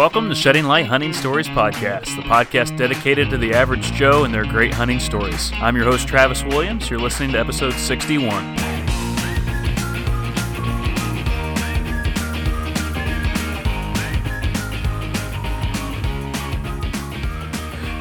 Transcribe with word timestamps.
Welcome 0.00 0.30
to 0.30 0.34
Shedding 0.34 0.64
Light 0.64 0.86
Hunting 0.86 1.12
Stories 1.12 1.46
Podcast, 1.46 2.16
the 2.16 2.22
podcast 2.22 2.74
dedicated 2.78 3.28
to 3.28 3.36
the 3.36 3.52
average 3.52 3.92
Joe 3.92 4.24
and 4.24 4.32
their 4.32 4.46
great 4.46 4.72
hunting 4.72 4.98
stories. 4.98 5.52
I'm 5.56 5.76
your 5.76 5.84
host, 5.84 6.08
Travis 6.08 6.42
Williams. 6.42 6.88
You're 6.88 6.98
listening 6.98 7.32
to 7.32 7.38
episode 7.38 7.74
61. 7.74 8.56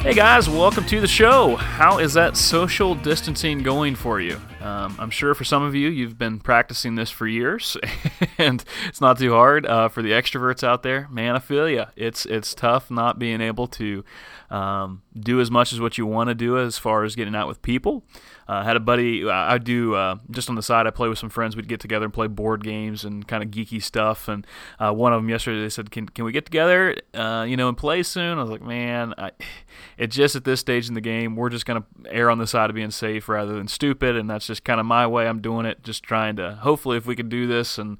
Hey 0.01 0.13
guys, 0.13 0.47
welcome 0.49 0.85
to 0.85 1.01
the 1.01 1.07
show. 1.07 1.57
How 1.57 1.99
is 1.99 2.13
that 2.13 2.37
social 2.37 2.95
distancing 2.95 3.61
going 3.61 3.95
for 3.95 4.21
you? 4.21 4.39
Um, 4.69 4.95
I'm 4.99 5.09
sure 5.09 5.33
for 5.33 5.43
some 5.43 5.63
of 5.63 5.73
you, 5.73 5.89
you've 5.89 6.17
been 6.17 6.39
practicing 6.39 6.95
this 6.95 7.09
for 7.09 7.27
years, 7.27 7.75
and 8.37 8.63
it's 8.87 9.01
not 9.01 9.17
too 9.17 9.33
hard. 9.33 9.65
Uh, 9.65 9.89
for 9.89 10.01
the 10.01 10.11
extroverts 10.11 10.63
out 10.63 10.83
there, 10.83 11.07
man, 11.09 11.35
I 11.35 11.39
feel 11.39 11.67
you. 11.67 11.85
It's 11.95 12.25
it's 12.25 12.53
tough 12.53 12.91
not 12.91 13.17
being 13.17 13.41
able 13.41 13.67
to 13.67 14.03
um, 14.49 15.03
do 15.17 15.39
as 15.39 15.51
much 15.51 15.73
as 15.73 15.79
what 15.79 15.97
you 15.97 16.05
want 16.05 16.29
to 16.29 16.35
do 16.35 16.57
as 16.57 16.77
far 16.77 17.03
as 17.03 17.15
getting 17.15 17.35
out 17.35 17.47
with 17.47 17.61
people. 17.61 18.03
I 18.47 18.61
uh, 18.61 18.63
had 18.63 18.75
a 18.75 18.79
buddy. 18.79 19.29
I 19.29 19.59
do 19.59 19.93
uh, 19.93 20.15
just 20.31 20.49
on 20.49 20.55
the 20.55 20.63
side. 20.63 20.87
I 20.87 20.89
play 20.89 21.07
with 21.07 21.19
some 21.19 21.29
friends. 21.29 21.55
We'd 21.55 21.67
get 21.67 21.79
together 21.79 22.05
and 22.05 22.13
play 22.13 22.25
board 22.25 22.63
games 22.63 23.05
and 23.05 23.27
kind 23.27 23.43
of 23.43 23.51
geeky 23.51 23.81
stuff. 23.81 24.27
And 24.27 24.45
uh, 24.79 24.91
one 24.91 25.13
of 25.13 25.21
them 25.21 25.29
yesterday 25.29 25.61
they 25.61 25.69
said, 25.69 25.91
"Can 25.91 26.09
can 26.09 26.25
we 26.25 26.31
get 26.31 26.45
together? 26.45 26.95
Uh, 27.13 27.45
you 27.47 27.55
know, 27.55 27.67
and 27.67 27.77
play 27.77 28.01
soon?" 28.01 28.39
I 28.39 28.41
was 28.41 28.49
like, 28.49 28.63
"Man, 28.63 29.13
I, 29.19 29.31
it 29.97 30.07
just 30.07 30.35
at 30.35 30.45
this 30.45 30.59
stage 30.59 30.87
in 30.87 30.95
the 30.95 31.01
game, 31.01 31.35
we're 31.35 31.49
just 31.49 31.67
gonna 31.67 31.85
err 32.07 32.31
on 32.31 32.39
the 32.39 32.47
side 32.47 32.71
of 32.71 32.75
being 32.75 32.91
safe 32.91 33.29
rather 33.29 33.55
than 33.55 33.67
stupid, 33.67 34.15
and 34.15 34.27
that's 34.27 34.47
just 34.47 34.63
kind 34.63 34.79
of 34.79 34.85
my 34.87 35.05
way. 35.05 35.27
I'm 35.27 35.41
doing 35.41 35.67
it, 35.67 35.83
just 35.83 36.01
trying 36.01 36.37
to. 36.37 36.55
Hopefully, 36.55 36.97
if 36.97 37.05
we 37.05 37.15
can 37.15 37.29
do 37.29 37.45
this 37.45 37.77
and 37.77 37.99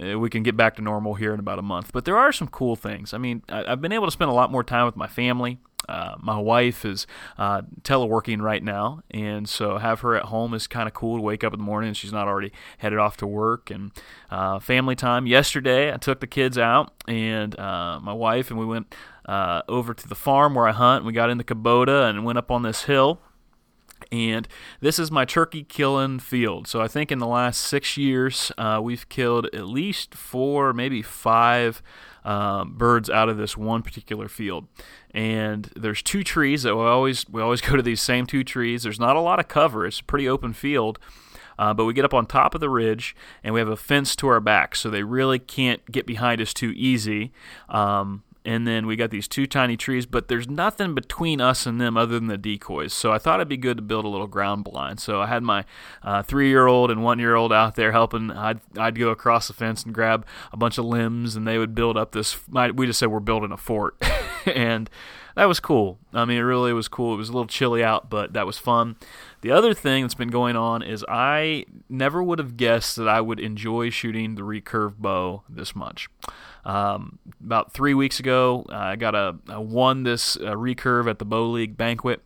uh, 0.00 0.18
we 0.18 0.30
can 0.30 0.42
get 0.42 0.56
back 0.56 0.76
to 0.76 0.82
normal 0.82 1.14
here 1.14 1.34
in 1.34 1.40
about 1.40 1.58
a 1.58 1.62
month. 1.62 1.90
But 1.92 2.04
there 2.04 2.16
are 2.16 2.32
some 2.32 2.48
cool 2.48 2.76
things. 2.76 3.12
I 3.12 3.18
mean, 3.18 3.42
I, 3.48 3.64
have 3.70 3.80
been 3.80 3.92
able 3.92 4.06
to 4.06 4.10
spend 4.10 4.30
a 4.30 4.34
lot 4.34 4.52
more 4.52 4.62
time 4.62 4.86
with 4.86 4.96
my 4.96 5.06
family. 5.06 5.58
Uh, 5.88 6.16
my 6.20 6.38
wife 6.38 6.84
is 6.84 7.06
uh, 7.38 7.62
teleworking 7.82 8.40
right 8.40 8.62
now, 8.62 9.02
and 9.10 9.48
so 9.48 9.78
have 9.78 10.00
her 10.00 10.14
at 10.14 10.24
home 10.24 10.54
is 10.54 10.66
kind 10.66 10.86
of 10.86 10.94
cool 10.94 11.16
to 11.16 11.22
wake 11.22 11.42
up 11.42 11.52
in 11.52 11.58
the 11.58 11.64
morning 11.64 11.88
and 11.88 11.96
she's 11.96 12.12
not 12.12 12.28
already 12.28 12.52
headed 12.78 12.98
off 12.98 13.16
to 13.18 13.26
work. 13.26 13.70
And 13.70 13.92
uh, 14.30 14.58
family 14.58 14.94
time. 14.94 15.26
Yesterday, 15.26 15.92
I 15.92 15.96
took 15.96 16.20
the 16.20 16.26
kids 16.26 16.58
out 16.58 16.92
and 17.06 17.58
uh, 17.58 17.98
my 18.00 18.12
wife, 18.12 18.50
and 18.50 18.58
we 18.58 18.66
went 18.66 18.94
uh, 19.26 19.62
over 19.68 19.94
to 19.94 20.08
the 20.08 20.14
farm 20.14 20.54
where 20.54 20.66
I 20.66 20.72
hunt. 20.72 21.04
We 21.04 21.12
got 21.12 21.30
in 21.30 21.38
the 21.38 21.44
Kubota 21.44 22.08
and 22.08 22.24
went 22.24 22.38
up 22.38 22.50
on 22.50 22.62
this 22.62 22.84
hill 22.84 23.20
and 24.10 24.48
this 24.80 24.98
is 24.98 25.10
my 25.10 25.24
turkey 25.24 25.64
killing 25.64 26.18
field. 26.18 26.66
So 26.66 26.80
I 26.80 26.88
think 26.88 27.10
in 27.12 27.18
the 27.18 27.26
last 27.26 27.58
six 27.60 27.96
years, 27.96 28.52
uh, 28.56 28.80
we've 28.82 29.08
killed 29.08 29.46
at 29.46 29.66
least 29.66 30.14
four, 30.14 30.72
maybe 30.72 31.02
five 31.02 31.82
um, 32.28 32.74
birds 32.76 33.08
out 33.08 33.30
of 33.30 33.38
this 33.38 33.56
one 33.56 33.82
particular 33.82 34.28
field. 34.28 34.68
And 35.12 35.70
there's 35.74 36.02
two 36.02 36.22
trees 36.22 36.62
that 36.62 36.76
we 36.76 36.82
always 36.82 37.26
we 37.28 37.40
always 37.40 37.60
go 37.62 37.74
to 37.74 37.82
these 37.82 38.02
same 38.02 38.26
two 38.26 38.44
trees. 38.44 38.82
There's 38.82 39.00
not 39.00 39.16
a 39.16 39.20
lot 39.20 39.40
of 39.40 39.48
cover. 39.48 39.86
It's 39.86 40.00
a 40.00 40.04
pretty 40.04 40.28
open 40.28 40.52
field. 40.52 40.98
Uh, 41.58 41.74
but 41.74 41.86
we 41.86 41.92
get 41.92 42.04
up 42.04 42.14
on 42.14 42.24
top 42.24 42.54
of 42.54 42.60
the 42.60 42.70
ridge 42.70 43.16
and 43.42 43.52
we 43.52 43.58
have 43.58 43.68
a 43.68 43.76
fence 43.76 44.14
to 44.14 44.28
our 44.28 44.38
back, 44.38 44.76
so 44.76 44.88
they 44.88 45.02
really 45.02 45.40
can't 45.40 45.90
get 45.90 46.06
behind 46.06 46.40
us 46.40 46.54
too 46.54 46.72
easy. 46.76 47.32
Um, 47.68 48.22
and 48.48 48.66
then 48.66 48.86
we 48.86 48.96
got 48.96 49.10
these 49.10 49.28
two 49.28 49.46
tiny 49.46 49.76
trees, 49.76 50.06
but 50.06 50.28
there's 50.28 50.48
nothing 50.48 50.94
between 50.94 51.38
us 51.38 51.66
and 51.66 51.78
them 51.78 51.98
other 51.98 52.14
than 52.14 52.28
the 52.28 52.38
decoys. 52.38 52.94
So 52.94 53.12
I 53.12 53.18
thought 53.18 53.40
it'd 53.40 53.48
be 53.48 53.58
good 53.58 53.76
to 53.76 53.82
build 53.82 54.06
a 54.06 54.08
little 54.08 54.26
ground 54.26 54.64
blind. 54.64 55.00
So 55.00 55.20
I 55.20 55.26
had 55.26 55.42
my 55.42 55.66
uh, 56.02 56.22
three-year-old 56.22 56.90
and 56.90 57.02
one-year-old 57.02 57.52
out 57.52 57.76
there 57.76 57.92
helping. 57.92 58.30
I'd 58.30 58.60
I'd 58.78 58.98
go 58.98 59.10
across 59.10 59.48
the 59.48 59.52
fence 59.52 59.82
and 59.82 59.92
grab 59.92 60.24
a 60.50 60.56
bunch 60.56 60.78
of 60.78 60.86
limbs, 60.86 61.36
and 61.36 61.46
they 61.46 61.58
would 61.58 61.74
build 61.74 61.98
up 61.98 62.12
this. 62.12 62.38
We 62.48 62.86
just 62.86 62.98
said 62.98 63.10
we're 63.10 63.20
building 63.20 63.52
a 63.52 63.58
fort, 63.58 64.02
and 64.46 64.88
that 65.34 65.44
was 65.44 65.60
cool. 65.60 65.98
I 66.14 66.24
mean, 66.24 66.38
it 66.38 66.40
really 66.40 66.72
was 66.72 66.88
cool. 66.88 67.12
It 67.12 67.18
was 67.18 67.28
a 67.28 67.32
little 67.32 67.46
chilly 67.46 67.84
out, 67.84 68.08
but 68.08 68.32
that 68.32 68.46
was 68.46 68.56
fun. 68.56 68.96
The 69.42 69.50
other 69.50 69.74
thing 69.74 70.04
that's 70.04 70.14
been 70.14 70.30
going 70.30 70.56
on 70.56 70.82
is 70.82 71.04
I 71.06 71.66
never 71.90 72.22
would 72.22 72.38
have 72.38 72.56
guessed 72.56 72.96
that 72.96 73.08
I 73.08 73.20
would 73.20 73.40
enjoy 73.40 73.90
shooting 73.90 74.36
the 74.36 74.42
recurve 74.42 74.96
bow 74.96 75.42
this 75.50 75.76
much. 75.76 76.08
Um, 76.64 77.18
about 77.44 77.72
three 77.72 77.94
weeks 77.94 78.20
ago, 78.20 78.66
I 78.68 78.96
got 78.96 79.14
a 79.14 79.36
I 79.48 79.58
won 79.58 80.02
this 80.02 80.36
uh, 80.36 80.54
recurve 80.54 81.08
at 81.08 81.18
the 81.18 81.24
Bow 81.24 81.46
League 81.46 81.76
banquet, 81.76 82.20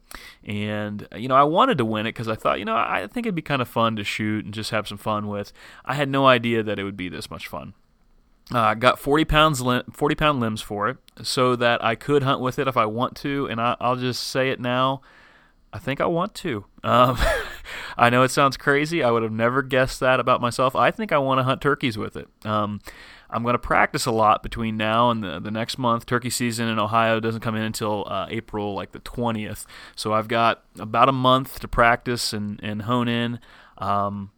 and 0.44 1.06
you 1.16 1.28
know 1.28 1.37
I 1.37 1.44
wanted 1.44 1.78
to 1.78 1.84
win 1.84 2.06
it 2.06 2.10
because 2.10 2.28
I 2.28 2.34
thought 2.34 2.59
you 2.59 2.65
know 2.65 2.76
I 2.76 3.06
think 3.06 3.26
it'd 3.26 3.34
be 3.34 3.43
kind 3.43 3.62
of 3.62 3.69
fun 3.69 3.97
to 3.97 4.04
shoot 4.04 4.44
and 4.44 4.53
just 4.53 4.70
have 4.70 4.88
some 4.88 4.98
fun 4.98 5.28
with. 5.28 5.53
I 5.84 5.94
had 5.94 6.09
no 6.09 6.26
idea 6.26 6.62
that 6.62 6.78
it 6.78 6.84
would 6.84 6.97
be 6.97 7.09
this 7.09 7.31
much 7.31 7.47
fun. 7.47 7.75
I 8.50 8.72
uh, 8.72 8.75
got 8.75 8.98
40 8.98 9.25
pounds, 9.25 9.60
lim- 9.60 9.84
40 9.93 10.15
pound 10.15 10.41
limbs 10.41 10.60
for 10.60 10.88
it, 10.88 10.97
so 11.22 11.56
that 11.56 11.82
I 11.82 11.94
could 11.94 12.22
hunt 12.22 12.41
with 12.41 12.59
it 12.59 12.69
if 12.69 12.76
I 12.76 12.87
want 12.87 13.16
to. 13.19 13.47
And 13.47 13.60
I, 13.60 13.76
will 13.81 13.97
just 13.97 14.25
say 14.28 14.50
it 14.50 14.60
now. 14.60 15.00
I 15.72 15.78
think 15.78 16.00
I 16.00 16.06
want 16.06 16.34
to. 16.37 16.64
Um, 16.82 17.19
I 17.97 18.10
know 18.10 18.22
it 18.22 18.31
sounds 18.31 18.56
crazy. 18.56 19.03
I 19.03 19.10
would 19.10 19.22
have 19.22 19.32
never 19.32 19.62
guessed 19.62 20.00
that 20.00 20.20
about 20.20 20.41
myself. 20.41 20.76
I 20.76 20.91
think 20.91 21.12
I 21.12 21.19
want 21.19 21.38
to 21.38 21.44
hunt 21.44 21.62
turkeys 21.62 21.97
with 21.97 22.16
it. 22.16 22.28
Um, 22.44 22.81
I'm 23.32 23.43
going 23.43 23.54
to 23.54 23.59
practice 23.59 24.06
a 24.06 24.12
lot 24.12 24.43
between 24.43 24.76
now 24.76 25.10
and 25.10 25.25
the, 25.25 25.41
the 25.41 25.50
next 25.50 25.78
month. 25.78 26.06
Turkey 26.06 26.31
season 26.31 26.69
in 26.69 26.78
Ohio 26.78 27.19
doesn't 27.19 27.41
come 27.41 27.56
in 27.56 27.62
until 27.62 28.04
uh, 28.06 28.26
April, 28.28 28.75
like 28.75 28.93
the 28.93 29.00
20th. 29.00 29.65
So 29.97 30.12
I've 30.12 30.28
got 30.28 30.62
about 30.78 31.09
a 31.09 31.12
month 31.12 31.60
to 31.60 31.69
practice 31.69 32.32
and, 32.32 32.60
and 32.62 32.82
hone 32.82 33.09
in. 33.09 33.41
Um, 33.78 34.31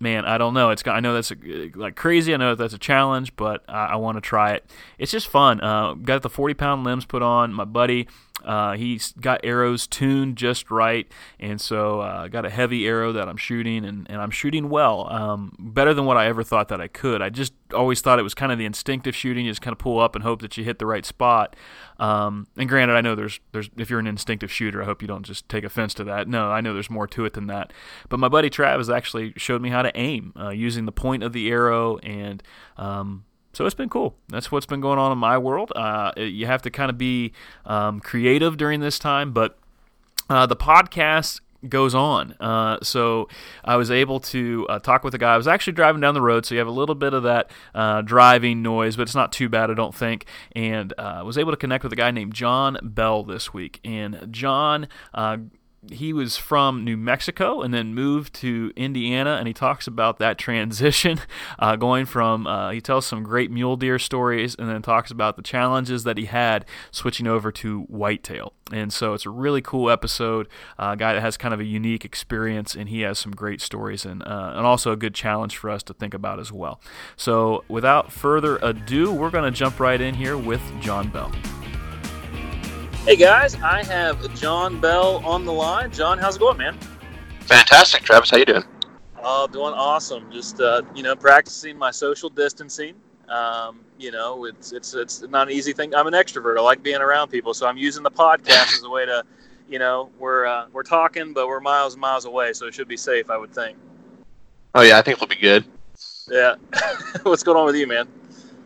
man, 0.00 0.24
I 0.24 0.36
don't 0.36 0.54
know. 0.54 0.70
It's 0.70 0.86
I 0.86 1.00
know 1.00 1.14
that's 1.14 1.30
a, 1.30 1.70
like 1.74 1.96
crazy. 1.96 2.34
I 2.34 2.36
know 2.36 2.54
that's 2.54 2.74
a 2.74 2.78
challenge, 2.78 3.34
but 3.36 3.64
I, 3.68 3.86
I 3.86 3.96
want 3.96 4.16
to 4.16 4.20
try 4.20 4.52
it. 4.52 4.68
It's 4.98 5.12
just 5.12 5.28
fun. 5.28 5.60
Uh, 5.60 5.94
got 5.94 6.22
the 6.22 6.30
40 6.30 6.54
pound 6.54 6.84
limbs 6.84 7.04
put 7.06 7.22
on. 7.22 7.52
My 7.52 7.64
buddy 7.64 8.08
uh, 8.44 8.72
he's 8.72 9.12
got 9.12 9.40
arrows 9.44 9.86
tuned 9.86 10.36
just 10.36 10.70
right, 10.70 11.10
and 11.38 11.60
so 11.60 12.00
I 12.00 12.24
uh, 12.24 12.28
got 12.28 12.44
a 12.44 12.50
heavy 12.50 12.86
arrow 12.86 13.12
that 13.12 13.28
I'm 13.28 13.36
shooting, 13.36 13.84
and, 13.84 14.08
and 14.10 14.20
I'm 14.20 14.30
shooting 14.30 14.68
well, 14.68 15.10
um, 15.12 15.54
better 15.58 15.94
than 15.94 16.04
what 16.04 16.16
I 16.16 16.26
ever 16.26 16.42
thought 16.42 16.68
that 16.68 16.80
I 16.80 16.88
could. 16.88 17.22
I 17.22 17.28
just 17.28 17.52
always 17.74 18.00
thought 18.00 18.18
it 18.18 18.22
was 18.22 18.34
kind 18.34 18.52
of 18.52 18.58
the 18.58 18.64
instinctive 18.64 19.14
shooting, 19.14 19.46
you 19.46 19.50
just 19.50 19.62
kind 19.62 19.72
of 19.72 19.78
pull 19.78 19.98
up 19.98 20.14
and 20.14 20.22
hope 20.22 20.42
that 20.42 20.56
you 20.56 20.64
hit 20.64 20.78
the 20.78 20.86
right 20.86 21.04
spot. 21.04 21.56
Um, 21.98 22.48
and 22.56 22.68
granted, 22.68 22.94
I 22.94 23.00
know 23.00 23.14
there's 23.14 23.40
there's 23.52 23.70
if 23.76 23.90
you're 23.90 24.00
an 24.00 24.06
instinctive 24.06 24.50
shooter, 24.50 24.82
I 24.82 24.84
hope 24.84 25.02
you 25.02 25.08
don't 25.08 25.24
just 25.24 25.48
take 25.48 25.64
offense 25.64 25.94
to 25.94 26.04
that. 26.04 26.28
No, 26.28 26.50
I 26.50 26.60
know 26.60 26.74
there's 26.74 26.90
more 26.90 27.06
to 27.08 27.24
it 27.24 27.34
than 27.34 27.46
that. 27.46 27.72
But 28.08 28.18
my 28.18 28.28
buddy 28.28 28.50
Travis 28.50 28.88
actually 28.88 29.32
showed 29.36 29.62
me 29.62 29.70
how 29.70 29.82
to 29.82 29.96
aim 29.96 30.32
uh, 30.38 30.50
using 30.50 30.84
the 30.84 30.92
point 30.92 31.22
of 31.22 31.32
the 31.32 31.50
arrow 31.50 31.98
and 31.98 32.42
um, 32.76 33.24
so 33.52 33.66
it's 33.66 33.74
been 33.74 33.88
cool. 33.88 34.16
That's 34.28 34.50
what's 34.50 34.66
been 34.66 34.80
going 34.80 34.98
on 34.98 35.12
in 35.12 35.18
my 35.18 35.38
world. 35.38 35.72
Uh, 35.74 36.12
you 36.16 36.46
have 36.46 36.62
to 36.62 36.70
kind 36.70 36.90
of 36.90 36.98
be 36.98 37.32
um, 37.66 38.00
creative 38.00 38.56
during 38.56 38.80
this 38.80 38.98
time, 38.98 39.32
but 39.32 39.58
uh, 40.30 40.46
the 40.46 40.56
podcast 40.56 41.40
goes 41.68 41.94
on. 41.94 42.34
Uh, 42.40 42.78
so 42.82 43.28
I 43.64 43.76
was 43.76 43.90
able 43.90 44.20
to 44.20 44.66
uh, 44.68 44.78
talk 44.78 45.04
with 45.04 45.14
a 45.14 45.18
guy. 45.18 45.34
I 45.34 45.36
was 45.36 45.46
actually 45.46 45.74
driving 45.74 46.00
down 46.00 46.14
the 46.14 46.22
road, 46.22 46.44
so 46.44 46.54
you 46.54 46.58
have 46.58 46.68
a 46.68 46.72
little 46.72 46.94
bit 46.94 47.14
of 47.14 47.22
that 47.22 47.50
uh, 47.74 48.02
driving 48.02 48.62
noise, 48.62 48.96
but 48.96 49.02
it's 49.02 49.14
not 49.14 49.32
too 49.32 49.48
bad, 49.48 49.70
I 49.70 49.74
don't 49.74 49.94
think. 49.94 50.26
And 50.56 50.92
uh, 50.98 51.16
I 51.18 51.22
was 51.22 51.38
able 51.38 51.52
to 51.52 51.56
connect 51.56 51.84
with 51.84 51.92
a 51.92 51.96
guy 51.96 52.10
named 52.10 52.34
John 52.34 52.78
Bell 52.82 53.22
this 53.22 53.52
week. 53.54 53.80
And 53.84 54.28
John 54.30 54.88
uh, 55.14 55.38
he 55.90 56.12
was 56.12 56.36
from 56.36 56.84
New 56.84 56.96
Mexico 56.96 57.60
and 57.60 57.74
then 57.74 57.94
moved 57.94 58.34
to 58.34 58.72
Indiana, 58.76 59.36
and 59.36 59.48
he 59.48 59.54
talks 59.54 59.86
about 59.86 60.18
that 60.18 60.38
transition, 60.38 61.20
uh, 61.58 61.76
going 61.76 62.06
from 62.06 62.46
uh, 62.46 62.70
he 62.70 62.80
tells 62.80 63.06
some 63.06 63.22
great 63.22 63.50
mule 63.50 63.76
deer 63.76 63.98
stories, 63.98 64.54
and 64.58 64.68
then 64.68 64.82
talks 64.82 65.10
about 65.10 65.36
the 65.36 65.42
challenges 65.42 66.04
that 66.04 66.18
he 66.18 66.26
had 66.26 66.64
switching 66.90 67.26
over 67.26 67.50
to 67.50 67.80
whitetail. 67.82 68.52
And 68.72 68.92
so 68.92 69.12
it's 69.12 69.26
a 69.26 69.30
really 69.30 69.60
cool 69.60 69.90
episode. 69.90 70.48
Uh, 70.78 70.90
a 70.92 70.96
guy 70.96 71.14
that 71.14 71.20
has 71.20 71.36
kind 71.36 71.52
of 71.52 71.60
a 71.60 71.64
unique 71.64 72.04
experience, 72.04 72.74
and 72.74 72.88
he 72.88 73.00
has 73.00 73.18
some 73.18 73.32
great 73.32 73.60
stories, 73.60 74.04
and 74.04 74.22
uh, 74.22 74.52
and 74.54 74.64
also 74.64 74.92
a 74.92 74.96
good 74.96 75.14
challenge 75.14 75.56
for 75.56 75.68
us 75.68 75.82
to 75.84 75.94
think 75.94 76.14
about 76.14 76.38
as 76.38 76.52
well. 76.52 76.80
So 77.16 77.64
without 77.68 78.12
further 78.12 78.58
ado, 78.58 79.12
we're 79.12 79.30
going 79.30 79.50
to 79.50 79.56
jump 79.56 79.80
right 79.80 80.00
in 80.00 80.14
here 80.14 80.36
with 80.36 80.62
John 80.80 81.08
Bell. 81.08 81.32
Hey 83.04 83.16
guys, 83.16 83.56
I 83.56 83.82
have 83.82 84.32
John 84.36 84.80
Bell 84.80 85.16
on 85.26 85.44
the 85.44 85.52
line. 85.52 85.90
John, 85.90 86.18
how's 86.18 86.36
it 86.36 86.38
going, 86.38 86.56
man? 86.56 86.78
Fantastic, 87.40 88.04
Travis. 88.04 88.30
How 88.30 88.36
you 88.36 88.44
doing? 88.44 88.62
Oh, 89.20 89.48
doing 89.48 89.74
awesome. 89.74 90.30
Just 90.30 90.60
uh, 90.60 90.82
you 90.94 91.02
know, 91.02 91.16
practicing 91.16 91.76
my 91.76 91.90
social 91.90 92.30
distancing. 92.30 92.94
Um, 93.28 93.80
you 93.98 94.12
know, 94.12 94.44
it's 94.44 94.70
it's 94.70 94.94
it's 94.94 95.22
not 95.22 95.48
an 95.48 95.52
easy 95.52 95.72
thing. 95.72 95.92
I'm 95.96 96.06
an 96.06 96.12
extrovert. 96.12 96.56
I 96.56 96.60
like 96.60 96.84
being 96.84 97.00
around 97.00 97.26
people, 97.26 97.54
so 97.54 97.66
I'm 97.66 97.76
using 97.76 98.04
the 98.04 98.10
podcast 98.10 98.72
as 98.72 98.84
a 98.84 98.88
way 98.88 99.04
to, 99.04 99.24
you 99.68 99.80
know, 99.80 100.08
we're 100.20 100.46
uh, 100.46 100.66
we're 100.72 100.84
talking, 100.84 101.32
but 101.32 101.48
we're 101.48 101.58
miles 101.58 101.94
and 101.94 102.00
miles 102.00 102.24
away, 102.24 102.52
so 102.52 102.68
it 102.68 102.74
should 102.74 102.88
be 102.88 102.96
safe, 102.96 103.30
I 103.30 103.36
would 103.36 103.52
think. 103.52 103.76
Oh 104.76 104.82
yeah, 104.82 104.96
I 104.96 105.02
think 105.02 105.20
we'll 105.20 105.26
be 105.26 105.34
good. 105.34 105.64
Yeah. 106.30 106.54
What's 107.24 107.42
going 107.42 107.58
on 107.58 107.66
with 107.66 107.74
you, 107.74 107.88
man? 107.88 108.06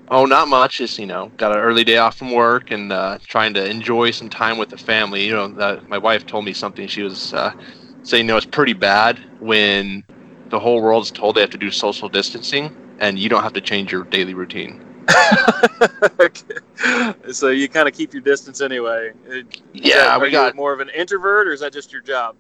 Oh, 0.09 0.25
not 0.25 0.49
much. 0.49 0.79
Just 0.79 0.99
you 0.99 1.07
know, 1.07 1.33
got 1.37 1.53
an 1.53 1.59
early 1.59 1.85
day 1.85 1.97
off 1.99 2.17
from 2.17 2.33
work 2.33 2.71
and 2.71 2.93
uh, 2.93 3.19
trying 3.27 3.55
to 3.55 3.69
enjoy 3.69 4.11
some 4.13 4.29
time 4.29 4.59
with 4.59 4.69
the 4.71 4.77
family. 4.77 5.27
You 5.27 5.35
know, 5.35 5.45
uh, 5.59 5.81
my 5.89 5.99
wife 5.99 6.25
told 6.27 6.45
me 6.45 6.53
something. 6.53 6.87
She 6.87 7.03
was 7.03 7.33
uh, 7.33 7.53
saying, 8.03 8.27
you 8.27 8.29
know, 8.29 8.37
it's 8.37 8.47
pretty 8.47 8.73
bad 8.75 9.21
when 9.39 10.05
the 10.51 10.61
whole 10.61 10.81
world's 10.81 11.11
told 11.11 11.37
they 11.37 11.41
have 11.41 11.51
to 11.51 11.59
do 11.59 11.71
social 11.71 12.09
distancing 12.09 12.73
and 12.99 13.19
you 13.19 13.29
don't 13.29 13.43
have 13.43 13.53
to 13.55 13.61
change 13.61 13.91
your 13.93 14.05
daily 14.05 14.35
routine. 14.35 14.79
so 17.33 17.49
you 17.49 17.69
kind 17.69 17.89
of 17.89 17.95
keep 17.95 18.13
your 18.13 18.23
distance 18.23 18.61
anyway. 18.61 19.13
Is 19.27 19.45
Yeah, 19.73 19.95
that- 19.95 20.17
are 20.17 20.21
we 20.21 20.27
you 20.29 20.33
got. 20.33 20.55
more 20.55 20.73
of 20.73 20.81
an 20.81 20.89
introvert, 20.91 21.49
or 21.49 21.53
is 21.53 21.61
that 21.61 21.73
just 21.73 21.93
your 21.93 22.03
job? 22.03 22.37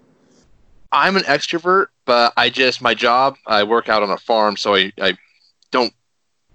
I'm 0.92 1.16
an 1.16 1.24
extrovert, 1.24 1.86
but 2.04 2.32
I 2.36 2.50
just 2.50 2.80
my 2.80 2.94
job. 2.94 3.36
I 3.46 3.64
work 3.64 3.88
out 3.88 4.02
on 4.02 4.10
a 4.10 4.18
farm, 4.18 4.56
so 4.56 4.74
I, 4.74 4.92
I 5.00 5.16
don't 5.72 5.92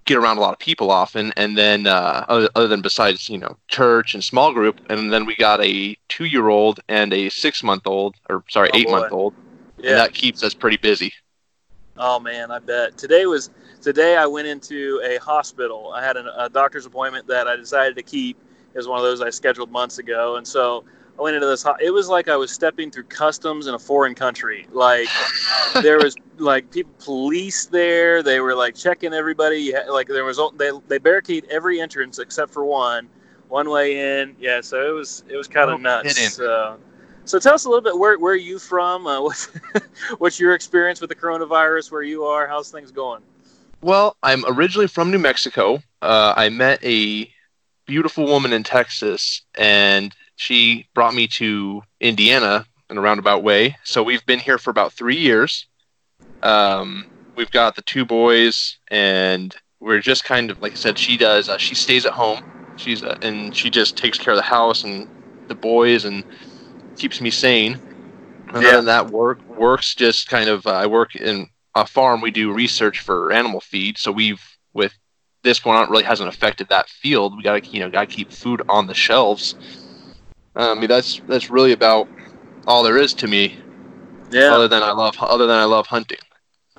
get 0.05 0.17
around 0.17 0.37
a 0.37 0.41
lot 0.41 0.53
of 0.53 0.59
people 0.59 0.91
often. 0.91 1.31
And 1.37 1.57
then 1.57 1.87
uh, 1.87 2.25
other, 2.27 2.49
other 2.55 2.67
than 2.67 2.81
besides 2.81 3.29
you 3.29 3.37
know 3.37 3.57
church 3.67 4.13
and 4.13 4.23
small 4.23 4.53
group, 4.53 4.79
and 4.89 5.11
then 5.11 5.25
we 5.25 5.35
got 5.35 5.63
a 5.63 5.95
two 6.09 6.25
year 6.25 6.49
old 6.49 6.79
and 6.87 7.13
a 7.13 7.29
six 7.29 7.63
month 7.63 7.85
old, 7.85 8.15
or 8.29 8.43
sorry, 8.49 8.69
Oh, 8.73 8.77
eight 8.77 8.89
month 8.89 9.09
boy. 9.09 9.15
old. 9.15 9.33
Yeah. 9.77 9.89
And 9.91 9.99
that 9.99 10.13
keeps 10.13 10.43
us 10.43 10.53
pretty 10.53 10.77
busy. 10.77 11.13
Oh 11.97 12.19
man, 12.19 12.51
I 12.51 12.59
bet. 12.59 12.97
Today 12.97 13.25
was 13.25 13.49
today. 13.81 14.17
I 14.17 14.25
went 14.25 14.47
into 14.47 15.01
a 15.03 15.17
hospital. 15.17 15.91
I 15.93 16.03
had 16.03 16.17
an, 16.17 16.27
a 16.37 16.49
doctor's 16.49 16.85
appointment 16.85 17.27
that 17.27 17.47
I 17.47 17.55
decided 17.55 17.95
to 17.97 18.03
keep. 18.03 18.37
It 18.73 18.77
was 18.77 18.87
one 18.87 18.97
of 18.97 19.03
those 19.03 19.21
I 19.21 19.29
scheduled 19.29 19.71
months 19.71 19.97
ago, 19.99 20.37
and 20.37 20.47
so 20.47 20.85
I 21.17 21.21
went 21.21 21.35
into 21.35 21.47
this. 21.47 21.63
ho- 21.63 21.75
It 21.79 21.91
was 21.91 22.07
like 22.07 22.27
I 22.27 22.35
was 22.35 22.51
stepping 22.51 22.89
through 22.91 23.03
customs 23.03 23.67
in 23.67 23.73
a 23.75 23.79
foreign 23.79 24.15
country. 24.15 24.67
Like 24.71 25.07
there 25.81 25.97
was 25.99 26.15
like 26.37 26.71
people, 26.71 26.91
police 26.99 27.65
there. 27.65 28.23
They 28.23 28.39
were 28.39 28.55
like 28.55 28.75
checking 28.75 29.13
everybody. 29.13 29.73
Like 29.89 30.07
there 30.07 30.23
was 30.25 30.39
they 30.57 30.71
they 30.87 30.97
barricade 30.97 31.45
every 31.49 31.79
entrance 31.81 32.19
except 32.19 32.51
for 32.51 32.65
one, 32.65 33.07
one 33.49 33.69
way 33.69 34.21
in. 34.21 34.35
Yeah, 34.39 34.61
so 34.61 34.87
it 34.87 34.91
was 34.93 35.23
it 35.29 35.35
was 35.35 35.47
kind 35.47 35.69
of 35.69 35.77
kidding. 35.77 35.83
nuts. 35.83 36.33
So, 36.35 36.77
so 37.25 37.39
tell 37.39 37.53
us 37.53 37.65
a 37.65 37.69
little 37.69 37.83
bit 37.83 37.97
where 37.97 38.17
where 38.17 38.33
are 38.33 38.37
you 38.37 38.57
from? 38.57 39.05
Uh, 39.05 39.21
what's 39.23 39.45
what's 40.17 40.39
your 40.39 40.55
experience 40.55 41.01
with 41.01 41.09
the 41.09 41.15
coronavirus? 41.15 41.91
Where 41.91 42.03
you 42.03 42.23
are? 42.23 42.47
How's 42.47 42.71
things 42.71 42.91
going? 42.91 43.21
Well, 43.81 44.15
I'm 44.23 44.43
originally 44.47 44.87
from 44.87 45.11
New 45.11 45.19
Mexico. 45.19 45.81
Uh, 46.01 46.33
I 46.37 46.49
met 46.49 46.83
a 46.83 47.31
beautiful 47.85 48.25
woman 48.25 48.53
in 48.53 48.63
Texas, 48.63 49.41
and 49.55 50.15
she 50.41 50.87
brought 50.95 51.13
me 51.13 51.27
to 51.27 51.83
Indiana 51.99 52.65
in 52.89 52.97
a 52.97 53.01
roundabout 53.01 53.43
way. 53.43 53.77
So 53.83 54.01
we've 54.01 54.25
been 54.25 54.39
here 54.39 54.57
for 54.57 54.71
about 54.71 54.91
three 54.91 55.15
years. 55.15 55.67
Um, 56.41 57.05
we've 57.35 57.51
got 57.51 57.75
the 57.75 57.83
two 57.83 58.05
boys, 58.05 58.77
and 58.89 59.55
we're 59.79 59.99
just 59.99 60.23
kind 60.23 60.49
of 60.49 60.59
like 60.59 60.71
I 60.71 60.75
said. 60.75 60.97
She 60.97 61.15
does. 61.15 61.47
Uh, 61.47 61.59
she 61.59 61.75
stays 61.75 62.07
at 62.07 62.13
home. 62.13 62.39
She's 62.77 63.03
uh, 63.03 63.15
and 63.21 63.55
she 63.55 63.69
just 63.69 63.95
takes 63.95 64.17
care 64.17 64.33
of 64.33 64.37
the 64.37 64.41
house 64.41 64.83
and 64.83 65.07
the 65.47 65.53
boys 65.53 66.05
and 66.05 66.23
keeps 66.97 67.21
me 67.21 67.29
sane. 67.29 67.79
And 68.51 68.63
Yeah. 68.63 68.81
that, 68.81 69.11
work 69.11 69.37
works 69.47 69.93
just 69.93 70.27
kind 70.27 70.49
of. 70.49 70.65
Uh, 70.65 70.71
I 70.71 70.87
work 70.87 71.15
in 71.15 71.49
a 71.75 71.85
farm. 71.85 72.19
We 72.19 72.31
do 72.31 72.51
research 72.51 72.99
for 72.99 73.31
animal 73.31 73.61
feed, 73.61 73.99
so 73.99 74.11
we've 74.11 74.41
with 74.73 74.93
this 75.43 75.59
going 75.59 75.77
on, 75.77 75.83
it 75.83 75.89
really 75.91 76.03
hasn't 76.03 76.29
affected 76.29 76.69
that 76.69 76.89
field. 76.89 77.37
We 77.37 77.43
got 77.43 77.63
to 77.63 77.69
you 77.69 77.79
know 77.79 77.91
got 77.91 78.09
to 78.09 78.15
keep 78.15 78.31
food 78.31 78.63
on 78.67 78.87
the 78.87 78.95
shelves. 78.95 79.55
I 80.55 80.73
mean 80.75 80.87
that's 80.89 81.19
that's 81.27 81.49
really 81.49 81.71
about 81.73 82.07
all 82.67 82.83
there 82.83 82.97
is 82.97 83.13
to 83.15 83.27
me. 83.27 83.57
Yeah, 84.31 84.55
Other 84.55 84.67
than 84.67 84.83
I 84.83 84.91
love 84.91 85.15
other 85.21 85.47
than 85.47 85.57
I 85.59 85.65
love 85.65 85.87
hunting. 85.87 86.19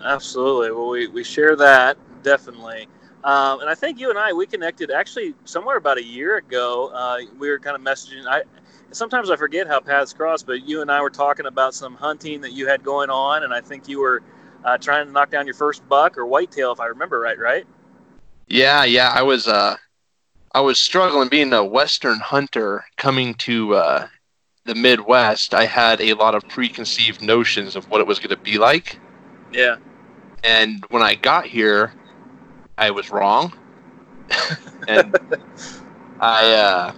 absolutely. 0.02 0.70
Well, 0.72 0.88
we, 0.88 1.08
we 1.08 1.24
share 1.24 1.56
that 1.56 1.96
definitely. 2.22 2.88
Um, 3.24 3.60
and 3.60 3.70
I 3.70 3.74
think 3.74 4.00
you 4.00 4.10
and 4.10 4.19
I 4.19 4.32
we 4.32 4.46
connected 4.46 4.90
actually 4.90 5.34
somewhere 5.44 5.76
about 5.76 5.98
a 5.98 6.04
year 6.04 6.36
ago. 6.38 6.90
Uh, 6.92 7.19
we 7.38 7.48
were 7.50 7.58
kind 7.58 7.76
of 7.76 7.82
messaging. 7.82 8.26
I 8.26 8.42
sometimes 8.90 9.30
I 9.30 9.36
forget 9.36 9.66
how 9.69 9.80
paths 9.80 10.12
cross, 10.12 10.42
but 10.42 10.66
you 10.66 10.82
and 10.82 10.90
I 10.90 11.00
were 11.00 11.10
talking 11.10 11.46
about 11.46 11.74
some 11.74 11.94
hunting 11.94 12.40
that 12.40 12.52
you 12.52 12.66
had 12.66 12.82
going 12.82 13.10
on, 13.10 13.44
and 13.44 13.54
I 13.54 13.60
think 13.60 13.88
you 13.88 14.00
were 14.00 14.22
uh, 14.64 14.76
trying 14.78 15.06
to 15.06 15.12
knock 15.12 15.30
down 15.30 15.46
your 15.46 15.54
first 15.54 15.88
buck 15.88 16.19
or 16.19 16.26
whitetail, 16.26 16.72
if 16.72 16.80
I 16.80 16.86
remember 16.86 17.20
right. 17.20 17.38
Right? 17.38 17.66
Yeah, 18.48 18.84
yeah. 18.84 19.10
I 19.14 19.22
was 19.22 19.48
uh, 19.48 19.76
I 20.54 20.60
was 20.60 20.78
struggling 20.78 21.28
being 21.28 21.52
a 21.52 21.64
Western 21.64 22.20
hunter 22.20 22.84
coming 22.96 23.34
to 23.37 23.75
uh, 23.75 24.08
the 24.64 24.75
Midwest. 24.75 25.54
I 25.54 25.66
had 25.66 26.00
a 26.00 26.14
lot 26.14 26.34
of 26.34 26.46
preconceived 26.49 27.22
notions 27.22 27.75
of 27.76 27.88
what 27.90 28.00
it 28.00 28.06
was 28.06 28.19
going 28.19 28.31
to 28.31 28.37
be 28.37 28.58
like, 28.58 29.00
Yeah. 29.52 29.76
and 30.44 30.84
when 30.90 31.02
I 31.02 31.14
got 31.14 31.46
here, 31.46 31.94
I 32.76 32.90
was 32.90 33.10
wrong. 33.10 33.54
and 34.88 35.14
I, 36.20 36.52
uh, 36.55 36.93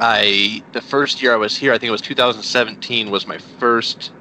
I 0.00 0.62
the 0.72 0.80
first 0.82 1.22
year 1.22 1.32
I 1.32 1.36
was 1.36 1.56
here, 1.56 1.72
I 1.72 1.78
think 1.78 1.88
it 1.88 1.92
was 1.92 2.02
2017, 2.02 3.10
was 3.10 3.26
my 3.26 3.38
first 3.38 4.12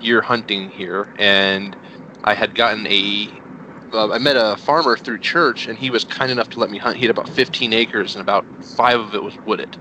year 0.00 0.22
hunting 0.22 0.70
here, 0.70 1.14
and 1.18 1.76
I 2.24 2.34
had 2.34 2.54
gotten 2.54 2.86
a. 2.86 3.45
Uh, 3.92 4.10
I 4.10 4.18
met 4.18 4.36
a 4.36 4.56
farmer 4.56 4.96
through 4.96 5.18
church, 5.18 5.66
and 5.66 5.78
he 5.78 5.90
was 5.90 6.04
kind 6.04 6.30
enough 6.30 6.50
to 6.50 6.58
let 6.58 6.70
me 6.70 6.78
hunt. 6.78 6.96
He 6.96 7.02
had 7.02 7.10
about 7.10 7.28
15 7.28 7.72
acres, 7.72 8.14
and 8.14 8.22
about 8.22 8.44
five 8.64 8.98
of 9.00 9.14
it 9.14 9.22
was 9.22 9.36
wooded. 9.38 9.76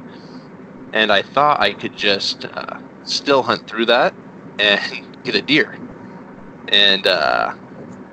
And 0.93 1.11
I 1.11 1.21
thought 1.21 1.59
I 1.59 1.73
could 1.73 1.97
just 1.97 2.45
uh, 2.45 2.79
still 3.03 3.43
hunt 3.43 3.67
through 3.69 3.87
that 3.87 4.13
and 4.59 5.05
get 5.23 5.35
a 5.35 5.41
deer. 5.41 5.79
And 6.69 7.05
uh, 7.07 7.55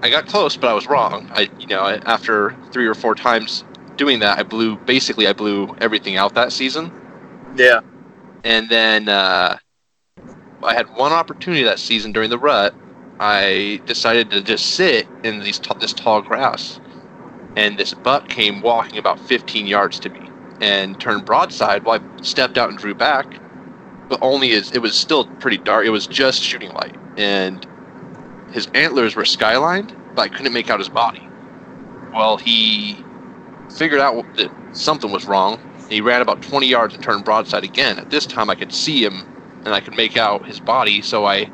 I 0.03 0.11
got 0.11 0.27
close, 0.27 0.57
but 0.57 0.69
I 0.69 0.75
was 0.75 0.87
wrong. 0.87 1.31
I, 1.33 1.49
you 1.59 1.69
know, 1.69 1.85
after 2.07 2.57
three 2.73 2.87
or 2.87 2.95
four 2.95 3.15
times 3.15 3.65
doing 3.97 4.19
that, 4.19 4.39
I 4.39 4.43
blew 4.43 4.77
basically 4.77 5.27
I 5.27 5.33
blew 5.33 5.75
everything 5.81 6.17
out 6.17 6.35
that 6.35 6.53
season. 6.53 6.91
Yeah. 7.57 7.81
And 8.45 8.69
then 8.69 9.09
uh, 9.09 9.59
I 10.63 10.75
had 10.75 10.95
one 10.97 11.13
opportunity 11.13 11.63
that 11.65 11.79
season 11.79 12.13
during 12.13 12.31
the 12.31 12.39
rut. 12.39 12.75
I 13.23 13.81
decided 13.87 14.31
to 14.31 14.43
just 14.43 14.67
sit 14.67 15.07
in 15.23 15.39
these 15.39 15.61
t- 15.61 15.71
this 15.81 15.93
tall 15.95 16.23
grass, 16.23 16.81
and 17.55 17.79
this 17.79 17.95
buck 17.95 18.27
came 18.29 18.61
walking 18.63 18.99
about 18.99 19.21
15 19.21 19.65
yards 19.69 20.01
to 20.01 20.11
me 20.11 20.29
and 20.61 20.99
turned 20.99 21.25
broadside. 21.25 21.85
Well, 21.85 22.01
I 22.01 22.23
stepped 22.23 22.59
out 22.59 22.71
and 22.71 22.77
drew 22.79 22.97
back, 22.97 23.27
but 24.09 24.19
only 24.23 24.51
as 24.55 24.73
it 24.73 24.81
was 24.81 24.97
still 24.97 25.27
pretty 25.39 25.59
dark. 25.59 25.87
It 25.87 25.91
was 25.91 26.09
just 26.09 26.43
shooting 26.43 26.73
light, 26.73 26.97
and 27.17 27.65
his 28.51 28.67
antlers 28.75 29.15
were 29.15 29.23
skylined, 29.23 29.93
but 30.17 30.23
I 30.23 30.29
couldn't 30.29 30.53
make 30.53 30.69
out 30.69 30.81
his 30.81 30.89
body. 30.89 31.23
Well, 32.13 32.39
he 32.39 33.07
figured 33.71 34.01
out 34.01 34.25
that 34.37 34.51
something 34.73 35.13
was 35.13 35.29
wrong. 35.29 35.61
He 35.89 36.01
ran 36.01 36.23
about 36.23 36.43
20 36.43 36.67
yards 36.67 36.95
and 36.95 37.05
turned 37.05 37.25
broadside 37.25 37.63
again. 37.63 38.01
At 38.01 38.11
this 38.11 38.27
time, 38.27 38.51
I 38.51 38.57
could 38.57 38.73
see 38.73 39.05
him 39.05 39.23
and 39.65 39.75
I 39.75 39.81
could 39.81 39.97
make 39.97 40.17
out 40.17 40.47
his 40.47 40.59
body, 40.61 41.03
so 41.03 41.25
I 41.25 41.49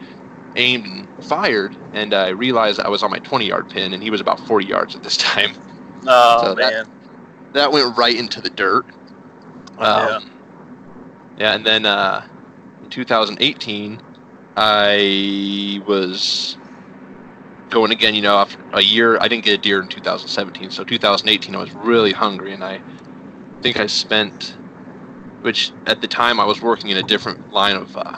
aimed 0.56 0.86
and 0.86 1.24
fired, 1.24 1.76
and 1.92 2.14
I 2.14 2.28
realized 2.30 2.80
I 2.80 2.88
was 2.88 3.02
on 3.02 3.10
my 3.10 3.18
20 3.18 3.46
yard 3.46 3.68
pin, 3.70 3.92
and 3.94 4.02
he 4.02 4.10
was 4.10 4.20
about 4.20 4.40
40 4.46 4.66
yards 4.66 4.94
at 4.96 5.02
this 5.02 5.16
time. 5.16 5.54
Oh 6.06 6.42
So 6.44 6.54
that- 6.54 6.72
man. 6.86 6.92
That 7.54 7.72
went 7.72 7.96
right 7.96 8.14
into 8.14 8.40
the 8.40 8.50
dirt. 8.50 8.84
Um, 9.78 10.30
yeah. 11.38 11.54
and 11.54 11.64
then 11.66 11.86
uh, 11.86 12.26
in 12.84 12.90
2018, 12.90 14.00
I 14.56 15.82
was 15.86 16.56
going 17.70 17.90
again. 17.90 18.14
You 18.14 18.22
know, 18.22 18.36
after 18.36 18.62
a 18.74 18.80
year, 18.82 19.18
I 19.20 19.28
didn't 19.28 19.44
get 19.44 19.54
a 19.54 19.58
deer 19.62 19.80
in 19.82 19.88
2017, 19.88 20.70
so 20.70 20.84
2018, 20.84 21.54
I 21.54 21.58
was 21.58 21.72
really 21.74 22.12
hungry, 22.12 22.52
and 22.52 22.62
I 22.62 22.80
think 23.62 23.78
I 23.80 23.86
spent, 23.86 24.56
which 25.40 25.72
at 25.86 26.00
the 26.00 26.08
time 26.08 26.38
I 26.38 26.44
was 26.44 26.60
working 26.60 26.90
in 26.90 26.96
a 26.98 27.02
different 27.02 27.52
line 27.52 27.76
of 27.76 27.96
uh, 27.96 28.16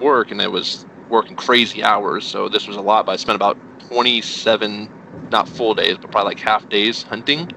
work, 0.00 0.30
and 0.30 0.40
it 0.40 0.50
was 0.50 0.84
working 1.12 1.36
crazy 1.36 1.84
hours, 1.84 2.26
so 2.26 2.48
this 2.50 2.68
was 2.68 2.76
a 2.78 2.82
lot. 2.82 3.06
But 3.06 3.14
I 3.14 3.16
spent 3.16 3.36
about 3.36 3.60
27, 3.88 4.90
not 5.30 5.48
full 5.48 5.74
days, 5.74 5.98
but 6.00 6.12
probably 6.12 6.30
like 6.30 6.40
half 6.40 6.68
days 6.70 7.04
hunting 7.04 7.50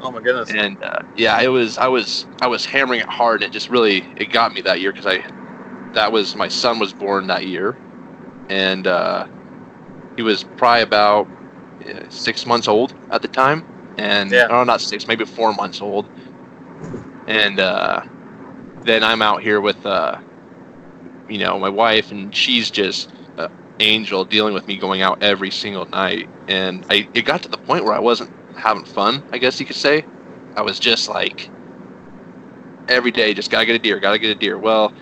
Oh 0.00 0.10
my 0.12 0.20
goodness. 0.20 0.56
and 0.56 0.76
uh, 0.82 0.98
yeah, 1.16 1.40
it 1.40 1.48
was 1.48 1.78
I 1.78 1.88
was 1.88 2.26
I 2.42 2.48
was 2.48 2.66
hammering 2.66 3.00
it 3.00 3.08
hard, 3.08 3.42
and 3.42 3.48
it 3.50 3.52
just 3.52 3.70
really 3.70 4.06
it 4.16 4.30
got 4.32 4.52
me 4.52 4.62
that 4.62 4.80
year 4.80 4.92
because 4.92 5.06
I 5.06 5.24
that 5.94 6.12
was 6.12 6.36
my 6.36 6.48
son 6.48 6.78
was 6.80 6.94
born 6.94 7.28
that 7.28 7.46
year, 7.46 7.80
and 8.48 8.86
uh, 8.86 9.26
he 10.16 10.22
was 10.22 10.44
probably 10.44 10.82
about 10.82 11.30
uh, 11.88 12.00
six 12.10 12.46
months 12.46 12.68
old 12.68 12.94
at 13.10 13.22
the 13.22 13.28
time, 13.28 13.66
and 13.96 14.40
Yeah. 14.40 14.48
oh 14.48 14.64
not 14.64 14.80
six 14.82 15.08
maybe 15.08 15.24
four 15.24 15.52
months 15.54 15.80
old, 15.82 16.10
and 17.26 17.60
uh, 17.60 18.02
then 18.84 19.04
I'm 19.04 19.22
out 19.22 19.42
here 19.42 19.60
with 19.60 19.84
uh, 19.86 20.18
you 21.28 21.38
know 21.38 21.58
my 21.58 21.68
wife, 21.68 22.10
and 22.10 22.34
she's 22.34 22.70
just 22.70 23.12
uh, 23.38 23.48
angel 23.80 24.24
dealing 24.24 24.54
with 24.54 24.66
me 24.66 24.76
going 24.76 25.02
out 25.02 25.22
every 25.22 25.50
single 25.50 25.86
night, 25.86 26.28
and 26.48 26.84
I 26.90 27.08
it 27.14 27.24
got 27.24 27.42
to 27.42 27.48
the 27.48 27.58
point 27.58 27.84
where 27.84 27.94
I 27.94 28.00
wasn't 28.00 28.30
having 28.56 28.84
fun, 28.84 29.22
I 29.32 29.38
guess 29.38 29.58
you 29.60 29.66
could 29.66 29.76
say. 29.76 30.04
I 30.56 30.62
was 30.62 30.78
just 30.78 31.08
like 31.08 31.50
every 32.88 33.10
day, 33.10 33.34
just 33.34 33.50
gotta 33.50 33.66
get 33.66 33.74
a 33.74 33.78
deer, 33.78 33.98
gotta 33.98 34.18
get 34.18 34.30
a 34.30 34.38
deer. 34.38 34.58
Well, 34.58 34.92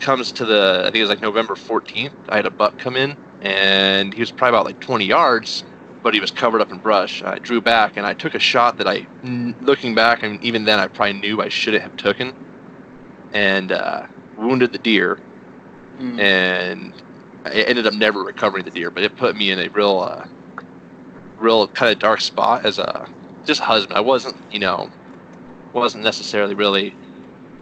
comes 0.00 0.32
to 0.32 0.44
the 0.44 0.80
I 0.80 0.84
think 0.84 0.96
it 0.96 1.02
was 1.02 1.10
like 1.10 1.20
November 1.20 1.54
14th. 1.54 2.12
I 2.28 2.36
had 2.36 2.46
a 2.46 2.50
buck 2.50 2.78
come 2.78 2.96
in, 2.96 3.16
and 3.40 4.12
he 4.12 4.20
was 4.20 4.30
probably 4.30 4.50
about 4.50 4.66
like 4.66 4.80
20 4.80 5.04
yards, 5.04 5.64
but 6.02 6.14
he 6.14 6.20
was 6.20 6.30
covered 6.30 6.60
up 6.60 6.70
in 6.70 6.78
brush. 6.78 7.22
I 7.22 7.38
drew 7.38 7.60
back 7.60 7.96
and 7.96 8.06
I 8.06 8.14
took 8.14 8.34
a 8.34 8.38
shot 8.38 8.78
that 8.78 8.88
I, 8.88 9.06
looking 9.60 9.94
back, 9.94 10.22
I 10.22 10.28
and 10.28 10.42
even 10.44 10.64
then 10.64 10.78
I 10.78 10.88
probably 10.88 11.14
knew 11.14 11.40
I 11.40 11.48
shouldn't 11.48 11.82
have 11.82 11.96
taken, 11.96 12.34
and 13.32 13.72
uh, 13.72 14.06
wounded 14.38 14.72
the 14.72 14.78
deer 14.78 15.20
Mm. 15.98 16.20
and 16.20 16.94
I 17.44 17.62
ended 17.62 17.86
up 17.86 17.94
never 17.94 18.22
recovering 18.22 18.64
the 18.64 18.70
deer, 18.70 18.90
but 18.90 19.02
it 19.02 19.16
put 19.16 19.36
me 19.36 19.50
in 19.50 19.58
a 19.58 19.68
real, 19.68 19.98
uh, 19.98 20.26
real 21.38 21.66
kind 21.68 21.92
of 21.92 21.98
dark 21.98 22.20
spot 22.20 22.64
as 22.64 22.78
a 22.78 23.08
just 23.44 23.60
husband. 23.60 23.96
I 23.96 24.00
wasn't, 24.00 24.36
you 24.52 24.60
know, 24.60 24.92
wasn't 25.72 26.04
necessarily 26.04 26.54
really 26.54 26.94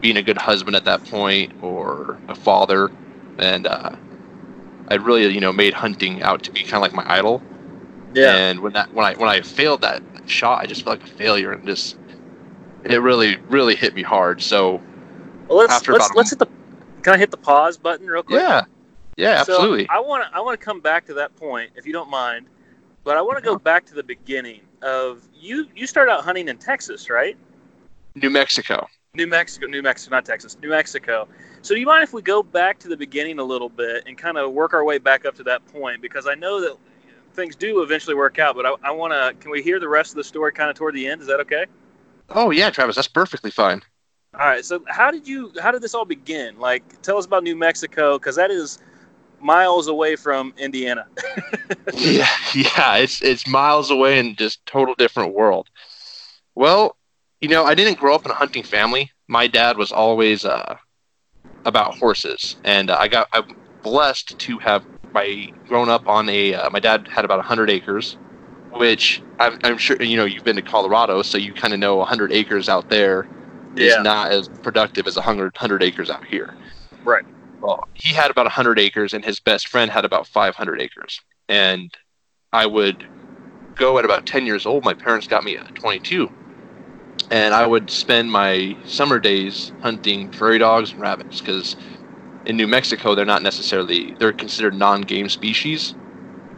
being 0.00 0.16
a 0.18 0.22
good 0.22 0.36
husband 0.36 0.76
at 0.76 0.84
that 0.84 1.04
point 1.04 1.52
or 1.62 2.18
a 2.28 2.34
father, 2.34 2.90
and 3.38 3.66
uh, 3.66 3.96
I 4.88 4.94
really, 4.96 5.32
you 5.32 5.40
know, 5.40 5.52
made 5.52 5.72
hunting 5.72 6.22
out 6.22 6.42
to 6.44 6.50
be 6.50 6.60
kind 6.60 6.74
of 6.74 6.82
like 6.82 6.92
my 6.92 7.10
idol. 7.10 7.42
Yeah. 8.14 8.34
And 8.34 8.60
when 8.60 8.74
that 8.74 8.92
when 8.92 9.06
I 9.06 9.14
when 9.14 9.28
I 9.28 9.40
failed 9.40 9.80
that 9.80 10.02
shot, 10.26 10.62
I 10.62 10.66
just 10.66 10.84
felt 10.84 11.00
like 11.00 11.08
a 11.08 11.12
failure, 11.14 11.52
and 11.52 11.66
just 11.66 11.96
it 12.84 13.00
really 13.00 13.36
really 13.48 13.76
hit 13.76 13.94
me 13.94 14.02
hard. 14.02 14.42
So 14.42 14.80
well, 15.48 15.58
let's 15.58 15.88
let's 15.88 16.10
let's 16.14 16.30
hit 16.30 16.38
the. 16.38 16.48
Can 17.06 17.14
I 17.14 17.18
hit 17.18 17.30
the 17.30 17.36
pause 17.36 17.78
button 17.78 18.08
real 18.08 18.24
quick? 18.24 18.42
yeah, 18.42 18.64
yeah, 19.16 19.38
absolutely. 19.38 19.86
So 19.86 19.92
I 19.92 20.00
want 20.00 20.24
to 20.24 20.36
I 20.36 20.40
want 20.40 20.58
to 20.58 20.64
come 20.64 20.80
back 20.80 21.06
to 21.06 21.14
that 21.14 21.36
point 21.36 21.70
if 21.76 21.86
you 21.86 21.92
don't 21.92 22.10
mind, 22.10 22.48
but 23.04 23.16
I 23.16 23.22
want 23.22 23.38
to 23.38 23.44
go 23.44 23.52
uh-huh. 23.52 23.60
back 23.60 23.86
to 23.86 23.94
the 23.94 24.02
beginning 24.02 24.62
of 24.82 25.22
you. 25.32 25.68
You 25.76 25.86
started 25.86 26.10
out 26.10 26.24
hunting 26.24 26.48
in 26.48 26.58
Texas, 26.58 27.08
right? 27.08 27.36
New 28.16 28.28
Mexico. 28.28 28.88
New 29.14 29.28
Mexico, 29.28 29.68
New 29.68 29.82
Mexico, 29.82 30.16
not 30.16 30.24
Texas, 30.24 30.56
New 30.60 30.70
Mexico. 30.70 31.28
So 31.62 31.74
do 31.74 31.80
you 31.80 31.86
mind 31.86 32.02
if 32.02 32.12
we 32.12 32.22
go 32.22 32.42
back 32.42 32.80
to 32.80 32.88
the 32.88 32.96
beginning 32.96 33.38
a 33.38 33.44
little 33.44 33.68
bit 33.68 34.02
and 34.08 34.18
kind 34.18 34.36
of 34.36 34.50
work 34.50 34.74
our 34.74 34.82
way 34.82 34.98
back 34.98 35.24
up 35.24 35.36
to 35.36 35.44
that 35.44 35.64
point? 35.66 36.02
Because 36.02 36.26
I 36.26 36.34
know 36.34 36.60
that 36.60 36.76
things 37.34 37.54
do 37.54 37.82
eventually 37.82 38.16
work 38.16 38.40
out, 38.40 38.56
but 38.56 38.66
I, 38.66 38.74
I 38.82 38.90
want 38.90 39.12
to. 39.12 39.32
Can 39.40 39.52
we 39.52 39.62
hear 39.62 39.78
the 39.78 39.88
rest 39.88 40.10
of 40.10 40.16
the 40.16 40.24
story 40.24 40.50
kind 40.50 40.70
of 40.70 40.74
toward 40.74 40.96
the 40.96 41.06
end? 41.06 41.20
Is 41.20 41.28
that 41.28 41.38
okay? 41.38 41.66
Oh 42.30 42.50
yeah, 42.50 42.68
Travis, 42.70 42.96
that's 42.96 43.06
perfectly 43.06 43.52
fine. 43.52 43.80
All 44.38 44.46
right. 44.46 44.64
So 44.64 44.84
how 44.88 45.10
did 45.10 45.26
you? 45.26 45.52
How 45.60 45.70
did 45.70 45.82
this 45.82 45.94
all 45.94 46.04
begin? 46.04 46.58
Like, 46.58 47.00
tell 47.02 47.16
us 47.16 47.24
about 47.24 47.42
New 47.42 47.56
Mexico, 47.56 48.18
because 48.18 48.36
that 48.36 48.50
is 48.50 48.78
miles 49.40 49.88
away 49.88 50.16
from 50.16 50.52
Indiana. 50.58 51.06
yeah, 51.94 52.28
yeah, 52.54 52.96
it's 52.96 53.22
it's 53.22 53.46
miles 53.46 53.90
away 53.90 54.18
and 54.18 54.36
just 54.36 54.64
total 54.66 54.94
different 54.94 55.34
world. 55.34 55.68
Well, 56.54 56.96
you 57.40 57.48
know, 57.48 57.64
I 57.64 57.74
didn't 57.74 57.98
grow 57.98 58.14
up 58.14 58.24
in 58.26 58.30
a 58.30 58.34
hunting 58.34 58.62
family. 58.62 59.10
My 59.26 59.46
dad 59.46 59.78
was 59.78 59.90
always 59.90 60.44
uh, 60.44 60.76
about 61.64 61.96
horses, 61.96 62.56
and 62.64 62.90
uh, 62.90 62.96
I 62.98 63.08
got 63.08 63.28
I'm 63.32 63.56
blessed 63.82 64.38
to 64.38 64.58
have 64.58 64.84
my 65.12 65.50
grown 65.66 65.88
up 65.88 66.08
on 66.08 66.28
a. 66.28 66.54
Uh, 66.54 66.70
my 66.70 66.80
dad 66.80 67.08
had 67.08 67.24
about 67.24 67.42
hundred 67.42 67.70
acres, 67.70 68.18
which 68.72 69.22
I'm, 69.38 69.58
I'm 69.64 69.78
sure 69.78 70.00
you 70.02 70.18
know. 70.18 70.26
You've 70.26 70.44
been 70.44 70.56
to 70.56 70.62
Colorado, 70.62 71.22
so 71.22 71.38
you 71.38 71.54
kind 71.54 71.72
of 71.72 71.80
know 71.80 72.04
hundred 72.04 72.32
acres 72.32 72.68
out 72.68 72.90
there 72.90 73.26
is 73.78 73.98
not 74.02 74.32
as 74.32 74.48
productive 74.48 75.06
as 75.06 75.16
100, 75.16 75.54
100 75.54 75.82
acres 75.82 76.10
out 76.10 76.24
here. 76.24 76.54
Right. 77.04 77.24
Well, 77.60 77.88
he 77.94 78.14
had 78.14 78.30
about 78.30 78.44
100 78.44 78.78
acres, 78.78 79.14
and 79.14 79.24
his 79.24 79.40
best 79.40 79.68
friend 79.68 79.90
had 79.90 80.04
about 80.04 80.26
500 80.26 80.80
acres. 80.80 81.20
And 81.48 81.96
I 82.52 82.66
would 82.66 83.06
go 83.74 83.98
at 83.98 84.04
about 84.04 84.26
10 84.26 84.46
years 84.46 84.66
old. 84.66 84.84
My 84.84 84.94
parents 84.94 85.26
got 85.26 85.44
me 85.44 85.56
at 85.56 85.74
22. 85.74 86.30
And 87.30 87.54
I 87.54 87.66
would 87.66 87.90
spend 87.90 88.30
my 88.30 88.76
summer 88.84 89.18
days 89.18 89.72
hunting 89.82 90.30
prairie 90.30 90.58
dogs 90.58 90.92
and 90.92 91.00
rabbits 91.00 91.40
because 91.40 91.76
in 92.44 92.56
New 92.56 92.68
Mexico, 92.68 93.14
they're 93.14 93.24
not 93.24 93.42
necessarily, 93.42 94.14
they're 94.18 94.32
considered 94.32 94.74
non 94.74 95.02
game 95.02 95.28
species. 95.28 95.94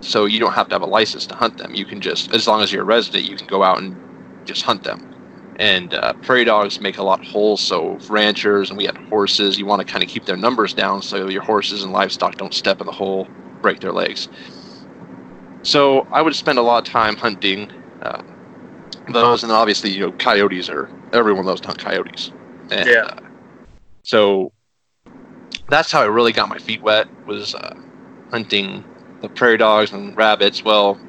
So 0.01 0.27
you 0.27 0.39
don't 0.39 0.53
have 0.53 0.69
to 0.69 0.75
have 0.75 0.83
a 0.83 0.87
license 0.87 1.27
to 1.27 1.35
hunt 1.35 1.59
them. 1.59 1.75
You 1.75 1.85
can 1.85 2.01
just, 2.01 2.33
as 2.35 2.47
long 2.47 2.63
as 2.63 2.73
you're 2.73 2.83
a 2.83 2.87
resident, 2.87 3.25
you 3.25 3.37
can 3.37 3.47
go 3.47 3.63
out 3.63 3.79
and 3.79 3.97
just 4.45 4.63
hunt 4.63 4.85
them 4.85 5.08
and 5.59 5.93
uh, 5.95 6.15
prairie 6.23 6.45
dogs 6.45 6.81
make 6.81 6.99
a 6.99 7.03
lot 7.03 7.21
of 7.21 7.27
holes. 7.27 7.63
So 7.63 7.99
ranchers 8.09 8.71
and 8.71 8.79
we 8.79 8.85
had 8.85 8.97
horses. 9.11 9.59
You 9.59 9.67
want 9.67 9.81
to 9.81 9.85
kind 9.93 10.03
of 10.03 10.09
keep 10.09 10.25
their 10.25 10.37
numbers 10.37 10.73
down 10.75 11.03
so 11.03 11.29
your 11.29 11.43
horses 11.43 11.83
and 11.83 11.93
livestock 11.93 12.37
don't 12.37 12.55
step 12.55 12.81
in 12.81 12.87
the 12.87 12.93
hole, 12.93 13.29
break 13.63 13.81
their 13.81 13.93
legs. 13.93 14.29
So 15.63 16.07
I 16.13 16.23
would 16.23 16.37
spend 16.37 16.59
a 16.59 16.63
lot 16.63 16.79
of 16.79 16.85
time 16.85 17.17
hunting 17.17 17.71
uh, 18.01 18.23
those, 19.13 19.43
and 19.43 19.53
obviously 19.53 19.91
you 19.91 20.01
know 20.01 20.13
coyotes 20.13 20.69
are 20.69 20.91
everyone 21.13 21.45
loves 21.47 21.61
to 21.63 21.69
hunt 21.69 21.79
coyotes. 21.79 22.33
And, 22.71 22.89
Yeah. 22.89 23.05
Uh, 23.05 23.21
so 24.03 24.53
that's 25.69 25.93
how 25.93 26.01
I 26.03 26.07
really 26.07 26.33
got 26.33 26.49
my 26.49 26.59
feet 26.59 26.83
wet 26.83 27.09
was 27.27 27.55
uh, 27.55 27.75
hunting 28.31 28.87
the 29.21 29.29
prairie 29.29 29.57
dogs 29.59 29.93
and 29.93 30.17
rabbits. 30.17 30.65
Well, 30.65 31.01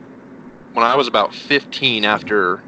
when 0.74 0.86
I 0.86 0.96
was 0.96 1.08
about 1.08 1.34
15, 1.34 2.06
after 2.06 2.64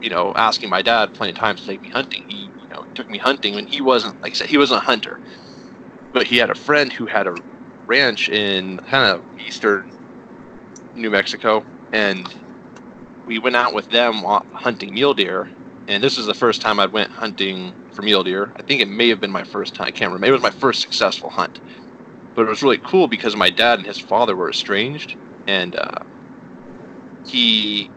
you 0.00 0.10
know, 0.10 0.32
asking 0.36 0.70
my 0.70 0.82
dad 0.82 1.14
plenty 1.14 1.32
of 1.32 1.38
times 1.38 1.60
to 1.60 1.66
take 1.66 1.82
me 1.82 1.88
hunting. 1.88 2.24
He, 2.28 2.50
you 2.56 2.68
know, 2.70 2.84
took 2.94 3.08
me 3.08 3.18
hunting 3.18 3.54
when 3.54 3.66
he 3.66 3.80
wasn't, 3.80 4.20
like 4.22 4.32
I 4.32 4.34
said, 4.34 4.48
he 4.48 4.58
wasn't 4.58 4.82
a 4.82 4.84
hunter, 4.84 5.20
but 6.12 6.26
he 6.26 6.36
had 6.36 6.50
a 6.50 6.54
friend 6.54 6.92
who 6.92 7.06
had 7.06 7.26
a 7.26 7.36
ranch 7.86 8.28
in 8.28 8.78
kind 8.78 9.10
of 9.10 9.24
eastern 9.38 9.90
New 10.94 11.10
Mexico, 11.10 11.64
and 11.92 12.26
we 13.26 13.38
went 13.38 13.56
out 13.56 13.74
with 13.74 13.88
them 13.90 14.22
hunting 14.52 14.94
mule 14.94 15.14
deer. 15.14 15.50
And 15.88 16.02
this 16.02 16.18
is 16.18 16.26
the 16.26 16.34
first 16.34 16.60
time 16.60 16.80
I 16.80 16.86
went 16.86 17.10
hunting 17.10 17.74
for 17.92 18.02
mule 18.02 18.24
deer. 18.24 18.52
I 18.56 18.62
think 18.62 18.80
it 18.80 18.88
may 18.88 19.08
have 19.08 19.20
been 19.20 19.30
my 19.30 19.44
first 19.44 19.74
time. 19.74 19.86
I 19.86 19.90
can't 19.92 20.12
remember. 20.12 20.28
It 20.28 20.32
was 20.32 20.42
my 20.42 20.50
first 20.50 20.80
successful 20.80 21.30
hunt, 21.30 21.60
but 22.34 22.42
it 22.42 22.48
was 22.48 22.62
really 22.62 22.78
cool 22.78 23.08
because 23.08 23.36
my 23.36 23.50
dad 23.50 23.78
and 23.78 23.86
his 23.86 23.98
father 23.98 24.34
were 24.34 24.50
estranged, 24.50 25.16
and 25.46 25.76
uh, 25.76 25.98
he 27.26 27.90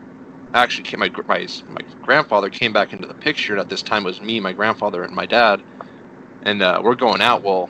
actually 0.54 0.84
came, 0.84 1.00
my, 1.00 1.10
my 1.28 1.48
my 1.68 1.82
grandfather 2.02 2.50
came 2.50 2.74
back 2.74 2.94
into 2.94 3.08
the 3.08 3.14
picture. 3.14 3.58
At 3.58 3.70
this 3.70 3.82
time, 3.82 4.04
it 4.04 4.06
was 4.06 4.22
me, 4.22 4.40
my 4.40 4.54
grandfather, 4.54 5.04
and 5.04 5.16
my 5.16 5.26
dad, 5.26 5.64
and 6.44 6.62
uh, 6.62 6.82
we're 6.84 6.96
going 6.96 7.22
out. 7.22 7.44
Well, 7.44 7.70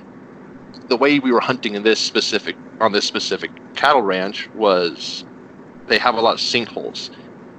the 0.88 0.98
way 0.98 1.20
we 1.20 1.32
were 1.32 1.42
hunting 1.42 1.76
in 1.76 1.84
this 1.84 2.00
specific 2.00 2.56
on 2.80 2.92
this 2.92 3.06
specific 3.06 3.52
cattle 3.76 4.02
ranch 4.02 4.50
was 4.56 5.26
they 5.88 5.98
have 5.98 6.16
a 6.16 6.22
lot 6.22 6.36
of 6.36 6.40
sinkholes, 6.40 7.10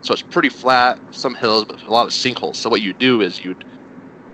so 0.03 0.12
it's 0.12 0.23
pretty 0.23 0.49
flat, 0.49 0.99
some 1.15 1.35
hills, 1.35 1.67
but 1.67 1.83
a 1.83 1.91
lot 1.91 2.07
of 2.07 2.12
sinkholes. 2.12 2.57
So 2.57 2.71
what 2.71 2.81
you 2.81 2.95
do 2.95 3.21
is 3.21 3.45
you'd, 3.45 3.65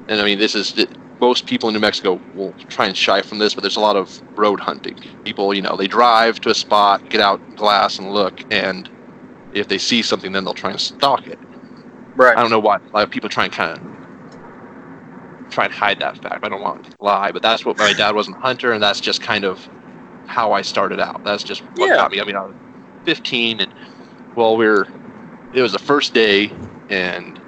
and 0.08 0.20
I 0.20 0.24
mean 0.24 0.38
this 0.38 0.54
is 0.54 0.86
most 1.20 1.46
people 1.46 1.68
in 1.68 1.72
New 1.72 1.80
Mexico 1.80 2.20
will 2.34 2.52
try 2.68 2.86
and 2.86 2.96
shy 2.96 3.22
from 3.22 3.38
this, 3.38 3.54
but 3.54 3.62
there's 3.62 3.76
a 3.76 3.80
lot 3.80 3.96
of 3.96 4.22
road 4.38 4.60
hunting. 4.60 4.98
People, 5.24 5.54
you 5.54 5.62
know, 5.62 5.76
they 5.76 5.86
drive 5.86 6.40
to 6.42 6.50
a 6.50 6.54
spot, 6.54 7.08
get 7.08 7.20
out 7.20 7.40
glass 7.56 7.98
and 7.98 8.12
look, 8.12 8.40
and 8.52 8.90
if 9.60 9.68
they 9.68 9.78
see 9.78 10.02
something, 10.02 10.32
then 10.32 10.44
they'll 10.44 10.54
try 10.54 10.70
and 10.70 10.80
stalk 10.80 11.26
it. 11.26 11.38
Right. 12.14 12.36
I 12.36 12.40
don't 12.42 12.50
know 12.50 12.60
why 12.60 12.76
a 12.76 12.96
lot 12.96 13.04
of 13.04 13.10
people 13.10 13.28
try 13.28 13.44
and 13.44 13.52
kind 13.52 13.72
of 13.72 13.80
try 15.50 15.64
and 15.64 15.72
hide 15.72 16.00
that 16.00 16.18
fact. 16.18 16.44
I 16.44 16.48
don't 16.48 16.62
want 16.62 16.84
to 16.84 16.90
lie, 17.00 17.32
but 17.32 17.42
that's 17.42 17.64
what 17.64 17.78
my 17.78 17.92
dad 17.92 18.14
wasn't 18.14 18.36
a 18.36 18.40
hunter, 18.46 18.72
and 18.72 18.82
that's 18.82 19.00
just 19.00 19.20
kind 19.20 19.44
of 19.44 19.68
how 20.24 20.52
I 20.52 20.62
started 20.62 21.00
out. 21.00 21.22
That's 21.24 21.44
just 21.44 21.62
what 21.74 21.88
Yeah. 21.88 21.96
got 21.96 22.10
me. 22.12 22.20
I 22.20 22.24
mean, 22.24 22.36
I 22.36 22.42
was 22.44 22.56
15, 23.04 23.60
and 23.60 23.72
well, 24.34 24.56
we're 24.56 24.86
it 25.52 25.62
was 25.62 25.72
the 25.72 25.78
first 25.78 26.14
day, 26.14 26.56
and 26.88 27.40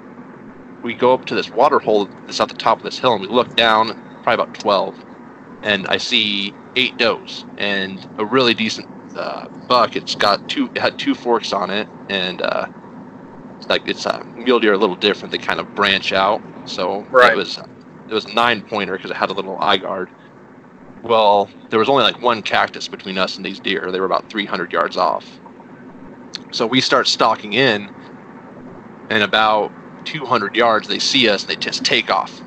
we 0.83 0.95
go 0.95 1.13
up 1.13 1.25
to 1.25 1.35
this 1.35 1.51
water 1.51 1.79
hole 1.79 2.09
that's 2.25 2.39
at 2.39 2.47
the 2.49 2.55
top 2.55 2.79
of 2.79 2.83
this 2.85 2.99
hill, 2.99 3.13
and 3.13 3.21
we 3.21 3.27
look 3.27 3.55
down, 3.55 3.95
probably 4.23 4.35
about 4.35 4.53
12, 4.53 4.97
and 5.63 5.87
I 5.87 5.97
see 5.97 6.55
eight 6.75 6.97
does 6.97 7.45
and 7.57 8.05
a 8.17 8.25
really 8.25 8.53
decent 8.53 8.87
uh, 9.15 9.47
buck. 9.67 9.95
It's 9.95 10.15
got 10.15 10.47
two, 10.47 10.69
it 10.75 10.81
had 10.81 10.97
two 10.97 11.15
forks 11.15 11.53
on 11.53 11.69
it, 11.69 11.89
and 12.09 12.41
uh, 12.41 12.67
like 13.69 13.83
it's 13.87 14.05
uh, 14.05 14.23
mule 14.35 14.59
deer 14.59 14.71
are 14.71 14.75
a 14.75 14.79
little 14.79 14.95
different. 14.95 15.31
They 15.31 15.37
kind 15.37 15.59
of 15.59 15.73
branch 15.75 16.13
out. 16.13 16.43
So 16.65 17.07
Right. 17.11 17.33
it 17.33 17.37
was 17.37 17.59
it 18.07 18.13
was 18.13 18.25
a 18.25 18.33
nine 18.33 18.63
pointer 18.63 18.93
because 18.93 19.11
it 19.11 19.17
had 19.17 19.29
a 19.29 19.33
little 19.33 19.59
eye 19.59 19.77
guard. 19.77 20.11
Well, 21.03 21.49
there 21.69 21.79
was 21.79 21.89
only 21.89 22.03
like 22.03 22.21
one 22.21 22.41
cactus 22.43 22.87
between 22.87 23.17
us 23.17 23.37
and 23.37 23.45
these 23.45 23.59
deer. 23.59 23.91
They 23.91 23.99
were 23.99 24.05
about 24.05 24.29
300 24.29 24.73
yards 24.73 24.97
off. 24.97 25.39
So 26.51 26.67
we 26.67 26.81
start 26.81 27.07
stalking 27.07 27.53
in, 27.53 27.91
and 29.09 29.23
about 29.23 29.73
200 30.05 30.55
yards, 30.55 30.87
they 30.87 30.99
see 30.99 31.29
us 31.29 31.43
and 31.45 31.51
they 31.51 31.57
just 31.57 31.85
take 31.85 32.09
off 32.09 32.43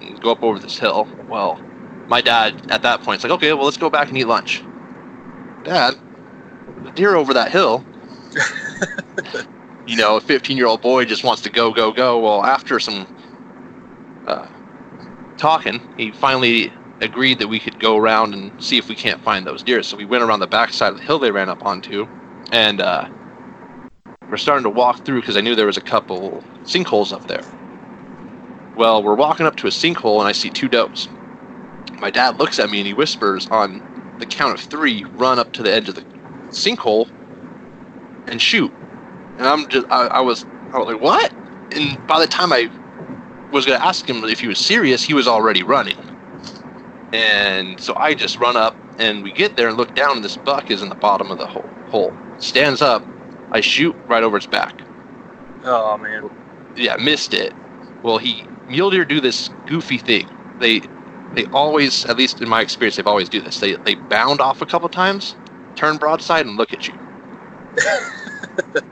and 0.00 0.20
go 0.20 0.30
up 0.32 0.42
over 0.42 0.58
this 0.58 0.78
hill. 0.78 1.10
Well, 1.26 1.62
my 2.06 2.20
dad 2.22 2.62
at 2.68 2.82
that 2.82 3.02
point 3.02 3.20
is 3.20 3.24
like, 3.24 3.32
okay, 3.34 3.52
well, 3.52 3.64
let's 3.64 3.76
go 3.76 3.90
back 3.90 4.10
and 4.10 4.18
eat 4.18 4.26
lunch. 4.26 4.69
Dad, 5.64 5.94
the 6.84 6.90
deer 6.92 7.14
over 7.14 7.34
that 7.34 7.50
hill. 7.50 7.84
you 9.86 9.96
know, 9.96 10.16
a 10.16 10.20
15 10.20 10.56
year 10.56 10.66
old 10.66 10.80
boy 10.80 11.04
just 11.04 11.24
wants 11.24 11.42
to 11.42 11.50
go, 11.50 11.72
go, 11.72 11.92
go. 11.92 12.18
Well, 12.18 12.44
after 12.44 12.78
some 12.78 13.06
uh, 14.26 14.48
talking, 15.36 15.80
he 15.96 16.12
finally 16.12 16.72
agreed 17.00 17.38
that 17.38 17.48
we 17.48 17.58
could 17.58 17.78
go 17.80 17.96
around 17.96 18.34
and 18.34 18.62
see 18.62 18.78
if 18.78 18.88
we 18.88 18.94
can't 18.94 19.20
find 19.22 19.46
those 19.46 19.62
deer. 19.62 19.82
So 19.82 19.96
we 19.96 20.04
went 20.04 20.22
around 20.22 20.40
the 20.40 20.46
backside 20.46 20.92
of 20.92 20.98
the 20.98 21.04
hill 21.04 21.18
they 21.18 21.30
ran 21.30 21.48
up 21.48 21.64
onto, 21.64 22.06
and 22.52 22.80
uh, 22.80 23.08
we're 24.30 24.36
starting 24.36 24.64
to 24.64 24.70
walk 24.70 25.04
through 25.04 25.20
because 25.20 25.36
I 25.36 25.40
knew 25.40 25.54
there 25.54 25.66
was 25.66 25.76
a 25.76 25.82
couple 25.82 26.44
sinkholes 26.64 27.12
up 27.12 27.26
there. 27.26 27.42
Well, 28.76 29.02
we're 29.02 29.14
walking 29.14 29.46
up 29.46 29.56
to 29.56 29.66
a 29.66 29.70
sinkhole, 29.70 30.20
and 30.20 30.28
I 30.28 30.32
see 30.32 30.50
two 30.50 30.68
does. 30.68 31.08
My 31.98 32.10
dad 32.10 32.38
looks 32.38 32.58
at 32.58 32.70
me 32.70 32.78
and 32.78 32.86
he 32.86 32.94
whispers 32.94 33.46
on 33.48 33.82
the 34.20 34.26
count 34.26 34.58
of 34.58 34.60
three, 34.60 35.04
run 35.04 35.38
up 35.38 35.52
to 35.54 35.62
the 35.62 35.72
edge 35.72 35.88
of 35.88 35.94
the 35.94 36.02
sinkhole 36.50 37.10
and 38.28 38.40
shoot. 38.40 38.72
And 39.38 39.46
I'm 39.46 39.68
just, 39.68 39.86
I, 39.90 40.06
I 40.06 40.20
was, 40.20 40.44
I 40.72 40.78
was 40.78 40.86
like, 40.86 41.00
what? 41.00 41.32
And 41.72 42.06
by 42.06 42.20
the 42.20 42.26
time 42.26 42.52
I 42.52 42.70
was 43.52 43.66
going 43.66 43.78
to 43.78 43.84
ask 43.84 44.08
him 44.08 44.22
if 44.24 44.40
he 44.40 44.46
was 44.46 44.58
serious, 44.58 45.02
he 45.02 45.14
was 45.14 45.26
already 45.26 45.62
running. 45.62 45.98
And 47.12 47.80
so 47.80 47.94
I 47.96 48.14
just 48.14 48.38
run 48.38 48.56
up, 48.56 48.76
and 48.98 49.22
we 49.24 49.32
get 49.32 49.56
there 49.56 49.68
and 49.68 49.76
look 49.76 49.94
down, 49.94 50.16
and 50.16 50.24
this 50.24 50.36
buck 50.36 50.70
is 50.70 50.82
in 50.82 50.88
the 50.88 50.94
bottom 50.94 51.30
of 51.30 51.38
the 51.38 51.46
hole. 51.46 51.68
hole. 51.88 52.12
Stands 52.38 52.80
up, 52.82 53.04
I 53.50 53.60
shoot 53.60 53.96
right 54.06 54.22
over 54.22 54.36
its 54.36 54.46
back. 54.46 54.80
Oh 55.64 55.98
man. 55.98 56.30
yeah, 56.76 56.96
missed 56.96 57.34
it. 57.34 57.52
Well, 58.02 58.18
he 58.18 58.44
mule 58.68 58.90
deer 58.90 59.04
do 59.04 59.20
this 59.20 59.50
goofy 59.66 59.98
thing. 59.98 60.28
They 60.58 60.80
they 61.34 61.46
always, 61.46 62.04
at 62.06 62.16
least 62.16 62.40
in 62.40 62.48
my 62.48 62.60
experience, 62.60 62.96
they've 62.96 63.06
always 63.06 63.28
do 63.28 63.40
this. 63.40 63.60
They 63.60 63.74
they 63.76 63.94
bound 63.94 64.40
off 64.40 64.62
a 64.62 64.66
couple 64.66 64.88
times, 64.88 65.34
turn 65.76 65.96
broadside, 65.96 66.46
and 66.46 66.56
look 66.56 66.72
at 66.72 66.88
you. 66.88 66.94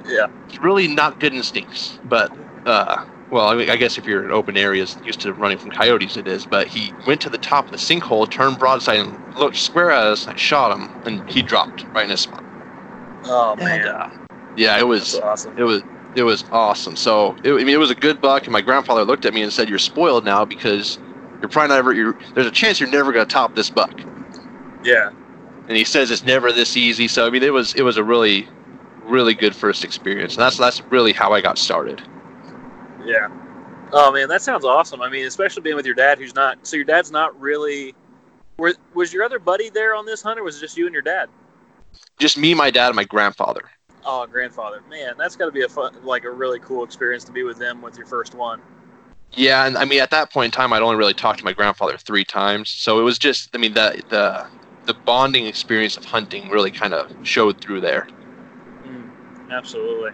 yeah. 0.06 0.28
It's 0.48 0.60
really 0.62 0.88
not 0.88 1.20
good 1.20 1.34
instincts, 1.34 1.98
but 2.04 2.34
uh, 2.66 3.04
well, 3.30 3.48
I, 3.48 3.56
mean, 3.56 3.70
I 3.70 3.76
guess 3.76 3.98
if 3.98 4.06
you're 4.06 4.24
in 4.24 4.30
open 4.30 4.56
areas 4.56 4.96
used 5.04 5.20
to 5.20 5.32
running 5.34 5.58
from 5.58 5.70
coyotes, 5.70 6.16
it 6.16 6.26
is. 6.26 6.46
But 6.46 6.66
he 6.68 6.92
went 7.06 7.20
to 7.22 7.30
the 7.30 7.38
top 7.38 7.66
of 7.66 7.72
the 7.72 7.76
sinkhole, 7.76 8.30
turned 8.30 8.58
broadside, 8.58 9.00
and 9.00 9.38
looked 9.38 9.56
square 9.56 9.90
at 9.90 10.06
us. 10.06 10.26
I 10.26 10.34
shot 10.36 10.72
him, 10.72 10.90
and 11.04 11.28
he 11.28 11.42
dropped 11.42 11.84
right 11.94 12.04
in 12.04 12.10
his 12.10 12.20
spot. 12.20 12.44
Oh 13.24 13.56
man. 13.56 13.80
And, 13.80 13.88
uh, 13.88 14.08
yeah, 14.56 14.78
it 14.78 14.86
was 14.86 15.14
awesome. 15.16 15.56
it 15.58 15.64
was 15.64 15.82
it 16.14 16.22
was 16.22 16.44
awesome. 16.50 16.96
So 16.96 17.36
it, 17.42 17.52
I 17.52 17.56
mean, 17.56 17.68
it 17.68 17.78
was 17.78 17.90
a 17.90 17.94
good 17.94 18.20
buck, 18.20 18.44
and 18.44 18.52
my 18.52 18.62
grandfather 18.62 19.04
looked 19.04 19.24
at 19.24 19.34
me 19.34 19.42
and 19.42 19.52
said, 19.52 19.68
"You're 19.68 19.78
spoiled 19.78 20.24
now 20.24 20.44
because 20.44 20.98
you're 21.40 21.48
probably 21.48 21.76
never. 21.76 21.92
You're, 21.92 22.18
there's 22.34 22.46
a 22.46 22.52
chance 22.52 22.80
you're 22.80 22.90
never 22.90 23.12
going 23.12 23.26
to 23.26 23.32
top 23.32 23.54
this 23.54 23.70
buck." 23.70 24.00
Yeah. 24.84 25.10
And 25.68 25.76
he 25.76 25.84
says 25.84 26.10
it's 26.10 26.24
never 26.24 26.50
this 26.52 26.76
easy. 26.76 27.08
So 27.08 27.26
I 27.26 27.30
mean, 27.30 27.42
it 27.42 27.52
was 27.52 27.74
it 27.74 27.82
was 27.82 27.96
a 27.96 28.04
really 28.04 28.48
really 29.04 29.34
good 29.34 29.54
first 29.54 29.84
experience, 29.84 30.34
and 30.34 30.42
that's 30.42 30.56
that's 30.56 30.82
really 30.84 31.12
how 31.12 31.32
I 31.32 31.40
got 31.40 31.58
started. 31.58 32.02
Yeah. 33.04 33.28
Oh 33.92 34.12
man, 34.12 34.28
that 34.28 34.42
sounds 34.42 34.64
awesome. 34.64 35.00
I 35.00 35.08
mean, 35.08 35.26
especially 35.26 35.62
being 35.62 35.76
with 35.76 35.86
your 35.86 35.94
dad, 35.94 36.18
who's 36.18 36.34
not. 36.34 36.66
So 36.66 36.76
your 36.76 36.84
dad's 36.84 37.10
not 37.10 37.38
really. 37.40 37.94
Were, 38.58 38.74
was 38.92 39.12
your 39.12 39.24
other 39.24 39.38
buddy 39.38 39.70
there 39.70 39.94
on 39.94 40.04
this 40.04 40.20
hunt, 40.20 40.38
or 40.38 40.42
was 40.42 40.56
it 40.56 40.60
just 40.60 40.76
you 40.76 40.86
and 40.86 40.92
your 40.92 41.02
dad? 41.02 41.28
Just 42.18 42.36
me, 42.36 42.54
my 42.54 42.70
dad, 42.70 42.88
and 42.88 42.96
my 42.96 43.04
grandfather. 43.04 43.62
Oh, 44.04 44.26
grandfather. 44.26 44.82
Man, 44.90 45.14
that's 45.16 45.36
got 45.36 45.46
to 45.46 45.52
be 45.52 45.62
a 45.62 45.68
fun, 45.68 45.94
like 46.02 46.24
a 46.24 46.30
really 46.30 46.58
cool 46.58 46.84
experience 46.84 47.24
to 47.24 47.32
be 47.32 47.44
with 47.44 47.58
them 47.58 47.80
with 47.80 47.96
your 47.96 48.06
first 48.06 48.34
one. 48.34 48.60
Yeah, 49.32 49.66
and 49.66 49.76
I 49.76 49.84
mean 49.84 50.00
at 50.00 50.10
that 50.10 50.32
point 50.32 50.46
in 50.46 50.50
time, 50.50 50.72
I'd 50.72 50.82
only 50.82 50.96
really 50.96 51.14
talked 51.14 51.38
to 51.38 51.44
my 51.44 51.52
grandfather 51.52 51.96
three 51.96 52.24
times, 52.24 52.70
so 52.70 52.98
it 52.98 53.02
was 53.02 53.18
just 53.18 53.54
I 53.54 53.58
mean 53.58 53.74
the 53.74 54.02
the 54.08 54.46
the 54.86 54.94
bonding 54.94 55.46
experience 55.46 55.96
of 55.96 56.04
hunting 56.04 56.48
really 56.48 56.70
kind 56.70 56.94
of 56.94 57.14
showed 57.22 57.60
through 57.60 57.82
there. 57.82 58.08
Mm, 58.84 59.10
absolutely. 59.50 60.12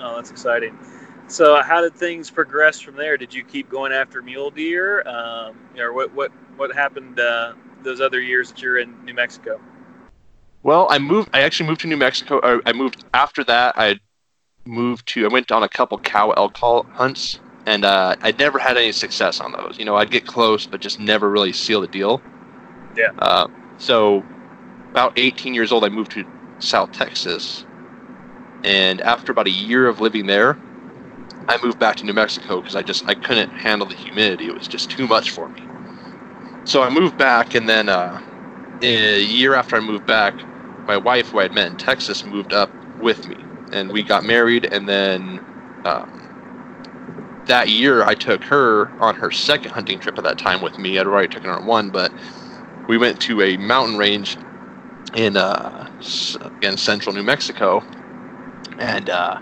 Oh, 0.00 0.16
that's 0.16 0.30
exciting. 0.30 0.76
So, 1.28 1.62
how 1.62 1.80
did 1.80 1.94
things 1.94 2.28
progress 2.28 2.80
from 2.80 2.96
there? 2.96 3.16
Did 3.16 3.32
you 3.32 3.44
keep 3.44 3.68
going 3.68 3.92
after 3.92 4.20
mule 4.20 4.50
deer, 4.50 5.06
um, 5.06 5.56
or 5.78 5.92
what? 5.92 6.12
What 6.12 6.32
what 6.56 6.74
happened 6.74 7.20
uh, 7.20 7.54
those 7.84 8.00
other 8.00 8.20
years 8.20 8.50
that 8.50 8.60
you're 8.60 8.78
in 8.78 9.04
New 9.04 9.14
Mexico? 9.14 9.60
Well, 10.64 10.88
I 10.90 10.98
moved. 10.98 11.30
I 11.32 11.42
actually 11.42 11.68
moved 11.68 11.82
to 11.82 11.86
New 11.86 11.96
Mexico. 11.96 12.40
Or 12.42 12.60
I 12.66 12.72
moved 12.72 13.04
after 13.14 13.44
that. 13.44 13.74
I 13.78 14.00
moved 14.64 15.06
to. 15.08 15.24
I 15.24 15.28
went 15.28 15.52
on 15.52 15.62
a 15.62 15.68
couple 15.68 15.98
cow 15.98 16.32
elk 16.32 16.56
hunts, 16.58 17.38
and 17.66 17.84
uh, 17.84 18.16
I 18.20 18.32
never 18.32 18.58
had 18.58 18.76
any 18.76 18.92
success 18.92 19.40
on 19.40 19.52
those. 19.52 19.76
You 19.78 19.84
know, 19.84 19.96
I'd 19.96 20.10
get 20.10 20.26
close, 20.26 20.66
but 20.66 20.80
just 20.80 20.98
never 20.98 21.30
really 21.30 21.52
seal 21.52 21.80
the 21.80 21.86
deal. 21.86 22.22
Yeah. 22.96 23.10
Uh, 23.18 23.48
so, 23.78 24.24
about 24.90 25.12
18 25.16 25.54
years 25.54 25.72
old, 25.72 25.84
I 25.84 25.88
moved 25.88 26.12
to 26.12 26.24
South 26.58 26.92
Texas, 26.92 27.64
and 28.64 29.00
after 29.00 29.32
about 29.32 29.46
a 29.46 29.52
year 29.52 29.86
of 29.86 30.00
living 30.00 30.26
there, 30.26 30.58
I 31.48 31.58
moved 31.62 31.78
back 31.78 31.96
to 31.96 32.04
New 32.04 32.12
Mexico 32.12 32.60
because 32.60 32.76
I 32.76 32.82
just 32.82 33.06
I 33.06 33.14
couldn't 33.14 33.50
handle 33.50 33.86
the 33.86 33.96
humidity. 33.96 34.46
It 34.46 34.54
was 34.54 34.68
just 34.68 34.90
too 34.90 35.06
much 35.06 35.30
for 35.30 35.48
me. 35.48 35.62
So 36.64 36.82
I 36.82 36.90
moved 36.90 37.16
back, 37.16 37.54
and 37.54 37.68
then 37.68 37.88
uh, 37.88 38.20
a 38.82 39.20
year 39.22 39.54
after 39.54 39.76
I 39.76 39.80
moved 39.80 40.06
back, 40.06 40.34
my 40.86 40.96
wife, 40.96 41.30
who 41.30 41.38
I 41.38 41.42
had 41.42 41.54
met 41.54 41.70
in 41.70 41.76
Texas, 41.76 42.24
moved 42.24 42.52
up 42.52 42.70
with 43.00 43.26
me, 43.28 43.36
and 43.72 43.90
we 43.90 44.02
got 44.02 44.24
married. 44.24 44.66
And 44.66 44.88
then 44.88 45.44
um, 45.84 46.19
that 47.50 47.68
year, 47.68 48.04
I 48.04 48.14
took 48.14 48.44
her 48.44 48.92
on 49.00 49.16
her 49.16 49.30
second 49.30 49.72
hunting 49.72 49.98
trip 49.98 50.16
at 50.16 50.24
that 50.24 50.38
time 50.38 50.62
with 50.62 50.78
me. 50.78 50.98
I'd 50.98 51.06
already 51.06 51.28
taken 51.28 51.50
her 51.50 51.56
on 51.56 51.66
one, 51.66 51.90
but 51.90 52.12
we 52.88 52.96
went 52.96 53.20
to 53.22 53.42
a 53.42 53.56
mountain 53.56 53.98
range 53.98 54.38
in 55.14 55.36
uh, 55.36 55.88
again 56.40 56.76
central 56.76 57.14
New 57.14 57.24
Mexico, 57.24 57.84
and 58.78 59.10
uh, 59.10 59.38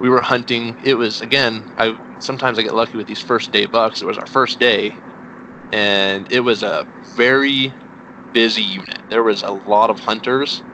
we 0.00 0.08
were 0.08 0.20
hunting. 0.20 0.76
It 0.82 0.94
was 0.94 1.20
again. 1.20 1.68
I 1.78 1.96
sometimes 2.18 2.58
I 2.58 2.62
get 2.62 2.74
lucky 2.74 2.96
with 2.96 3.06
these 3.06 3.22
first 3.22 3.52
day 3.52 3.66
bucks. 3.66 4.02
It 4.02 4.06
was 4.06 4.18
our 4.18 4.26
first 4.26 4.58
day, 4.58 4.96
and 5.72 6.26
it 6.32 6.40
was 6.40 6.64
a 6.64 6.88
very 7.16 7.72
busy 8.32 8.62
unit. 8.62 9.02
There 9.10 9.22
was 9.22 9.42
a 9.42 9.52
lot 9.52 9.90
of 9.90 10.00
hunters, 10.00 10.64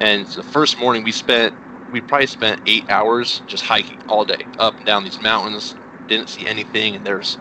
and 0.00 0.26
the 0.26 0.42
first 0.42 0.80
morning 0.80 1.04
we 1.04 1.12
spent 1.12 1.54
we 1.92 2.00
probably 2.00 2.26
spent 2.26 2.62
eight 2.66 2.88
hours 2.88 3.42
just 3.46 3.64
hiking 3.64 4.02
all 4.08 4.24
day 4.24 4.46
up 4.58 4.76
and 4.76 4.86
down 4.86 5.04
these 5.04 5.20
mountains. 5.20 5.74
Didn't 6.06 6.28
see 6.28 6.46
anything, 6.46 6.96
and 6.96 7.06
there's 7.06 7.38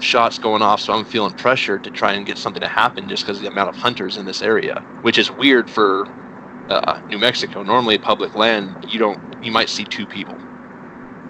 shots 0.00 0.38
going 0.38 0.62
off, 0.62 0.80
so 0.80 0.92
I'm 0.92 1.04
feeling 1.04 1.34
pressured 1.34 1.84
to 1.84 1.90
try 1.90 2.12
and 2.12 2.26
get 2.26 2.38
something 2.38 2.60
to 2.60 2.68
happen 2.68 3.08
just 3.08 3.24
because 3.24 3.38
of 3.38 3.42
the 3.42 3.50
amount 3.50 3.68
of 3.68 3.76
hunters 3.76 4.16
in 4.16 4.26
this 4.26 4.42
area, 4.42 4.80
which 5.02 5.18
is 5.18 5.30
weird 5.30 5.70
for 5.70 6.06
uh, 6.70 7.00
New 7.08 7.18
Mexico. 7.18 7.62
Normally, 7.62 7.98
public 7.98 8.34
land, 8.34 8.86
you 8.88 8.98
don't 8.98 9.20
you 9.44 9.52
might 9.52 9.68
see 9.68 9.84
two 9.84 10.06
people. 10.06 10.36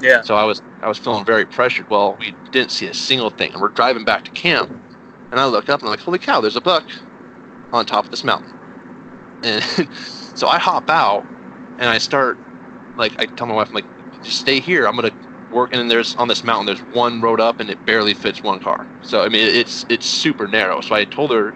Yeah. 0.01 0.23
So 0.23 0.37
I 0.37 0.45
was 0.45 0.63
I 0.83 0.89
was 0.89 0.99
feeling 0.99 1.25
very 1.25 1.45
pressured. 1.45 1.91
Well, 1.91 2.17
we 2.19 2.35
didn't 2.51 2.71
see 2.71 2.87
a 2.87 2.95
single 2.95 3.31
thing, 3.31 3.53
and 3.53 3.61
we're 3.61 3.69
driving 3.69 4.05
back 4.05 4.25
to 4.25 4.31
camp, 4.31 4.71
and 5.31 5.41
I 5.41 5.47
look 5.47 5.69
up 5.69 5.81
and 5.81 5.89
I'm 5.89 5.91
like, 5.91 6.01
holy 6.01 6.19
cow, 6.19 6.41
there's 6.41 6.57
a 6.57 6.61
buck 6.61 6.85
on 7.73 7.87
top 7.87 8.05
of 8.05 8.11
this 8.11 8.25
mountain. 8.25 8.59
And 9.43 9.63
so 10.37 10.49
I 10.49 10.59
hop 10.59 10.91
out 10.91 11.25
and 11.79 11.89
I 11.89 11.99
start 11.99 12.39
like 13.01 13.19
I 13.19 13.27
tell 13.27 13.49
my 13.49 13.55
wife, 13.55 13.69
I'm 13.69 13.75
like, 13.75 14.23
just 14.23 14.39
stay 14.39 14.61
here. 14.61 14.87
I'm 14.87 14.95
gonna 14.95 15.11
work. 15.53 15.71
And 15.73 15.81
then 15.81 15.89
there's 15.89 16.15
on 16.17 16.29
this 16.29 16.45
mountain, 16.45 16.67
there's 16.67 16.95
one 16.95 17.21
road 17.21 17.41
up, 17.41 17.59
and 17.59 17.69
it 17.71 17.85
barely 17.85 18.15
fits 18.15 18.43
one 18.43 18.61
car. 18.61 18.87
So 19.03 19.25
I 19.25 19.29
mean, 19.29 19.49
it's 19.49 19.85
it's 19.89 20.07
super 20.07 20.47
narrow. 20.47 20.81
So 20.81 20.95
I 20.95 21.05
told 21.05 21.33
her, 21.33 21.53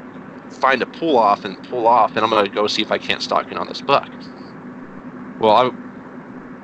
find 0.50 0.82
a 0.82 0.86
pull 0.86 1.16
off 1.16 1.44
and 1.44 1.62
pull 1.68 1.86
off, 1.86 2.16
and 2.16 2.20
I'm 2.20 2.30
gonna 2.30 2.48
go 2.48 2.66
see 2.66 2.82
if 2.82 2.90
I 2.90 2.98
can't 2.98 3.22
stalk 3.22 3.52
in 3.52 3.58
on 3.58 3.68
this 3.68 3.80
buck. 3.80 4.10
Well, 5.38 5.54
I 5.54 5.70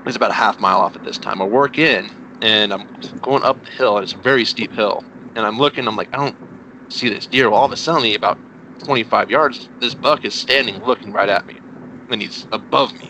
it's 0.07 0.17
about 0.17 0.31
a 0.31 0.35
half 0.35 0.59
mile 0.59 0.81
off 0.81 0.97
at 0.97 1.05
this 1.05 1.19
time. 1.19 1.43
I 1.43 1.45
work 1.45 1.79
in, 1.79 2.11
and 2.43 2.73
I'm 2.73 2.89
going 3.21 3.43
up 3.43 3.63
the 3.63 3.71
hill. 3.71 3.99
And 3.99 4.05
it's 4.05 4.15
a 4.15 4.19
very 4.19 4.45
steep 4.45 4.73
hill, 4.73 5.05
and 5.37 5.41
I'm 5.41 5.59
looking. 5.59 5.87
I'm 5.87 5.97
like, 5.97 6.13
I 6.15 6.17
don't 6.17 6.91
see 6.91 7.09
this 7.11 7.27
deer. 7.27 7.51
Well, 7.51 7.61
all 7.61 7.67
of 7.67 7.73
a 7.73 7.77
sudden, 7.77 8.13
about 8.15 8.39
25 8.81 9.31
yards, 9.31 9.69
this 9.81 9.95
buck 9.95 10.25
is 10.25 10.35
standing, 10.35 10.83
looking 10.85 11.13
right 11.13 11.29
at 11.29 11.47
me, 11.47 11.61
and 12.09 12.23
he's 12.23 12.47
above 12.51 12.95
me. 12.95 13.10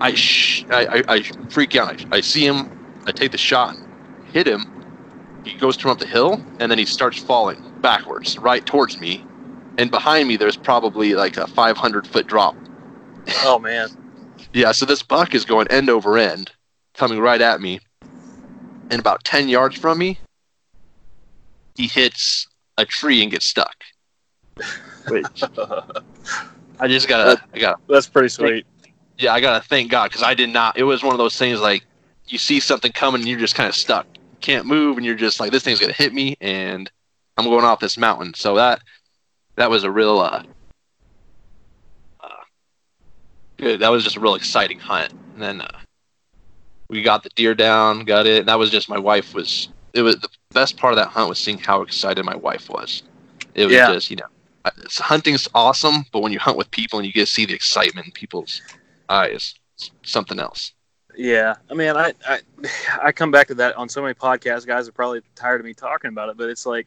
I 0.00 0.14
sh- 0.14 0.64
I, 0.70 0.86
I, 0.86 1.14
I 1.16 1.22
freak 1.50 1.76
out. 1.76 2.04
I, 2.12 2.16
I 2.16 2.20
see 2.20 2.46
him. 2.46 2.70
I 3.06 3.12
take 3.12 3.32
the 3.32 3.38
shot, 3.38 3.76
hit 4.32 4.46
him. 4.46 4.64
He 5.44 5.54
goes 5.54 5.76
to 5.78 5.86
run 5.86 5.92
up 5.92 5.98
the 5.98 6.06
hill, 6.06 6.42
and 6.58 6.70
then 6.70 6.78
he 6.78 6.84
starts 6.84 7.18
falling 7.18 7.62
backwards, 7.80 8.38
right 8.38 8.64
towards 8.64 9.00
me. 9.00 9.24
And 9.78 9.90
behind 9.90 10.28
me, 10.28 10.36
there's 10.36 10.56
probably 10.56 11.14
like 11.14 11.36
a 11.36 11.46
500 11.46 12.06
foot 12.06 12.26
drop. 12.26 12.56
Oh 13.44 13.58
man. 13.58 13.88
Yeah, 14.52 14.72
so 14.72 14.84
this 14.84 15.00
buck 15.00 15.32
is 15.34 15.44
going 15.44 15.68
end 15.68 15.88
over 15.88 16.18
end, 16.18 16.50
coming 16.94 17.20
right 17.20 17.40
at 17.40 17.60
me. 17.60 17.78
And 18.90 18.98
about 18.98 19.22
10 19.22 19.48
yards 19.48 19.76
from 19.76 19.98
me, 19.98 20.18
he 21.76 21.86
hits 21.86 22.48
a 22.76 22.84
tree 22.84 23.22
and 23.22 23.30
gets 23.30 23.46
stuck. 23.46 23.84
Which 25.08 25.44
I 26.80 26.88
just 26.88 27.06
gotta, 27.06 27.40
I 27.54 27.58
gotta, 27.60 27.80
That's 27.88 28.08
pretty 28.08 28.28
sweet. 28.28 28.66
Yeah, 29.20 29.32
I 29.34 29.40
gotta 29.40 29.64
thank 29.64 29.90
God 29.90 30.08
because 30.10 30.22
I 30.22 30.34
did 30.34 30.48
not. 30.50 30.78
It 30.78 30.84
was 30.84 31.02
one 31.02 31.12
of 31.12 31.18
those 31.18 31.36
things 31.36 31.60
like 31.60 31.84
you 32.26 32.38
see 32.38 32.60
something 32.60 32.92
coming 32.92 33.20
and 33.20 33.28
you're 33.28 33.38
just 33.38 33.54
kind 33.54 33.68
of 33.68 33.74
stuck, 33.74 34.06
can't 34.40 34.66
move, 34.66 34.96
and 34.96 35.04
you're 35.04 35.14
just 35.14 35.40
like, 35.40 35.52
this 35.52 35.62
thing's 35.62 35.80
gonna 35.80 35.92
hit 35.92 36.12
me, 36.14 36.36
and 36.40 36.90
I'm 37.36 37.44
going 37.44 37.64
off 37.64 37.80
this 37.80 37.98
mountain. 37.98 38.34
So 38.34 38.54
that 38.56 38.80
that 39.56 39.70
was 39.70 39.84
a 39.84 39.90
real, 39.90 40.18
uh, 40.18 40.42
uh, 42.20 42.28
good. 43.58 43.80
That 43.80 43.90
was 43.90 44.04
just 44.04 44.16
a 44.16 44.20
real 44.20 44.34
exciting 44.34 44.78
hunt. 44.78 45.12
And 45.34 45.42
then 45.42 45.60
uh, 45.60 45.78
we 46.88 47.02
got 47.02 47.22
the 47.22 47.30
deer 47.30 47.54
down, 47.54 48.04
got 48.04 48.26
it. 48.26 48.40
And 48.40 48.48
that 48.48 48.58
was 48.58 48.70
just 48.70 48.88
my 48.88 48.98
wife 48.98 49.34
was. 49.34 49.68
It 49.92 50.02
was 50.02 50.16
the 50.20 50.28
best 50.52 50.76
part 50.76 50.92
of 50.92 50.98
that 50.98 51.08
hunt 51.08 51.28
was 51.28 51.38
seeing 51.38 51.58
how 51.58 51.82
excited 51.82 52.24
my 52.24 52.36
wife 52.36 52.70
was. 52.70 53.02
It 53.54 53.66
was 53.66 53.74
Yeah. 53.74 53.88
just 53.88 54.10
you 54.10 54.16
know, 54.16 54.26
hunting's 54.98 55.48
awesome, 55.54 56.04
but 56.12 56.20
when 56.20 56.32
you 56.32 56.38
hunt 56.38 56.56
with 56.56 56.70
people 56.70 56.98
and 57.00 57.06
you 57.06 57.12
get 57.12 57.26
to 57.26 57.32
see 57.32 57.44
the 57.44 57.54
excitement 57.54 58.06
in 58.06 58.12
people's 58.12 58.62
eyes, 59.10 59.54
it's 59.74 59.90
something 60.02 60.38
else. 60.38 60.72
Yeah, 61.16 61.54
I 61.70 61.74
mean, 61.74 61.90
I, 61.96 62.12
I 62.26 62.40
I 63.02 63.12
come 63.12 63.30
back 63.30 63.48
to 63.48 63.54
that 63.54 63.76
on 63.76 63.88
so 63.88 64.02
many 64.02 64.14
podcasts. 64.14 64.66
Guys 64.66 64.88
are 64.88 64.92
probably 64.92 65.22
tired 65.34 65.60
of 65.60 65.66
me 65.66 65.74
talking 65.74 66.08
about 66.08 66.28
it, 66.28 66.36
but 66.36 66.48
it's 66.48 66.66
like, 66.66 66.86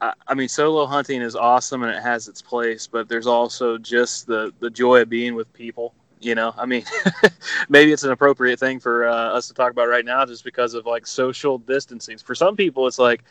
I, 0.00 0.12
I 0.26 0.34
mean, 0.34 0.48
solo 0.48 0.86
hunting 0.86 1.22
is 1.22 1.34
awesome 1.36 1.82
and 1.82 1.94
it 1.94 2.02
has 2.02 2.28
its 2.28 2.40
place, 2.40 2.86
but 2.86 3.08
there's 3.08 3.26
also 3.26 3.78
just 3.78 4.26
the 4.26 4.52
the 4.60 4.70
joy 4.70 5.02
of 5.02 5.08
being 5.08 5.34
with 5.34 5.52
people. 5.52 5.94
You 6.20 6.34
know, 6.34 6.52
I 6.58 6.66
mean, 6.66 6.84
maybe 7.68 7.92
it's 7.92 8.02
an 8.02 8.10
appropriate 8.10 8.58
thing 8.58 8.80
for 8.80 9.06
uh, 9.06 9.14
us 9.14 9.46
to 9.48 9.54
talk 9.54 9.70
about 9.70 9.88
right 9.88 10.04
now, 10.04 10.24
just 10.26 10.42
because 10.42 10.74
of 10.74 10.84
like 10.84 11.06
social 11.06 11.58
distancing. 11.58 12.18
For 12.18 12.34
some 12.34 12.56
people, 12.56 12.88
it's 12.88 12.98
like, 12.98 13.22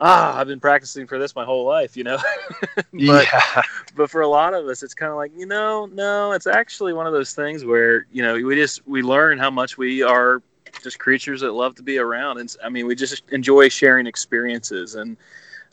ah, 0.00 0.38
I've 0.38 0.46
been 0.46 0.60
practicing 0.60 1.06
for 1.06 1.18
this 1.18 1.34
my 1.34 1.44
whole 1.44 1.64
life. 1.64 1.96
You 1.96 2.04
know, 2.04 2.18
but 2.76 2.86
yeah, 2.92 3.62
but 3.94 4.10
for 4.10 4.20
a 4.20 4.28
lot 4.28 4.54
of 4.54 4.66
us 4.66 4.82
it's 4.82 4.94
kind 4.94 5.10
of 5.10 5.16
like 5.16 5.32
you 5.36 5.46
know 5.46 5.86
no 5.86 6.32
it's 6.32 6.46
actually 6.46 6.92
one 6.92 7.06
of 7.06 7.12
those 7.12 7.34
things 7.34 7.64
where 7.64 8.06
you 8.12 8.22
know 8.22 8.34
we 8.34 8.54
just 8.54 8.86
we 8.86 9.02
learn 9.02 9.38
how 9.38 9.50
much 9.50 9.78
we 9.78 10.02
are 10.02 10.42
just 10.82 10.98
creatures 10.98 11.40
that 11.40 11.52
love 11.52 11.74
to 11.76 11.82
be 11.82 11.98
around. 11.98 12.38
And 12.38 12.54
I 12.64 12.68
mean, 12.68 12.86
we 12.86 12.94
just 12.94 13.22
enjoy 13.30 13.68
sharing 13.68 14.06
experiences. 14.06 14.94
And 14.94 15.16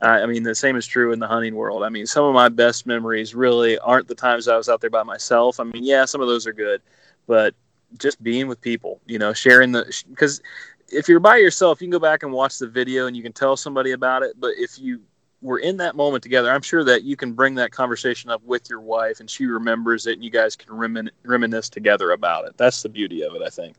uh, 0.01 0.05
I 0.05 0.25
mean, 0.25 0.43
the 0.43 0.55
same 0.55 0.75
is 0.75 0.86
true 0.86 1.12
in 1.13 1.19
the 1.19 1.27
hunting 1.27 1.55
world. 1.55 1.83
I 1.83 1.89
mean, 1.89 2.05
some 2.05 2.25
of 2.25 2.33
my 2.33 2.49
best 2.49 2.86
memories 2.86 3.36
really 3.36 3.77
aren't 3.79 4.07
the 4.07 4.15
times 4.15 4.47
I 4.47 4.57
was 4.57 4.69
out 4.69 4.81
there 4.81 4.89
by 4.89 5.03
myself. 5.03 5.59
I 5.59 5.63
mean, 5.63 5.83
yeah, 5.83 6.05
some 6.05 6.21
of 6.21 6.27
those 6.27 6.47
are 6.47 6.53
good, 6.53 6.81
but 7.27 7.53
just 7.99 8.21
being 8.23 8.47
with 8.47 8.59
people, 8.59 8.99
you 9.05 9.19
know, 9.19 9.33
sharing 9.33 9.71
the 9.71 10.03
because 10.09 10.41
if 10.89 11.08
you're 11.08 11.19
by 11.19 11.38
yourself, 11.38 11.82
you 11.82 11.88
can 11.88 11.91
go 11.91 12.00
back 12.00 12.24
and 12.24 12.32
watch 12.32 12.58
the 12.60 12.67
video 12.67 13.08
and 13.08 13.15
you 13.15 13.24
can 13.24 13.34
tell 13.34 13.58
somebody 13.58 13.91
about 13.91 14.24
it. 14.24 14.39
But 14.39 14.52
if 14.58 14.80
you 14.80 15.02
were 15.41 15.60
in 15.60 15.78
that 15.78 15.96
moment 15.96 16.24
together, 16.24 16.52
I'm 16.52 16.62
sure 16.62 16.84
that 16.86 17.04
you 17.04 17.15
can 17.15 17.34
bring 17.34 17.56
that 17.56 17.72
conversation 17.72 18.30
up 18.30 18.41
with 18.43 18.69
your 18.69 18.80
wife 18.80 19.19
and 19.19 19.30
she 19.30 19.46
remembers 19.46 20.08
it 20.08 20.13
and 20.13 20.24
you 20.24 20.30
guys 20.30 20.56
can 20.56 20.74
remin- 20.74 21.10
reminisce 21.24 21.69
together 21.69 22.12
about 22.12 22.46
it. 22.46 22.58
That's 22.58 22.82
the 22.82 22.89
beauty 22.89 23.24
of 23.24 23.36
it, 23.36 23.41
I 23.41 23.50
think. 23.50 23.76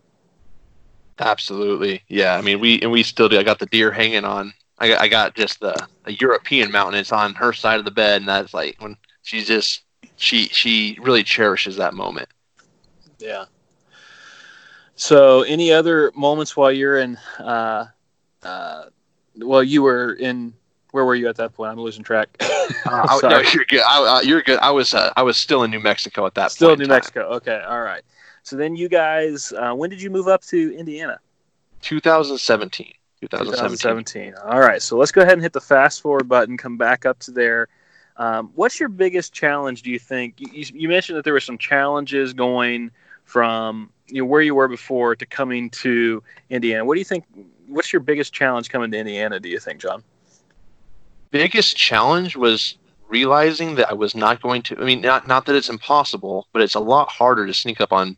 Absolutely. 1.18 2.02
Yeah. 2.08 2.36
I 2.36 2.42
mean, 2.42 2.60
we, 2.60 2.80
and 2.80 2.90
we 2.90 3.02
still 3.02 3.28
do. 3.28 3.38
I 3.38 3.44
got 3.44 3.58
the 3.58 3.66
deer 3.66 3.90
hanging 3.90 4.24
on. 4.24 4.52
I 4.78 4.88
got, 4.88 5.00
I 5.00 5.08
got 5.08 5.34
just 5.34 5.60
the 5.60 5.74
a 6.04 6.12
European 6.12 6.70
mountain. 6.72 7.00
It's 7.00 7.12
on 7.12 7.34
her 7.34 7.52
side 7.52 7.78
of 7.78 7.84
the 7.84 7.90
bed. 7.90 8.22
And 8.22 8.28
that's 8.28 8.52
like 8.52 8.76
when 8.80 8.96
she's 9.22 9.46
just, 9.46 9.82
she, 10.16 10.48
she 10.48 10.98
really 11.00 11.22
cherishes 11.22 11.76
that 11.76 11.94
moment. 11.94 12.28
Yeah. 13.18 13.44
So, 15.04 15.42
any 15.42 15.70
other 15.70 16.10
moments 16.14 16.56
while 16.56 16.72
you're 16.72 16.96
in, 16.96 17.18
uh, 17.38 17.88
uh, 18.42 18.84
well, 19.36 19.62
you 19.62 19.82
were 19.82 20.14
in 20.14 20.54
where 20.92 21.04
were 21.04 21.14
you 21.14 21.28
at 21.28 21.36
that 21.36 21.52
point? 21.52 21.72
I'm 21.72 21.78
losing 21.78 22.02
track. 22.02 22.30
uh, 22.86 23.20
no, 23.22 23.42
you're 23.52 23.66
good. 23.66 23.82
I, 23.82 24.16
uh, 24.16 24.20
you're 24.22 24.40
good. 24.40 24.58
I 24.60 24.70
was 24.70 24.94
uh, 24.94 25.12
I 25.14 25.22
was 25.22 25.36
still 25.36 25.62
in 25.62 25.70
New 25.70 25.80
Mexico 25.80 26.24
at 26.24 26.34
that 26.36 26.52
still 26.52 26.68
point. 26.68 26.78
Still 26.78 26.88
New 26.88 26.94
Mexico. 26.94 27.20
Okay, 27.34 27.62
all 27.68 27.82
right. 27.82 28.00
So 28.44 28.56
then 28.56 28.76
you 28.76 28.88
guys, 28.88 29.52
uh, 29.52 29.74
when 29.74 29.90
did 29.90 30.00
you 30.00 30.08
move 30.08 30.26
up 30.26 30.42
to 30.44 30.74
Indiana? 30.74 31.18
2017. 31.82 32.86
2017. 33.20 33.76
2017. 33.76 34.34
All 34.42 34.60
right. 34.60 34.80
So 34.80 34.96
let's 34.96 35.12
go 35.12 35.20
ahead 35.20 35.34
and 35.34 35.42
hit 35.42 35.52
the 35.52 35.60
fast 35.60 36.00
forward 36.00 36.30
button. 36.30 36.56
Come 36.56 36.78
back 36.78 37.04
up 37.04 37.18
to 37.18 37.30
there. 37.30 37.68
Um, 38.16 38.52
what's 38.54 38.80
your 38.80 38.88
biggest 38.88 39.34
challenge? 39.34 39.82
Do 39.82 39.90
you 39.90 39.98
think 39.98 40.36
you, 40.38 40.64
you 40.72 40.88
mentioned 40.88 41.18
that 41.18 41.24
there 41.24 41.34
were 41.34 41.40
some 41.40 41.58
challenges 41.58 42.32
going 42.32 42.90
from 43.26 43.90
you 44.06 44.22
know 44.22 44.26
where 44.26 44.42
you 44.42 44.54
were 44.54 44.68
before 44.68 45.16
to 45.16 45.26
coming 45.26 45.70
to 45.70 46.22
Indiana. 46.50 46.84
What 46.84 46.94
do 46.94 47.00
you 47.00 47.04
think? 47.04 47.24
What's 47.66 47.92
your 47.92 48.00
biggest 48.00 48.32
challenge 48.32 48.68
coming 48.68 48.90
to 48.90 48.98
Indiana? 48.98 49.40
Do 49.40 49.48
you 49.48 49.58
think, 49.58 49.80
John? 49.80 50.02
biggest 51.34 51.76
challenge 51.76 52.36
was 52.36 52.78
realizing 53.08 53.74
that 53.74 53.90
I 53.90 53.92
was 53.92 54.14
not 54.14 54.40
going 54.40 54.62
to. 54.62 54.80
I 54.80 54.84
mean, 54.84 55.00
not 55.00 55.26
not 55.26 55.46
that 55.46 55.56
it's 55.56 55.68
impossible, 55.68 56.46
but 56.52 56.62
it's 56.62 56.76
a 56.76 56.80
lot 56.80 57.08
harder 57.08 57.44
to 57.44 57.52
sneak 57.52 57.80
up 57.80 57.92
on 57.92 58.16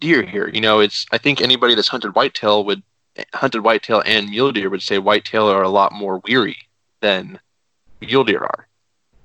deer 0.00 0.22
here. 0.22 0.48
You 0.48 0.62
know, 0.62 0.80
it's. 0.80 1.04
I 1.12 1.18
think 1.18 1.42
anybody 1.42 1.74
that's 1.74 1.88
hunted 1.88 2.14
whitetail 2.14 2.64
would 2.64 2.82
hunted 3.34 3.60
whitetail 3.60 4.02
and 4.06 4.30
mule 4.30 4.50
deer 4.50 4.70
would 4.70 4.82
say 4.82 4.98
whitetail 4.98 5.46
are 5.46 5.62
a 5.62 5.68
lot 5.68 5.92
more 5.92 6.22
weary 6.26 6.56
than 7.00 7.38
mule 8.00 8.24
deer 8.24 8.40
are. 8.40 8.66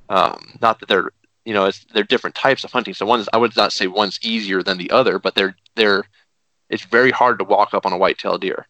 Um, 0.09 0.57
not 0.61 0.81
that 0.81 0.89
they're 0.89 1.11
you 1.45 1.53
know 1.53 1.65
it's 1.65 1.85
they're 1.93 2.03
different 2.03 2.35
types 2.35 2.63
of 2.63 2.71
hunting. 2.71 2.93
So 2.93 3.05
one's 3.05 3.29
I 3.33 3.37
would 3.37 3.55
not 3.55 3.73
say 3.73 3.87
one's 3.87 4.19
easier 4.23 4.63
than 4.63 4.77
the 4.77 4.91
other, 4.91 5.19
but 5.19 5.35
they're 5.35 5.55
they're 5.75 6.03
it's 6.69 6.85
very 6.85 7.11
hard 7.11 7.39
to 7.39 7.45
walk 7.45 7.73
up 7.73 7.85
on 7.85 7.93
a 7.93 7.97
whitetail 7.97 8.37
deer, 8.37 8.67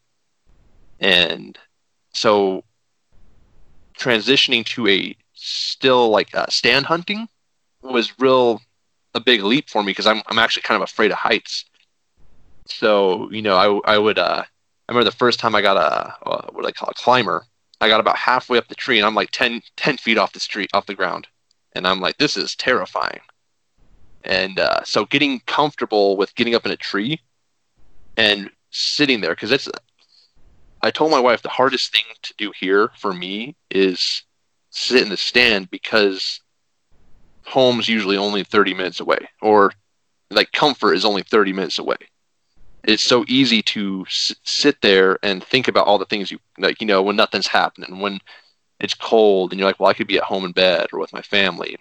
and 0.99 1.57
so 2.13 2.63
transitioning 3.97 4.65
to 4.65 4.87
a 4.87 5.15
still 5.33 6.09
like 6.09 6.33
uh, 6.35 6.47
stand 6.47 6.85
hunting 6.85 7.27
was 7.81 8.19
real 8.19 8.61
a 9.13 9.19
big 9.19 9.43
leap 9.43 9.69
for 9.69 9.83
me 9.83 9.91
because 9.91 10.07
I'm 10.07 10.21
I'm 10.27 10.39
actually 10.39 10.63
kind 10.63 10.81
of 10.81 10.89
afraid 10.89 11.11
of 11.11 11.17
heights. 11.17 11.65
So 12.67 13.29
you 13.31 13.41
know 13.41 13.83
I 13.85 13.93
I 13.95 13.97
would 13.97 14.19
uh 14.19 14.43
I 14.43 14.91
remember 14.91 15.09
the 15.09 15.15
first 15.15 15.39
time 15.39 15.55
I 15.55 15.61
got 15.61 15.77
a 15.77 16.27
uh, 16.27 16.47
what 16.51 16.61
do 16.61 16.67
I 16.67 16.71
call 16.71 16.89
a 16.89 16.93
climber. 16.93 17.45
I 17.81 17.87
got 17.87 17.99
about 17.99 18.17
halfway 18.17 18.57
up 18.57 18.67
the 18.67 18.75
tree 18.75 18.97
and 18.97 19.05
I'm 19.05 19.15
like 19.15 19.31
10, 19.31 19.61
10 19.77 19.97
feet 19.97 20.17
off 20.17 20.33
the 20.33 20.39
street 20.39 20.69
off 20.73 20.85
the 20.85 20.95
ground, 20.95 21.27
and 21.73 21.87
I'm 21.87 21.99
like 21.99 22.17
this 22.17 22.37
is 22.37 22.55
terrifying. 22.55 23.21
And 24.23 24.59
uh, 24.59 24.83
so 24.83 25.05
getting 25.05 25.39
comfortable 25.47 26.17
with 26.17 26.35
getting 26.35 26.55
up 26.55 26.65
in 26.65 26.71
a 26.71 26.77
tree 26.77 27.21
and 28.17 28.49
sitting 28.69 29.21
there 29.21 29.31
because 29.31 29.51
it's 29.51 29.69
I 30.81 30.91
told 30.91 31.11
my 31.11 31.19
wife 31.19 31.41
the 31.41 31.49
hardest 31.49 31.91
thing 31.91 32.03
to 32.21 32.33
do 32.37 32.51
here 32.57 32.91
for 32.97 33.13
me 33.13 33.55
is 33.69 34.23
sit 34.69 35.01
in 35.01 35.09
the 35.09 35.17
stand 35.17 35.69
because 35.69 36.41
home's 37.45 37.89
usually 37.89 38.17
only 38.17 38.43
30 38.43 38.73
minutes 38.73 38.99
away 38.99 39.29
or 39.41 39.73
like 40.29 40.51
comfort 40.51 40.93
is 40.93 41.05
only 41.05 41.23
30 41.23 41.53
minutes 41.53 41.79
away 41.79 41.95
it's 42.83 43.03
so 43.03 43.25
easy 43.27 43.61
to 43.61 44.05
s- 44.07 44.35
sit 44.43 44.81
there 44.81 45.17
and 45.23 45.43
think 45.43 45.67
about 45.67 45.87
all 45.87 45.97
the 45.97 46.05
things 46.05 46.31
you 46.31 46.39
like 46.57 46.79
you 46.79 46.87
know 46.87 47.01
when 47.01 47.15
nothing's 47.15 47.47
happening 47.47 47.99
when 47.99 48.19
it's 48.79 48.93
cold 48.93 49.51
and 49.51 49.59
you're 49.59 49.67
like 49.67 49.79
well 49.79 49.89
i 49.89 49.93
could 49.93 50.07
be 50.07 50.17
at 50.17 50.23
home 50.23 50.45
in 50.45 50.51
bed 50.51 50.87
or 50.93 50.99
with 50.99 51.13
my 51.13 51.21
family 51.21 51.77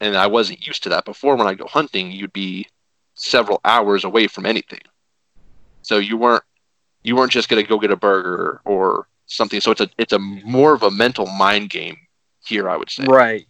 and 0.00 0.16
i 0.16 0.26
wasn't 0.26 0.66
used 0.66 0.82
to 0.82 0.88
that 0.88 1.04
before 1.04 1.36
when 1.36 1.46
i 1.46 1.54
go 1.54 1.66
hunting 1.66 2.10
you'd 2.10 2.32
be 2.32 2.66
several 3.14 3.60
hours 3.64 4.04
away 4.04 4.26
from 4.26 4.46
anything 4.46 4.80
so 5.82 5.98
you 5.98 6.16
weren't 6.16 6.44
you 7.02 7.16
weren't 7.16 7.32
just 7.32 7.48
going 7.48 7.62
to 7.62 7.68
go 7.68 7.78
get 7.78 7.90
a 7.90 7.96
burger 7.96 8.60
or 8.64 9.08
something. 9.26 9.60
So 9.60 9.70
it's 9.70 9.80
a 9.80 9.88
it's 9.98 10.12
a 10.12 10.18
more 10.18 10.74
of 10.74 10.82
a 10.82 10.90
mental 10.90 11.26
mind 11.26 11.70
game 11.70 11.96
here, 12.44 12.68
I 12.68 12.76
would 12.76 12.90
say. 12.90 13.04
Right. 13.04 13.46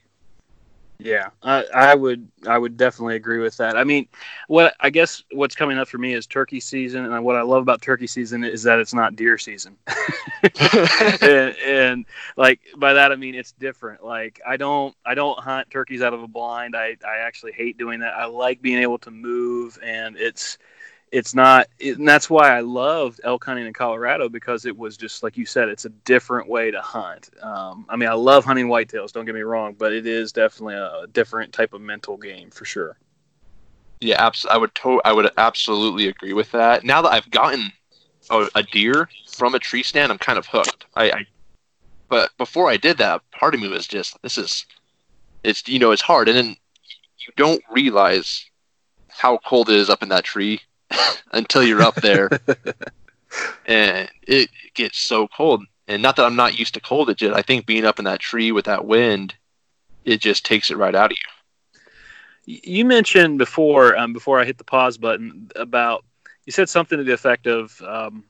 Yeah, 1.04 1.30
I, 1.42 1.64
I 1.74 1.94
would 1.96 2.28
I 2.46 2.56
would 2.58 2.76
definitely 2.76 3.16
agree 3.16 3.38
with 3.38 3.56
that. 3.56 3.76
I 3.76 3.82
mean, 3.82 4.06
what 4.46 4.74
I 4.78 4.90
guess 4.90 5.22
what's 5.32 5.56
coming 5.56 5.76
up 5.76 5.88
for 5.88 5.98
me 5.98 6.12
is 6.12 6.26
turkey 6.26 6.60
season, 6.60 7.04
and 7.04 7.24
what 7.24 7.34
I 7.34 7.42
love 7.42 7.62
about 7.62 7.82
turkey 7.82 8.06
season 8.06 8.44
is 8.44 8.62
that 8.62 8.78
it's 8.78 8.94
not 8.94 9.16
deer 9.16 9.36
season. 9.36 9.76
and, 11.20 11.56
and, 11.66 12.06
like 12.36 12.60
by 12.76 12.92
that 12.92 13.10
I 13.10 13.16
mean 13.16 13.34
it's 13.34 13.52
different. 13.52 14.04
Like 14.04 14.40
I 14.46 14.56
don't 14.56 14.94
I 15.04 15.14
don't 15.14 15.38
hunt 15.40 15.70
turkeys 15.70 16.02
out 16.02 16.14
of 16.14 16.22
a 16.22 16.28
blind. 16.28 16.76
I 16.76 16.96
I 17.04 17.18
actually 17.18 17.52
hate 17.52 17.78
doing 17.78 18.00
that. 18.00 18.14
I 18.14 18.26
like 18.26 18.62
being 18.62 18.78
able 18.78 18.98
to 18.98 19.10
move, 19.10 19.78
and 19.82 20.16
it's 20.16 20.58
it's 21.12 21.34
not 21.34 21.68
it, 21.78 21.98
and 21.98 22.08
that's 22.08 22.28
why 22.28 22.56
i 22.56 22.60
loved 22.60 23.20
elk 23.22 23.44
hunting 23.44 23.66
in 23.66 23.72
colorado 23.72 24.28
because 24.28 24.64
it 24.64 24.76
was 24.76 24.96
just 24.96 25.22
like 25.22 25.36
you 25.36 25.46
said 25.46 25.68
it's 25.68 25.84
a 25.84 25.90
different 25.90 26.48
way 26.48 26.70
to 26.70 26.80
hunt. 26.80 27.30
Um, 27.42 27.86
i 27.88 27.96
mean 27.96 28.08
i 28.08 28.14
love 28.14 28.44
hunting 28.44 28.66
whitetails 28.66 29.12
don't 29.12 29.26
get 29.26 29.34
me 29.34 29.42
wrong 29.42 29.74
but 29.78 29.92
it 29.92 30.06
is 30.06 30.32
definitely 30.32 30.74
a 30.74 31.06
different 31.12 31.52
type 31.52 31.74
of 31.74 31.80
mental 31.80 32.16
game 32.16 32.50
for 32.50 32.64
sure. 32.64 32.96
Yeah 34.00 34.26
abs- 34.26 34.46
i 34.50 34.56
would 34.56 34.74
to- 34.76 35.02
i 35.04 35.12
would 35.12 35.30
absolutely 35.36 36.08
agree 36.08 36.32
with 36.32 36.50
that. 36.52 36.82
Now 36.84 37.02
that 37.02 37.12
i've 37.12 37.30
gotten 37.30 37.70
a, 38.30 38.48
a 38.54 38.62
deer 38.62 39.08
from 39.30 39.54
a 39.54 39.58
tree 39.58 39.82
stand 39.82 40.10
i'm 40.10 40.18
kind 40.18 40.38
of 40.38 40.46
hooked. 40.46 40.86
I, 40.96 41.10
I 41.10 41.26
but 42.08 42.30
before 42.38 42.70
i 42.70 42.76
did 42.76 42.98
that 42.98 43.20
part 43.32 43.54
of 43.54 43.60
me 43.60 43.68
was 43.68 43.86
just 43.86 44.20
this 44.22 44.38
is 44.38 44.66
it's 45.44 45.66
you 45.68 45.78
know 45.78 45.90
it's 45.92 46.02
hard. 46.02 46.28
And 46.28 46.36
then 46.36 46.56
you 47.18 47.32
don't 47.36 47.62
realize 47.70 48.44
how 49.08 49.38
cold 49.44 49.68
it 49.68 49.76
is 49.76 49.90
up 49.90 50.02
in 50.02 50.08
that 50.08 50.24
tree 50.24 50.60
until 51.32 51.62
you're 51.62 51.82
up 51.82 51.94
there, 51.96 52.30
and 53.66 54.08
it 54.22 54.50
gets 54.74 54.98
so 54.98 55.28
cold. 55.28 55.64
And 55.88 56.00
not 56.02 56.16
that 56.16 56.24
I'm 56.24 56.36
not 56.36 56.58
used 56.58 56.74
to 56.74 56.80
cold, 56.80 57.10
it 57.10 57.18
just 57.18 57.34
I 57.34 57.42
think 57.42 57.66
being 57.66 57.84
up 57.84 57.98
in 57.98 58.04
that 58.04 58.20
tree 58.20 58.52
with 58.52 58.66
that 58.66 58.84
wind, 58.84 59.34
it 60.04 60.20
just 60.20 60.44
takes 60.44 60.70
it 60.70 60.76
right 60.76 60.94
out 60.94 61.12
of 61.12 61.18
you. 61.18 62.60
You 62.64 62.84
mentioned 62.84 63.38
before, 63.38 63.96
um, 63.96 64.12
before 64.12 64.40
I 64.40 64.44
hit 64.44 64.58
the 64.58 64.64
pause 64.64 64.98
button, 64.98 65.50
about 65.54 66.04
you 66.44 66.52
said 66.52 66.68
something 66.68 66.98
to 66.98 67.04
the 67.04 67.12
effect 67.12 67.46
of 67.46 67.80
um, 67.82 68.24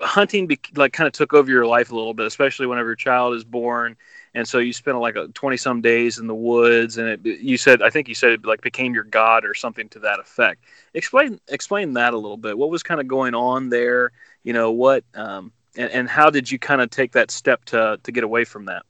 hunting, 0.00 0.46
be- 0.46 0.58
like 0.74 0.92
kind 0.92 1.06
of 1.06 1.12
took 1.12 1.34
over 1.34 1.50
your 1.50 1.66
life 1.66 1.92
a 1.92 1.94
little 1.94 2.14
bit, 2.14 2.26
especially 2.26 2.66
whenever 2.66 2.88
your 2.88 2.96
child 2.96 3.34
is 3.34 3.44
born 3.44 3.96
and 4.34 4.48
so 4.48 4.58
you 4.58 4.72
spent 4.72 4.98
like 4.98 5.16
a 5.16 5.28
20 5.28 5.56
some 5.56 5.80
days 5.80 6.18
in 6.18 6.26
the 6.26 6.34
woods 6.34 6.98
and 6.98 7.08
it, 7.08 7.24
you 7.24 7.56
said 7.56 7.82
i 7.82 7.90
think 7.90 8.08
you 8.08 8.14
said 8.14 8.32
it 8.32 8.44
like 8.44 8.60
became 8.60 8.94
your 8.94 9.04
god 9.04 9.44
or 9.44 9.54
something 9.54 9.88
to 9.90 10.00
that 10.00 10.18
effect. 10.18 10.64
Explain 10.94 11.40
explain 11.48 11.94
that 11.94 12.14
a 12.14 12.18
little 12.18 12.36
bit. 12.36 12.56
What 12.56 12.70
was 12.70 12.82
kind 12.82 13.00
of 13.00 13.08
going 13.08 13.34
on 13.34 13.68
there? 13.68 14.12
You 14.42 14.52
know 14.52 14.72
what 14.72 15.04
um, 15.14 15.52
and, 15.76 15.90
and 15.90 16.08
how 16.08 16.30
did 16.30 16.50
you 16.50 16.58
kind 16.58 16.80
of 16.80 16.90
take 16.90 17.12
that 17.12 17.30
step 17.30 17.64
to 17.66 17.98
to 18.02 18.12
get 18.12 18.24
away 18.24 18.44
from 18.44 18.66
that? 18.66 18.84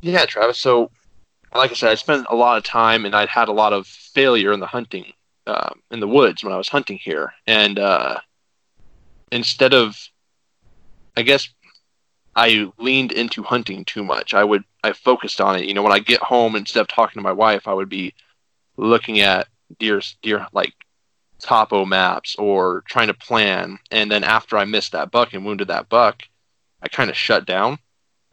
Yeah 0.00 0.26
travis 0.26 0.58
so 0.58 0.90
like 1.54 1.70
i 1.70 1.74
said 1.74 1.90
i 1.90 1.94
spent 1.94 2.26
a 2.30 2.34
lot 2.34 2.58
of 2.58 2.64
time 2.64 3.04
and 3.04 3.14
i'd 3.14 3.28
had 3.28 3.48
a 3.48 3.52
lot 3.52 3.72
of 3.72 3.86
failure 3.86 4.52
in 4.52 4.60
the 4.60 4.66
hunting 4.66 5.12
uh, 5.46 5.70
in 5.90 6.00
the 6.00 6.08
woods 6.08 6.42
when 6.42 6.52
i 6.52 6.56
was 6.56 6.68
hunting 6.68 6.98
here. 6.98 7.32
And 7.46 7.78
uh, 7.78 8.18
instead 9.30 9.74
of 9.74 9.96
i 11.16 11.22
guess 11.22 11.48
I 12.36 12.70
leaned 12.78 13.12
into 13.12 13.42
hunting 13.42 13.84
too 13.84 14.04
much. 14.04 14.34
I 14.34 14.44
would 14.44 14.64
I 14.82 14.92
focused 14.92 15.40
on 15.40 15.56
it. 15.56 15.66
You 15.66 15.74
know, 15.74 15.82
when 15.82 15.92
I 15.92 16.00
get 16.00 16.20
home 16.22 16.56
instead 16.56 16.80
of 16.80 16.88
talking 16.88 17.20
to 17.20 17.24
my 17.24 17.32
wife, 17.32 17.68
I 17.68 17.74
would 17.74 17.88
be 17.88 18.14
looking 18.76 19.20
at 19.20 19.48
deer 19.78 20.00
deer 20.22 20.46
like 20.52 20.72
topo 21.40 21.84
maps 21.84 22.34
or 22.36 22.82
trying 22.88 23.08
to 23.08 23.14
plan. 23.14 23.78
And 23.90 24.10
then 24.10 24.24
after 24.24 24.56
I 24.56 24.64
missed 24.64 24.92
that 24.92 25.10
buck 25.10 25.32
and 25.32 25.44
wounded 25.44 25.68
that 25.68 25.88
buck, 25.88 26.22
I 26.82 26.88
kind 26.88 27.10
of 27.10 27.16
shut 27.16 27.46
down 27.46 27.78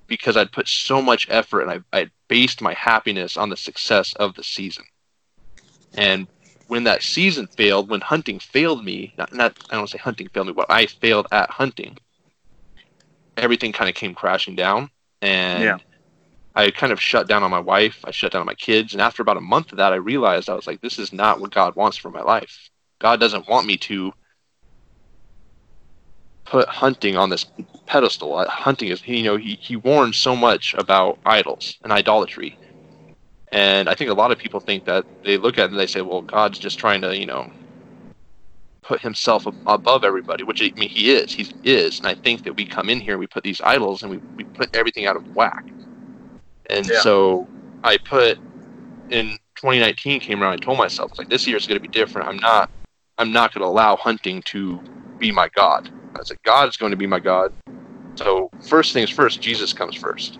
because 0.08 0.36
I'd 0.36 0.52
put 0.52 0.68
so 0.68 1.02
much 1.02 1.28
effort 1.30 1.62
and 1.62 1.72
I 1.72 1.98
I 1.98 2.10
based 2.28 2.62
my 2.62 2.74
happiness 2.74 3.38
on 3.38 3.50
the 3.50 3.58
success 3.58 4.14
of 4.14 4.36
the 4.36 4.44
season. 4.44 4.86
And 5.94 6.28
when 6.68 6.86
that 6.86 7.04
season 7.04 7.48
failed, 7.48 7.90
when 7.90 8.02
hunting 8.02 8.40
failed 8.40 8.84
me, 8.84 9.14
not, 9.18 9.34
not 9.34 9.58
I 9.70 9.76
don't 9.76 9.90
say 9.90 9.98
hunting 9.98 10.30
failed 10.30 10.48
me, 10.48 10.54
but 10.54 10.72
I 10.72 10.86
failed 10.86 11.28
at 11.32 11.50
hunting. 11.50 11.98
Everything 13.38 13.72
kind 13.72 13.90
of 13.90 13.96
came 13.96 14.14
crashing 14.14 14.56
down, 14.56 14.90
and 15.22 15.64
Yeah. 15.64 15.78
I 16.54 16.70
kind 16.72 16.92
of 16.92 17.02
shut 17.02 17.28
down 17.30 17.44
on 17.44 17.52
my 17.52 17.60
wife. 17.60 18.04
I 18.04 18.12
shut 18.12 18.34
down 18.34 18.42
on 18.42 18.46
my 18.46 18.56
kids, 18.56 18.94
and 18.94 19.02
after 19.02 19.22
about 19.22 19.38
a 19.38 19.42
month 19.42 19.72
of 19.72 19.78
that, 19.78 19.94
I 19.94 19.98
realized 19.98 20.50
I 20.50 20.54
was 20.56 20.68
like, 20.68 20.82
this 20.82 21.00
is 21.00 21.14
not 21.14 21.40
what 21.40 21.52
God 21.52 21.76
wants 21.76 21.98
for 21.98 22.12
my 22.12 22.22
life. 22.22 22.70
God 23.00 23.20
doesn't 23.20 23.48
want 23.48 23.66
me 23.68 23.78
to 23.78 24.14
put 26.46 26.68
hunting 26.68 27.16
on 27.16 27.30
this 27.30 27.46
pedestal. 27.86 28.36
Uh, 28.36 28.50
Hunting 28.50 28.90
is, 28.90 29.06
you 29.08 29.24
know, 29.24 29.38
he, 29.38 29.58
he 29.62 29.76
warns 29.76 30.18
so 30.18 30.36
much 30.36 30.74
about 30.78 31.18
idols 31.26 31.78
and 31.84 31.94
idolatry. 31.94 32.58
And 33.52 33.90
I 33.90 33.96
think 33.96 34.10
a 34.10 34.14
lot 34.14 34.32
of 34.32 34.38
people 34.38 34.60
think 34.60 34.86
that 34.86 35.06
they 35.24 35.38
look 35.38 35.58
at 35.58 35.66
it 35.66 35.72
and 35.72 35.80
they 35.80 35.88
say, 35.88 36.02
well, 36.02 36.22
God's 36.22 36.60
just 36.60 36.80
trying 36.80 37.02
to, 37.02 37.18
you 37.18 37.26
know, 37.26 37.52
put 38.84 39.02
himself 39.02 39.48
above 39.68 40.04
everybody, 40.04 40.44
which 40.44 40.62
I 40.62 40.72
mean, 40.78 40.90
he 40.90 41.12
is. 41.12 41.34
He 41.34 41.48
is. 41.64 42.00
And 42.00 42.08
I 42.08 42.16
think 42.16 42.44
that 42.44 42.56
we 42.56 42.66
come 42.66 42.90
in 42.90 43.00
here 43.00 43.18
we 43.18 43.28
put 43.28 43.44
these 43.44 43.62
idols 43.62 44.02
and 44.02 44.12
we, 44.12 44.22
we 44.38 44.44
put 44.46 44.76
everything 44.76 45.06
out 45.06 45.16
of 45.16 45.24
whack. 45.36 45.66
And 46.70 46.86
Yeah. 46.86 47.02
so 47.02 47.48
I 47.84 47.98
put 47.98 48.40
in 49.10 49.38
2019 49.56 50.20
came 50.22 50.42
around, 50.42 50.54
I 50.54 50.58
told 50.58 50.78
myself, 50.78 51.12
like, 51.20 51.30
this 51.30 51.46
year 51.46 51.58
is 51.58 51.68
going 51.68 51.78
to 51.78 51.82
be 51.82 51.88
different. 51.90 52.28
I'm 52.28 52.38
not, 52.38 52.72
I'm 53.18 53.32
not 53.32 53.54
going 53.54 53.62
to 53.62 53.68
allow 53.68 53.96
hunting 53.96 54.42
to 54.44 54.82
be 55.20 55.32
my 55.32 55.50
God. 55.50 55.90
I 56.16 56.24
said, 56.24 56.38
God 56.44 56.70
is 56.70 56.78
going 56.78 56.92
to 56.92 56.98
be 56.98 57.08
my 57.08 57.20
God. 57.20 57.52
So 58.16 58.52
first 58.68 58.94
things 58.94 59.10
first, 59.10 59.42
Jesus 59.42 59.74
comes 59.74 59.96
first. 59.96 60.40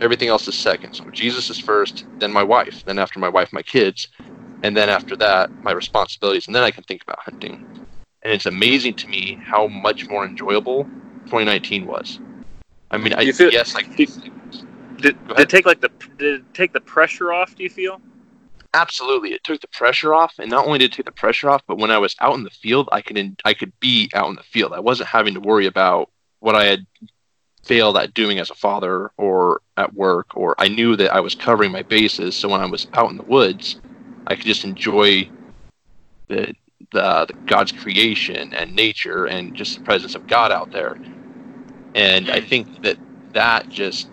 Everything 0.00 0.28
else 0.28 0.46
is 0.48 0.54
second. 0.54 0.92
So 0.94 1.04
Jesus 1.12 1.50
is 1.50 1.58
first, 1.58 2.04
then 2.20 2.32
my 2.32 2.42
wife, 2.42 2.82
then 2.86 2.98
after 2.98 3.18
my 3.18 3.28
wife, 3.28 3.52
my 3.52 3.62
kids, 3.62 4.08
and 4.62 4.76
then 4.76 4.88
after 4.88 5.16
that, 5.16 5.50
my 5.62 5.72
responsibilities, 5.72 6.46
and 6.46 6.54
then 6.54 6.62
I 6.62 6.70
can 6.70 6.84
think 6.84 7.02
about 7.02 7.18
hunting. 7.20 7.64
And 8.22 8.32
it's 8.32 8.46
amazing 8.46 8.94
to 8.94 9.08
me 9.08 9.38
how 9.42 9.68
much 9.68 10.08
more 10.08 10.24
enjoyable 10.24 10.84
2019 11.26 11.86
was. 11.86 12.18
I 12.90 12.96
mean, 12.96 13.12
I 13.12 13.30
feel- 13.30 13.52
yes, 13.52 13.74
like 13.74 13.94
Did, 13.96 15.16
did 15.36 15.48
take 15.48 15.66
like 15.66 15.80
the 15.80 15.90
did 16.18 16.40
it 16.40 16.54
take 16.54 16.72
the 16.72 16.80
pressure 16.80 17.32
off? 17.32 17.54
Do 17.54 17.62
you 17.62 17.70
feel? 17.70 18.00
absolutely 18.74 19.32
it 19.32 19.42
took 19.44 19.60
the 19.60 19.68
pressure 19.68 20.12
off 20.12 20.34
and 20.38 20.50
not 20.50 20.66
only 20.66 20.78
did 20.78 20.92
it 20.92 20.96
take 20.96 21.06
the 21.06 21.12
pressure 21.12 21.48
off 21.48 21.62
but 21.66 21.78
when 21.78 21.90
i 21.90 21.96
was 21.98 22.14
out 22.20 22.34
in 22.34 22.44
the 22.44 22.50
field 22.50 22.88
i 22.92 23.00
could 23.00 23.16
in, 23.16 23.36
i 23.44 23.54
could 23.54 23.72
be 23.80 24.10
out 24.14 24.28
in 24.28 24.36
the 24.36 24.42
field 24.42 24.72
i 24.74 24.78
wasn't 24.78 25.08
having 25.08 25.32
to 25.34 25.40
worry 25.40 25.66
about 25.66 26.10
what 26.40 26.54
i 26.54 26.64
had 26.64 26.86
failed 27.64 27.96
at 27.96 28.12
doing 28.14 28.38
as 28.38 28.50
a 28.50 28.54
father 28.54 29.10
or 29.16 29.62
at 29.78 29.92
work 29.94 30.36
or 30.36 30.54
i 30.58 30.68
knew 30.68 30.96
that 30.96 31.12
i 31.14 31.20
was 31.20 31.34
covering 31.34 31.72
my 31.72 31.82
bases 31.82 32.36
so 32.36 32.48
when 32.48 32.60
i 32.60 32.66
was 32.66 32.86
out 32.92 33.10
in 33.10 33.16
the 33.16 33.22
woods 33.24 33.80
i 34.28 34.34
could 34.34 34.44
just 34.44 34.64
enjoy 34.64 35.28
the 36.28 36.54
the, 36.92 37.26
the 37.26 37.34
god's 37.46 37.72
creation 37.72 38.52
and 38.54 38.74
nature 38.74 39.26
and 39.26 39.54
just 39.54 39.74
the 39.74 39.80
presence 39.82 40.14
of 40.14 40.26
god 40.26 40.52
out 40.52 40.70
there 40.70 40.96
and 41.94 42.30
i 42.30 42.40
think 42.40 42.82
that 42.82 42.96
that 43.32 43.68
just 43.68 44.08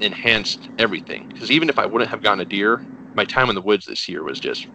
enhanced 0.00 0.68
everything 0.78 1.28
because 1.28 1.50
even 1.50 1.68
if 1.68 1.78
i 1.78 1.86
wouldn't 1.86 2.10
have 2.10 2.22
gotten 2.22 2.40
a 2.40 2.44
deer 2.44 2.84
my 3.14 3.24
time 3.24 3.48
in 3.48 3.54
the 3.54 3.62
woods 3.62 3.86
this 3.86 4.08
year 4.08 4.22
was 4.22 4.38
just 4.38 4.66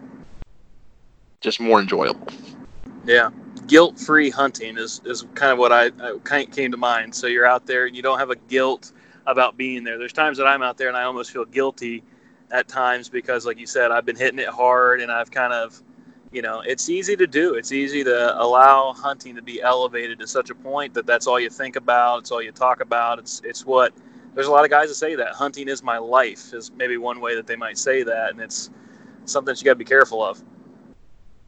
just 1.44 1.60
more 1.60 1.78
enjoyable. 1.78 2.26
Yeah, 3.06 3.30
guilt-free 3.66 4.30
hunting 4.30 4.78
is, 4.78 5.02
is 5.04 5.26
kind 5.34 5.52
of 5.52 5.58
what 5.58 5.72
I, 5.72 5.86
I 6.02 6.16
kind 6.24 6.48
of 6.48 6.54
came 6.54 6.70
to 6.72 6.78
mind. 6.78 7.14
So 7.14 7.26
you're 7.26 7.46
out 7.46 7.66
there 7.66 7.86
and 7.86 7.94
you 7.94 8.02
don't 8.02 8.18
have 8.18 8.30
a 8.30 8.36
guilt 8.36 8.92
about 9.26 9.56
being 9.56 9.84
there. 9.84 9.98
There's 9.98 10.12
times 10.12 10.38
that 10.38 10.46
I'm 10.46 10.62
out 10.62 10.78
there 10.78 10.88
and 10.88 10.96
I 10.96 11.04
almost 11.04 11.30
feel 11.30 11.44
guilty 11.44 12.02
at 12.50 12.68
times 12.68 13.08
because, 13.08 13.46
like 13.46 13.58
you 13.58 13.66
said, 13.66 13.90
I've 13.90 14.06
been 14.06 14.16
hitting 14.16 14.38
it 14.38 14.48
hard 14.48 15.00
and 15.00 15.10
I've 15.10 15.30
kind 15.30 15.52
of, 15.52 15.80
you 16.32 16.42
know, 16.42 16.60
it's 16.60 16.88
easy 16.88 17.16
to 17.16 17.26
do. 17.26 17.54
It's 17.54 17.72
easy 17.72 18.04
to 18.04 18.40
allow 18.40 18.92
hunting 18.92 19.36
to 19.36 19.42
be 19.42 19.62
elevated 19.62 20.18
to 20.20 20.26
such 20.26 20.50
a 20.50 20.54
point 20.54 20.94
that 20.94 21.06
that's 21.06 21.26
all 21.26 21.38
you 21.38 21.50
think 21.50 21.76
about. 21.76 22.18
It's 22.18 22.30
all 22.30 22.42
you 22.42 22.52
talk 22.52 22.80
about. 22.80 23.18
It's 23.18 23.40
it's 23.44 23.64
what 23.64 23.92
there's 24.34 24.48
a 24.48 24.50
lot 24.50 24.64
of 24.64 24.70
guys 24.70 24.88
that 24.88 24.96
say 24.96 25.14
that 25.14 25.34
hunting 25.34 25.68
is 25.68 25.82
my 25.82 25.98
life 25.98 26.52
is 26.52 26.72
maybe 26.72 26.96
one 26.96 27.20
way 27.20 27.34
that 27.36 27.46
they 27.46 27.56
might 27.56 27.78
say 27.78 28.02
that, 28.02 28.30
and 28.30 28.40
it's 28.40 28.70
something 29.24 29.52
that 29.52 29.60
you 29.60 29.64
got 29.64 29.72
to 29.72 29.76
be 29.76 29.84
careful 29.84 30.24
of. 30.24 30.42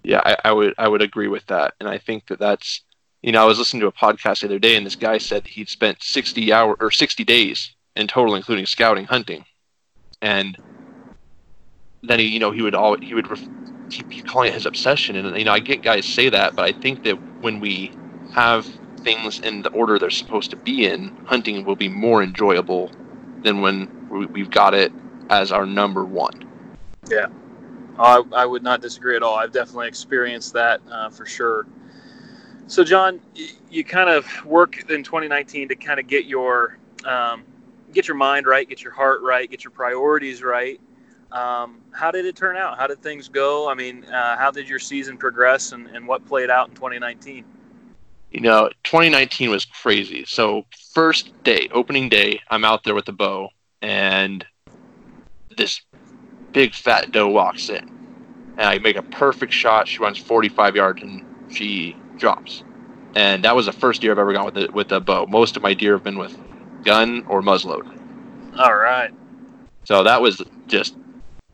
Yeah, 0.02 0.20
I, 0.24 0.37
I 0.44 0.52
would 0.52 0.74
I 0.78 0.88
would 0.88 1.02
agree 1.02 1.28
with 1.28 1.44
that, 1.46 1.74
and 1.80 1.88
I 1.88 1.98
think 1.98 2.28
that 2.28 2.38
that's 2.38 2.82
you 3.22 3.32
know 3.32 3.42
I 3.42 3.46
was 3.46 3.59
listening 3.59 3.80
to 3.80 3.88
a 3.88 3.92
podcast 3.92 4.40
the 4.40 4.46
other 4.46 4.61
day, 4.61 4.76
and 4.76 4.87
this 4.87 4.94
guy 4.94 5.18
said 5.18 5.46
he'd 5.48 5.68
spent 5.68 6.02
sixty 6.02 6.52
hour 6.52 6.76
or 6.78 6.92
sixty 6.92 7.24
days 7.24 7.74
in 7.96 8.06
total, 8.06 8.37
including 8.37 8.66
scouting, 8.66 9.06
hunting, 9.06 9.44
and 10.22 10.56
then 12.02 12.18
he 12.18 12.26
you 12.26 12.38
know 12.38 12.50
he 12.50 12.62
would 12.62 12.74
all 12.74 12.96
he 13.00 13.14
would 13.14 13.26
keep 13.90 14.26
calling 14.26 14.48
it 14.48 14.54
his 14.54 14.66
obsession, 14.66 15.16
and 15.16 15.37
you 15.37 15.44
know 15.44 15.52
I 15.52 15.59
get 15.59 15.82
guys 15.82 16.06
say 16.06 16.28
that, 16.28 16.56
but 16.56 16.64
I 16.64 16.72
think 16.72 17.02
that 17.04 17.14
when 17.42 17.61
we 17.61 17.92
have 18.32 18.66
things 18.98 19.40
in 19.40 19.62
the 19.62 19.70
order 19.70 19.98
they're 19.98 20.11
supposed 20.11 20.50
to 20.50 20.56
be 20.56 20.87
in, 20.87 21.12
hunting 21.24 21.64
will 21.64 21.76
be 21.76 21.88
more 21.88 22.22
enjoyable 22.22 22.90
than 23.42 23.61
when 23.61 23.88
we- 24.11 24.26
we've 24.26 24.50
got 24.50 24.74
it 24.74 24.92
as 25.30 25.52
our 25.52 25.64
number 25.64 26.04
one. 26.04 26.32
Yeah, 27.09 27.26
I, 27.98 28.22
I 28.32 28.44
would 28.44 28.62
not 28.64 28.80
disagree 28.80 29.14
at 29.16 29.22
all. 29.22 29.37
I've 29.37 29.52
definitely 29.52 29.88
experienced 29.88 30.52
that 30.54 30.80
uh, 30.90 31.09
for 31.11 31.24
sure. 31.24 31.66
So, 32.66 32.82
John, 32.82 33.20
y- 33.37 33.48
you 33.70 33.85
kind 33.85 34.11
of 34.11 34.26
work 34.44 34.90
in 34.90 35.04
2019 35.04 35.68
to 35.68 35.76
kind 35.76 36.00
of 36.00 36.09
get 36.09 36.26
your 36.26 36.78
um, 37.04 37.44
get 37.92 38.09
your 38.09 38.16
mind 38.16 38.46
right, 38.46 38.68
get 38.68 38.82
your 38.82 38.92
heart 38.92 39.22
right, 39.22 39.48
get 39.48 39.62
your 39.62 39.70
priorities 39.70 40.42
right. 40.42 40.80
Um, 41.32 41.80
how 41.92 42.10
did 42.10 42.24
it 42.24 42.36
turn 42.36 42.56
out? 42.56 42.78
How 42.78 42.86
did 42.86 43.02
things 43.02 43.28
go? 43.28 43.68
I 43.68 43.74
mean, 43.74 44.04
uh, 44.04 44.36
how 44.36 44.50
did 44.50 44.68
your 44.68 44.78
season 44.78 45.16
progress, 45.18 45.72
and, 45.72 45.86
and 45.88 46.06
what 46.06 46.24
played 46.26 46.50
out 46.50 46.68
in 46.68 46.74
2019? 46.74 47.44
you 48.30 48.40
know, 48.40 48.68
2019 48.84 49.50
was 49.50 49.64
crazy. 49.64 50.24
So 50.26 50.66
first 50.92 51.42
day, 51.42 51.68
opening 51.72 52.08
day, 52.08 52.40
I'm 52.50 52.64
out 52.64 52.84
there 52.84 52.94
with 52.94 53.06
the 53.06 53.12
bow, 53.12 53.48
and 53.80 54.44
this 55.56 55.80
big 56.52 56.74
fat 56.74 57.12
doe 57.12 57.28
walks 57.28 57.68
in, 57.68 57.88
and 58.58 58.62
I 58.68 58.78
make 58.78 58.96
a 58.96 59.02
perfect 59.02 59.52
shot. 59.52 59.88
She 59.88 59.98
runs 59.98 60.18
45 60.18 60.76
yards 60.76 61.02
and 61.02 61.24
she 61.50 61.96
drops, 62.18 62.64
and 63.14 63.44
that 63.44 63.54
was 63.54 63.66
the 63.66 63.72
first 63.72 64.02
deer 64.02 64.12
I've 64.12 64.18
ever 64.18 64.32
gone 64.32 64.44
with 64.44 64.54
the, 64.54 64.68
with 64.72 64.92
a 64.92 65.00
bow. 65.00 65.26
Most 65.26 65.56
of 65.56 65.62
my 65.62 65.72
deer 65.72 65.92
have 65.94 66.04
been 66.04 66.18
with 66.18 66.36
gun 66.84 67.24
or 67.28 67.40
muzzleloader. 67.40 67.90
All 68.58 68.76
right. 68.76 69.12
So 69.84 70.02
that 70.02 70.20
was 70.20 70.42
just 70.66 70.94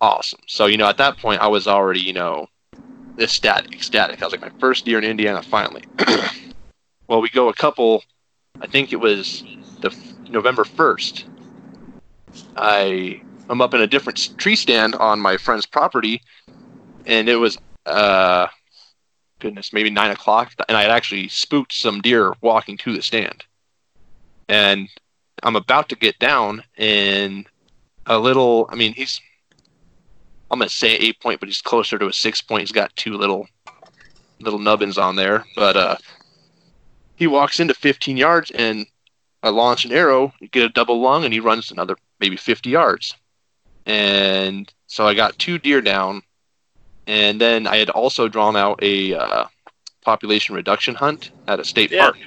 awesome. 0.03 0.41
So, 0.47 0.67
you 0.67 0.77
know, 0.77 0.89
at 0.89 0.99
that 0.99 1.17
point, 1.17 1.41
I 1.41 1.47
was 1.47 1.67
already, 1.67 2.01
you 2.01 2.13
know, 2.13 2.49
ecstatic, 3.19 3.73
ecstatic. 3.73 4.21
I 4.21 4.27
was 4.27 4.33
like, 4.33 4.43
my 4.43 4.59
first 4.59 4.85
deer 4.85 4.99
in 4.99 5.05
Indiana, 5.05 5.43
finally. 5.43 5.85
well, 7.09 7.23
we 7.23 7.31
go 7.31 7.49
a 7.49 7.55
couple, 7.55 8.05
I 8.61 8.67
think 8.67 8.93
it 8.93 8.97
was 8.97 9.45
the 9.81 9.97
November 10.29 10.65
1st. 10.65 11.25
I, 12.57 13.23
I'm 13.49 13.63
up 13.63 13.73
in 13.75 13.81
a 13.81 13.87
different 13.87 14.37
tree 14.39 14.57
stand 14.57 14.95
on 14.97 15.21
my 15.21 15.37
friend's 15.37 15.67
property, 15.67 16.21
and 17.07 17.29
it 17.29 17.37
was, 17.37 17.57
uh, 17.87 18.49
goodness, 19.39 19.73
maybe 19.73 19.91
nine 19.91 20.11
o'clock, 20.11 20.53
and 20.69 20.77
I 20.77 20.83
had 20.83 20.91
actually 20.91 21.29
spooked 21.29 21.73
some 21.73 22.01
deer 22.01 22.35
walking 22.41 22.77
to 22.79 22.95
the 22.95 23.03
stand. 23.03 23.45
And 24.49 24.89
I'm 25.43 25.57
about 25.57 25.89
to 25.91 25.97
get 25.97 26.19
down, 26.19 26.65
and 26.77 27.47
a 28.07 28.19
little. 28.19 28.67
I 28.71 28.75
mean, 28.75 28.93
he's. 28.93 29.21
I'm 30.53 30.59
gonna 30.59 30.69
say 30.69 30.95
eight 30.97 31.19
point, 31.19 31.41
but 31.41 31.49
he's 31.49 31.63
closer 31.63 31.99
to 31.99 32.09
a 32.09 32.13
six 32.13 32.43
point. 32.43 32.61
He's 32.61 32.73
got 32.73 32.95
two 32.95 33.15
little, 33.15 33.49
little 34.39 34.59
nubbins 34.59 34.99
on 34.99 35.17
there. 35.17 35.47
But 35.57 35.77
uh, 35.79 35.97
he 37.17 37.27
walks 37.27 37.59
into 37.59 37.73
15 37.73 38.19
yards, 38.19 38.51
and 38.51 38.87
I 39.43 39.49
launch 39.49 39.87
an 39.87 39.93
arrow, 39.93 40.33
get 40.51 40.65
a 40.65 40.69
double 40.69 41.01
lung, 41.01 41.25
and 41.25 41.33
he 41.33 41.41
runs 41.41 41.71
another 41.71 41.97
maybe 42.21 42.37
50 42.37 42.69
yards. 42.69 43.15
And 43.87 44.73
so 44.87 45.07
I 45.07 45.15
got 45.15 45.39
two 45.39 45.59
deer 45.59 45.81
down, 45.81 46.23
and 47.07 47.41
then 47.41 47.67
I 47.67 47.79
had 47.79 47.89
also 47.89 48.29
drawn 48.29 48.55
out 48.55 48.79
a 48.83 49.15
uh, 49.15 49.47
population 50.05 50.55
reduction 50.55 50.95
hunt 50.95 51.31
at 51.49 51.61
a 51.61 51.65
state 51.65 51.91
Yeah. 51.91 52.11
park. 52.11 52.19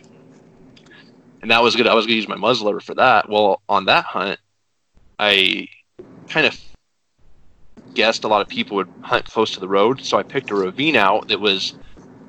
And 1.43 1.51
that 1.51 1.61
was 1.61 1.75
good. 1.75 1.85
I 1.85 1.93
was 1.93 2.07
gonna 2.07 2.15
use 2.15 2.27
my 2.27 2.35
muzzleloader 2.35 2.81
for 2.81 2.95
that. 2.95 3.29
Well, 3.29 3.61
on 3.69 3.85
that 3.85 4.05
hunt, 4.05 4.39
I 5.19 5.67
kind 6.27 6.47
of 6.47 6.59
guessed 7.95 8.23
a 8.23 8.27
lot 8.27 8.41
of 8.41 8.47
people 8.49 8.75
would 8.77 8.89
hunt 9.01 9.25
close 9.25 9.51
to 9.51 9.59
the 9.59 9.67
road, 9.67 10.01
so 10.01 10.17
I 10.17 10.23
picked 10.23 10.51
a 10.51 10.55
ravine 10.55 10.95
out 10.95 11.27
that 11.29 11.39
was 11.39 11.73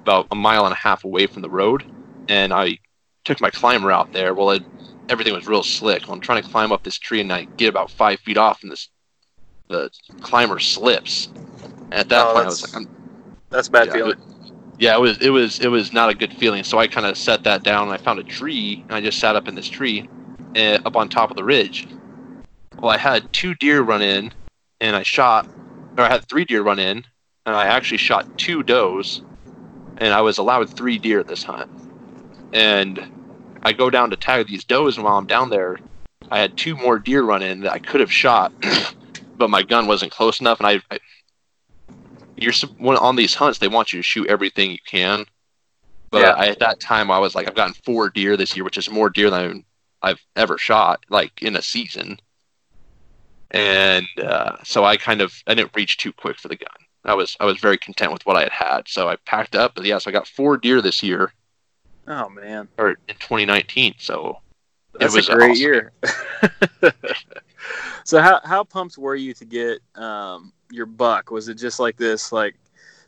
about 0.02 0.26
a 0.30 0.34
mile 0.34 0.64
and 0.64 0.72
a 0.72 0.76
half 0.76 1.04
away 1.04 1.26
from 1.26 1.42
the 1.42 1.50
road, 1.50 1.84
and 2.28 2.52
I 2.52 2.78
took 3.24 3.40
my 3.40 3.50
climber 3.50 3.92
out 3.92 4.12
there. 4.12 4.32
Well, 4.34 4.50
it, 4.50 4.62
everything 5.08 5.34
was 5.34 5.46
real 5.46 5.62
slick. 5.62 6.08
I'm 6.08 6.20
trying 6.20 6.42
to 6.42 6.48
climb 6.48 6.72
up 6.72 6.84
this 6.84 6.98
tree, 6.98 7.20
and 7.20 7.32
I 7.32 7.46
get 7.56 7.68
about 7.68 7.90
five 7.90 8.20
feet 8.20 8.38
off, 8.38 8.62
and 8.62 8.72
this 8.72 8.88
the 9.68 9.90
climber 10.20 10.60
slips. 10.60 11.28
And 11.90 11.94
at 11.94 12.08
that 12.08 12.30
Oh, 12.30 12.34
point, 12.34 12.46
I 12.46 12.48
was 12.48 12.62
that's- 12.62 12.74
like, 12.74 12.82
I'm, 12.82 12.88
That's 13.50 13.68
a 13.68 13.70
bad 13.70 13.86
yeah, 13.88 13.92
feeling. 13.94 14.10
it- 14.12 14.18
yeah, 14.78 14.94
it 14.94 15.00
was 15.00 15.18
it 15.22 15.30
was 15.30 15.58
it 15.60 15.68
was 15.68 15.92
not 15.94 16.10
a 16.10 16.14
good 16.14 16.32
feeling. 16.34 16.62
So 16.62 16.78
I 16.78 16.86
kind 16.86 17.06
of 17.06 17.16
set 17.16 17.42
that 17.44 17.62
down, 17.62 17.84
and 17.84 17.92
I 17.92 17.96
found 17.96 18.18
a 18.18 18.22
tree, 18.22 18.84
and 18.88 18.96
I 18.96 19.00
just 19.00 19.18
sat 19.18 19.34
up 19.34 19.48
in 19.48 19.54
this 19.54 19.66
tree, 19.68 20.06
uh, 20.54 20.78
up 20.84 20.96
on 20.96 21.08
top 21.08 21.30
of 21.30 21.36
the 21.36 21.44
ridge. 21.44 21.88
Well, 22.80 22.90
I 22.90 22.98
had 22.98 23.32
two 23.32 23.54
deer 23.54 23.80
run 23.80 24.02
in, 24.02 24.32
and 24.80 24.96
I 24.96 25.02
shot, 25.02 25.48
or 25.98 26.04
I 26.04 26.08
had 26.10 26.24
three 26.28 26.44
deer 26.44 26.62
run 26.62 26.78
in. 26.78 27.04
and 27.46 27.54
I 27.56 27.66
actually 27.66 27.98
shot 27.98 28.28
two 28.36 28.62
does, 28.62 29.22
and 29.98 30.14
I 30.14 30.22
was 30.22 30.38
allowed 30.38 30.70
three 30.70 30.98
deer 30.98 31.24
this 31.24 31.44
hunt. 31.44 31.68
And 32.52 33.06
I 33.62 33.72
go 33.72 33.90
down 33.90 34.10
to 34.10 34.16
tag 34.16 34.48
these 34.48 34.64
does, 34.64 34.96
and 34.96 35.04
while 35.04 35.18
I'm 35.18 35.26
down 35.26 35.50
there, 35.50 35.78
I 36.30 36.40
had 36.40 36.56
two 36.56 36.76
more 36.76 36.98
deer 36.98 37.22
run 37.24 37.42
in 37.42 37.60
that 37.62 37.72
I 37.72 37.78
could 37.80 38.00
have 38.00 38.12
shot, 38.12 38.54
but 39.38 39.50
my 39.50 39.62
gun 39.62 39.86
wasn't 39.86 40.12
close 40.12 40.40
enough. 40.40 40.60
And 40.60 40.66
I, 40.68 40.82
I 40.90 40.98
you're 42.36 42.52
when 42.78 42.96
on 42.98 43.16
these 43.16 43.34
hunts, 43.34 43.58
they 43.58 43.68
want 43.68 43.92
you 43.92 43.98
to 43.98 44.02
shoot 44.02 44.28
everything 44.28 44.70
you 44.70 44.78
can. 44.86 45.24
But 46.10 46.22
Yeah. 46.22 46.32
I, 46.38 46.48
at 46.48 46.58
that 46.60 46.80
time, 46.80 47.10
I 47.10 47.18
was 47.18 47.34
like, 47.34 47.48
I've 47.48 47.54
gotten 47.54 47.74
four 47.84 48.10
deer 48.10 48.36
this 48.36 48.56
year, 48.56 48.64
which 48.64 48.78
is 48.78 48.90
more 48.90 49.10
deer 49.10 49.30
than 49.30 49.64
I've 50.02 50.24
ever 50.36 50.58
shot, 50.58 51.04
like 51.10 51.42
in 51.42 51.56
a 51.56 51.62
season. 51.62 52.18
And 53.56 54.06
uh, 54.22 54.56
so 54.64 54.84
I 54.84 54.96
kind 54.96 55.20
of 55.20 55.32
I 55.46 55.54
didn't 55.54 55.74
reach 55.74 55.96
too 55.96 56.12
quick 56.12 56.38
for 56.38 56.48
the 56.48 56.56
gun. 56.56 56.68
I 57.04 57.14
was 57.14 57.36
I 57.40 57.44
was 57.44 57.58
very 57.58 57.78
content 57.78 58.12
with 58.12 58.26
what 58.26 58.36
I 58.36 58.42
had 58.42 58.52
had, 58.52 58.88
so 58.88 59.08
I 59.08 59.16
packed 59.24 59.54
up. 59.54 59.74
But 59.74 59.84
yeah, 59.84 59.98
so 59.98 60.10
I 60.10 60.12
got 60.12 60.26
four 60.26 60.56
deer 60.56 60.82
this 60.82 61.02
year 61.02 61.32
Oh 62.08 62.28
man, 62.28 62.68
or 62.78 62.90
in 62.90 63.14
2019. 63.18 63.94
So 63.98 64.38
that's 64.98 65.14
was 65.14 65.28
a 65.28 65.34
great 65.34 65.52
awesome. 65.52 65.62
year. 65.62 65.92
so 68.04 68.20
how 68.20 68.40
how 68.44 68.64
pumped 68.64 68.98
were 68.98 69.16
you 69.16 69.34
to 69.34 69.44
get 69.44 69.80
um, 69.94 70.52
your 70.70 70.86
buck? 70.86 71.30
Was 71.30 71.48
it 71.48 71.54
just 71.54 71.80
like 71.80 71.96
this 71.96 72.32
like 72.32 72.56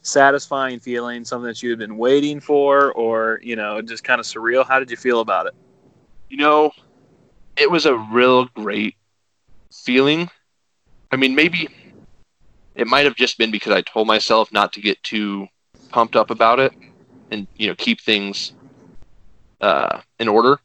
satisfying 0.02 0.80
feeling, 0.80 1.24
something 1.24 1.46
that 1.46 1.62
you 1.62 1.70
had 1.70 1.78
been 1.78 1.96
waiting 1.96 2.40
for, 2.40 2.92
or 2.92 3.40
you 3.42 3.56
know, 3.56 3.80
just 3.82 4.02
kind 4.02 4.18
of 4.18 4.26
surreal? 4.26 4.66
How 4.66 4.78
did 4.78 4.90
you 4.90 4.96
feel 4.96 5.20
about 5.20 5.46
it? 5.46 5.54
you 6.28 6.36
know, 6.36 6.70
it 7.56 7.70
was 7.70 7.86
a 7.86 7.96
real 8.12 8.46
great 8.46 8.96
feeling. 9.72 10.30
I 11.10 11.16
mean, 11.16 11.34
maybe 11.34 11.68
it 12.74 12.86
might 12.86 13.04
have 13.04 13.16
just 13.16 13.38
been 13.38 13.50
because 13.50 13.72
I 13.72 13.82
told 13.82 14.06
myself 14.06 14.52
not 14.52 14.72
to 14.74 14.80
get 14.80 15.02
too 15.02 15.48
pumped 15.90 16.16
up 16.16 16.30
about 16.30 16.60
it 16.60 16.72
and, 17.30 17.46
you 17.56 17.66
know, 17.66 17.74
keep 17.74 18.00
things 18.00 18.52
uh, 19.60 20.00
in 20.18 20.28
order. 20.28 20.60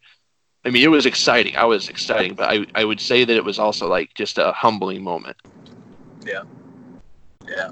I 0.66 0.70
mean, 0.70 0.84
it 0.84 0.90
was 0.90 1.06
exciting. 1.06 1.56
I 1.56 1.66
was 1.66 1.90
exciting, 1.90 2.36
but 2.36 2.50
I, 2.50 2.66
I 2.76 2.86
would 2.86 3.00
say 3.00 3.26
that 3.26 3.36
it 3.36 3.44
was 3.44 3.60
also 3.60 3.88
like 3.88 4.14
just 4.14 4.38
a 4.38 4.52
humbling 4.54 5.04
moment. 5.04 5.36
Yeah, 6.26 6.44
yeah. 7.48 7.72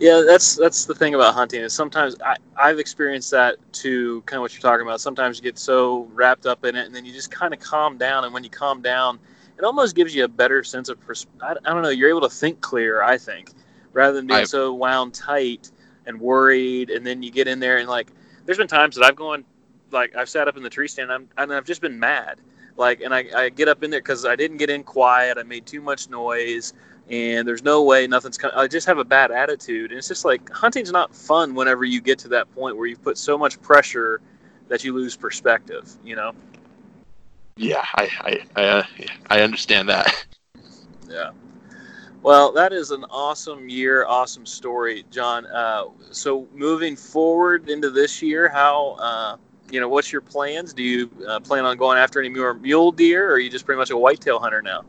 Yeah, 0.00 0.24
that's 0.26 0.56
that's 0.56 0.84
the 0.84 0.96
thing 0.96 1.14
about 1.14 1.34
hunting 1.34 1.60
is 1.60 1.72
sometimes 1.72 2.16
I 2.24 2.36
I've 2.56 2.80
experienced 2.80 3.30
that 3.30 3.56
too. 3.72 4.22
Kind 4.22 4.38
of 4.38 4.42
what 4.42 4.52
you're 4.52 4.60
talking 4.60 4.84
about. 4.84 5.00
Sometimes 5.00 5.36
you 5.36 5.44
get 5.44 5.58
so 5.58 6.08
wrapped 6.12 6.44
up 6.44 6.64
in 6.64 6.74
it, 6.74 6.86
and 6.86 6.94
then 6.94 7.04
you 7.04 7.12
just 7.12 7.30
kind 7.30 7.54
of 7.54 7.60
calm 7.60 7.98
down. 7.98 8.24
And 8.24 8.34
when 8.34 8.42
you 8.42 8.50
calm 8.50 8.82
down, 8.82 9.20
it 9.58 9.64
almost 9.64 9.94
gives 9.94 10.14
you 10.14 10.24
a 10.24 10.28
better 10.28 10.64
sense 10.64 10.88
of 10.88 11.00
pers- 11.00 11.26
I, 11.40 11.52
I 11.64 11.72
don't 11.72 11.82
know. 11.82 11.90
You're 11.90 12.08
able 12.08 12.22
to 12.22 12.30
think 12.30 12.60
clear. 12.60 13.02
I 13.02 13.18
think 13.18 13.50
rather 13.92 14.14
than 14.14 14.26
being 14.26 14.40
I- 14.40 14.44
so 14.44 14.72
wound 14.72 15.14
tight 15.14 15.70
and 16.06 16.20
worried, 16.20 16.90
and 16.90 17.06
then 17.06 17.22
you 17.22 17.30
get 17.30 17.48
in 17.48 17.60
there 17.60 17.78
and 17.78 17.88
like. 17.88 18.10
There's 18.44 18.58
been 18.58 18.66
times 18.66 18.96
that 18.96 19.04
I've 19.04 19.14
gone 19.14 19.44
like 19.92 20.16
I've 20.16 20.28
sat 20.28 20.48
up 20.48 20.56
in 20.56 20.62
the 20.62 20.70
tree 20.70 20.88
stand 20.88 21.10
and, 21.12 21.28
I'm, 21.38 21.42
and 21.42 21.52
I've 21.54 21.64
just 21.64 21.80
been 21.80 21.98
mad. 21.98 22.38
Like, 22.76 23.02
and 23.02 23.14
I, 23.14 23.26
I 23.36 23.48
get 23.50 23.68
up 23.68 23.84
in 23.84 23.90
there 23.90 24.00
because 24.00 24.24
I 24.24 24.34
didn't 24.34 24.56
get 24.56 24.70
in 24.70 24.82
quiet. 24.82 25.38
I 25.38 25.42
made 25.42 25.66
too 25.66 25.80
much 25.80 26.08
noise 26.08 26.72
and 27.10 27.46
there's 27.46 27.62
no 27.62 27.82
way 27.82 28.06
nothing's 28.06 28.38
coming. 28.38 28.56
I 28.56 28.66
just 28.66 28.86
have 28.86 28.98
a 28.98 29.04
bad 29.04 29.30
attitude, 29.30 29.90
and 29.90 29.98
it's 29.98 30.08
just 30.08 30.24
like 30.24 30.50
hunting's 30.50 30.92
not 30.92 31.14
fun 31.14 31.54
whenever 31.54 31.84
you 31.84 32.00
get 32.00 32.18
to 32.20 32.28
that 32.28 32.52
point 32.54 32.76
where 32.76 32.86
you've 32.86 33.02
put 33.02 33.18
so 33.18 33.36
much 33.36 33.60
pressure 33.60 34.20
that 34.68 34.84
you 34.84 34.94
lose 34.94 35.16
perspective. 35.16 35.90
You 36.04 36.16
know? 36.16 36.32
Yeah, 37.56 37.84
I 37.94 38.08
I 38.20 38.40
I, 38.56 38.64
uh, 38.64 38.82
I 39.30 39.40
understand 39.42 39.88
that. 39.88 40.26
Yeah. 41.10 41.32
Well, 42.22 42.52
that 42.52 42.72
is 42.72 42.90
an 42.90 43.04
awesome 43.10 43.68
year, 43.68 44.06
awesome 44.06 44.46
story, 44.46 45.04
John. 45.10 45.44
Uh, 45.44 45.86
so 46.10 46.48
moving 46.54 46.96
forward 46.96 47.68
into 47.68 47.90
this 47.90 48.22
year, 48.22 48.48
how 48.48 48.92
uh, 48.98 49.36
you 49.70 49.78
know 49.80 49.88
what's 49.90 50.10
your 50.10 50.22
plans? 50.22 50.72
Do 50.72 50.82
you 50.82 51.10
uh, 51.28 51.40
plan 51.40 51.66
on 51.66 51.76
going 51.76 51.98
after 51.98 52.18
any 52.18 52.30
more 52.30 52.54
mule 52.54 52.92
deer, 52.92 53.28
or 53.28 53.32
are 53.34 53.38
you 53.38 53.50
just 53.50 53.66
pretty 53.66 53.78
much 53.78 53.90
a 53.90 53.96
whitetail 53.96 54.38
hunter 54.38 54.62
now? 54.62 54.84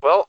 Well, 0.00 0.28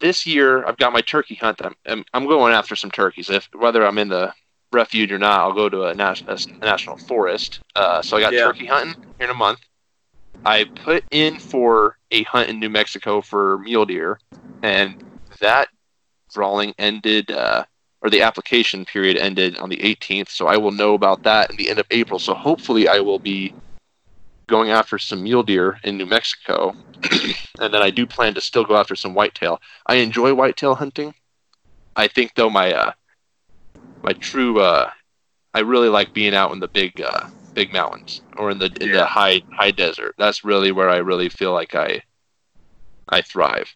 this 0.00 0.26
year 0.26 0.66
I've 0.66 0.76
got 0.78 0.92
my 0.92 1.02
turkey 1.02 1.36
hunt. 1.36 1.60
I'm, 1.62 1.74
I'm, 1.86 2.04
I'm 2.14 2.26
going 2.26 2.52
after 2.52 2.74
some 2.74 2.90
turkeys. 2.90 3.30
If 3.30 3.48
whether 3.54 3.86
I'm 3.86 3.98
in 3.98 4.08
the 4.08 4.32
refuge 4.72 5.12
or 5.12 5.18
not, 5.18 5.38
I'll 5.40 5.52
go 5.52 5.68
to 5.68 5.84
a, 5.84 5.94
nas- 5.94 6.24
a 6.26 6.38
national 6.64 6.96
forest. 6.96 7.60
Uh, 7.76 8.02
so 8.02 8.16
I 8.16 8.20
got 8.20 8.32
Yeah. 8.32 8.44
turkey 8.44 8.66
hunting 8.66 8.94
here 9.18 9.26
in 9.26 9.30
a 9.30 9.34
month. 9.34 9.60
I 10.44 10.64
put 10.64 11.04
in 11.10 11.38
for 11.38 11.96
a 12.10 12.22
hunt 12.24 12.48
in 12.48 12.60
New 12.60 12.70
Mexico 12.70 13.20
for 13.20 13.58
mule 13.58 13.86
deer, 13.86 14.18
and 14.62 15.02
that 15.40 15.68
drawing 16.32 16.74
ended, 16.78 17.30
uh, 17.30 17.64
or 18.00 18.10
the 18.10 18.22
application 18.22 18.84
period 18.84 19.16
ended 19.16 19.58
on 19.58 19.68
the 19.68 19.76
18th. 19.78 20.28
So 20.28 20.46
I 20.46 20.56
will 20.56 20.72
know 20.72 20.94
about 20.94 21.22
that 21.24 21.50
in 21.50 21.56
the 21.56 21.68
end 21.68 21.78
of 21.78 21.86
April. 21.90 22.18
So 22.18 22.34
hopefully 22.34 22.88
I 22.88 23.00
will 23.00 23.18
be 23.18 23.54
going 24.46 24.70
after 24.70 24.98
some 24.98 25.22
mule 25.22 25.42
deer 25.42 25.78
in 25.84 25.98
New 25.98 26.06
Mexico 26.06 26.74
and 27.60 27.72
then 27.72 27.82
I 27.82 27.90
do 27.90 28.06
plan 28.06 28.34
to 28.34 28.40
still 28.40 28.64
go 28.64 28.76
after 28.76 28.96
some 28.96 29.14
whitetail. 29.14 29.60
I 29.86 29.96
enjoy 29.96 30.34
whitetail 30.34 30.74
hunting. 30.74 31.14
I 31.96 32.08
think 32.08 32.34
though 32.34 32.50
my 32.50 32.72
uh, 32.72 32.92
my 34.02 34.12
true 34.14 34.60
uh, 34.60 34.90
I 35.54 35.60
really 35.60 35.88
like 35.88 36.12
being 36.12 36.34
out 36.34 36.52
in 36.52 36.60
the 36.60 36.68
big 36.68 37.00
uh, 37.00 37.28
big 37.58 37.72
mountains 37.72 38.22
or 38.36 38.50
in 38.52 38.58
the 38.58 38.70
in 38.80 38.88
Yeah. 38.90 38.98
the 38.98 39.06
high 39.06 39.42
high 39.52 39.72
desert. 39.72 40.14
That's 40.16 40.44
really 40.44 40.70
where 40.70 40.88
I 40.88 40.98
really 40.98 41.28
feel 41.28 41.52
like 41.52 41.74
I 41.74 42.02
I 43.08 43.20
thrive. 43.22 43.68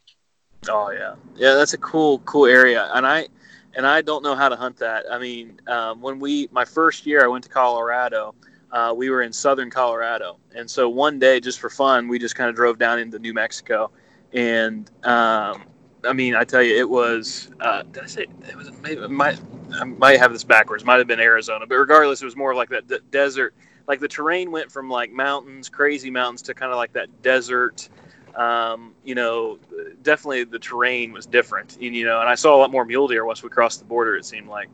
Oh 0.68 0.90
yeah, 0.92 1.14
yeah. 1.34 1.54
That's 1.54 1.74
a 1.74 1.78
cool, 1.78 2.20
cool 2.20 2.46
area, 2.46 2.88
and 2.94 3.04
I, 3.04 3.26
and 3.74 3.84
I 3.84 4.00
don't 4.02 4.22
know 4.22 4.36
how 4.36 4.48
to 4.48 4.54
hunt 4.54 4.76
that. 4.76 5.04
I 5.10 5.18
mean, 5.18 5.60
um, 5.66 6.00
when 6.00 6.20
we 6.20 6.48
my 6.52 6.64
first 6.64 7.06
year, 7.06 7.24
I 7.24 7.28
went 7.28 7.42
to 7.44 7.50
Colorado. 7.50 8.34
Uh, 8.70 8.94
we 8.96 9.10
were 9.10 9.22
in 9.22 9.32
southern 9.32 9.70
Colorado, 9.70 10.38
and 10.54 10.70
so 10.70 10.88
one 10.88 11.18
day, 11.18 11.40
just 11.40 11.58
for 11.60 11.68
fun, 11.68 12.06
we 12.08 12.18
just 12.18 12.36
kind 12.36 12.48
of 12.48 12.54
drove 12.54 12.78
down 12.78 13.00
into 13.00 13.18
New 13.18 13.34
Mexico, 13.34 13.90
and 14.32 14.88
um, 15.04 15.64
I 16.04 16.12
mean, 16.14 16.36
I 16.36 16.44
tell 16.44 16.62
you, 16.62 16.76
it 16.76 16.88
was. 16.88 17.50
Uh, 17.60 17.82
did 17.82 18.04
I 18.04 18.06
say 18.06 18.26
it 18.48 18.56
was? 18.56 18.70
Maybe 18.82 19.00
it 19.02 19.10
might 19.10 19.40
I 19.80 19.84
might 19.84 20.18
have 20.20 20.32
this 20.32 20.44
backwards. 20.44 20.84
Might 20.84 20.98
have 20.98 21.08
been 21.08 21.20
Arizona, 21.20 21.66
but 21.66 21.74
regardless, 21.76 22.22
it 22.22 22.24
was 22.24 22.36
more 22.36 22.54
like 22.54 22.68
that 22.70 22.86
de- 22.86 23.00
desert. 23.10 23.54
Like 23.86 24.00
the 24.00 24.08
terrain 24.08 24.50
went 24.50 24.70
from 24.70 24.88
like 24.88 25.10
mountains, 25.10 25.68
crazy 25.68 26.10
mountains, 26.10 26.42
to 26.42 26.54
kind 26.54 26.72
of 26.72 26.76
like 26.76 26.92
that 26.92 27.22
desert 27.22 27.88
um, 28.34 28.94
you 29.04 29.14
know, 29.14 29.58
definitely 30.02 30.44
the 30.44 30.58
terrain 30.58 31.12
was 31.12 31.26
different. 31.26 31.76
And, 31.76 31.94
you 31.94 32.04
know, 32.04 32.20
and 32.20 32.28
I 32.28 32.34
saw 32.34 32.56
a 32.56 32.58
lot 32.58 32.70
more 32.70 32.84
mule 32.84 33.08
deer 33.08 33.24
once 33.24 33.42
we 33.42 33.48
crossed 33.48 33.78
the 33.78 33.84
border. 33.84 34.16
It 34.16 34.24
seemed 34.24 34.48
like. 34.48 34.68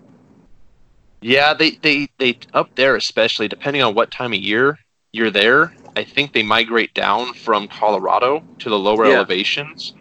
Yeah, 1.21 1.55
they 1.55 1.73
they 1.83 2.09
they 2.18 2.38
up 2.55 2.71
there 2.77 2.94
especially 2.94 3.49
depending 3.49 3.83
on 3.83 3.94
what 3.94 4.12
time 4.12 4.33
of 4.33 4.38
year 4.38 4.79
you're 5.12 5.31
there. 5.31 5.75
I 5.97 6.05
think 6.05 6.33
they 6.33 6.44
migrate 6.44 6.94
down 6.94 7.35
from 7.35 7.66
Colorado 7.66 8.44
to 8.61 8.71
the 8.71 8.79
lower 8.79 9.07
Yeah. 9.07 9.14
elevations. 9.14 9.94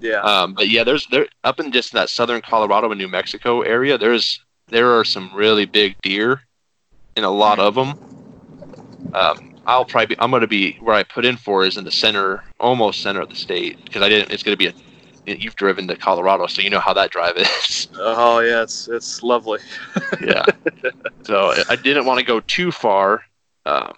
Yeah. 0.00 0.20
Um, 0.20 0.54
but 0.54 0.68
yeah, 0.70 0.84
there's 0.84 1.06
there 1.08 1.26
up 1.42 1.60
in 1.60 1.70
just 1.70 1.92
that 1.92 2.08
southern 2.08 2.40
Colorado 2.40 2.90
and 2.90 2.98
New 2.98 3.08
Mexico 3.08 3.60
area. 3.60 3.98
There's 3.98 4.40
there 4.68 4.98
are 4.98 5.04
some 5.04 5.30
really 5.34 5.66
big 5.66 6.00
deer, 6.00 6.40
and 7.16 7.26
a 7.26 7.30
lot 7.30 7.58
of 7.58 7.74
them. 7.74 8.13
Um, 9.12 9.54
I'll 9.66 9.84
probably 9.84 10.14
be, 10.14 10.20
I'm 10.20 10.30
going 10.30 10.42
to 10.42 10.46
be 10.46 10.74
where 10.80 10.94
I 10.94 11.02
put 11.02 11.24
in 11.24 11.36
for 11.36 11.64
is 11.64 11.76
in 11.76 11.84
the 11.84 11.90
center, 11.90 12.44
almost 12.60 13.00
center 13.00 13.20
of 13.20 13.28
the 13.28 13.36
state 13.36 13.82
because 13.84 14.02
I 14.02 14.08
didn't. 14.08 14.32
It's 14.32 14.42
going 14.42 14.56
to 14.56 14.58
be 14.58 14.66
a. 14.66 14.74
You've 15.26 15.56
driven 15.56 15.88
to 15.88 15.96
Colorado, 15.96 16.46
so 16.46 16.60
you 16.60 16.68
know 16.68 16.80
how 16.80 16.92
that 16.92 17.10
drive 17.10 17.36
is. 17.38 17.88
oh 17.98 18.40
yeah, 18.40 18.62
it's 18.62 18.88
it's 18.88 19.22
lovely. 19.22 19.58
yeah. 20.20 20.44
So 21.22 21.54
I 21.70 21.76
didn't 21.76 22.04
want 22.04 22.18
to 22.18 22.26
go 22.26 22.40
too 22.40 22.70
far. 22.70 23.22
Um, 23.64 23.94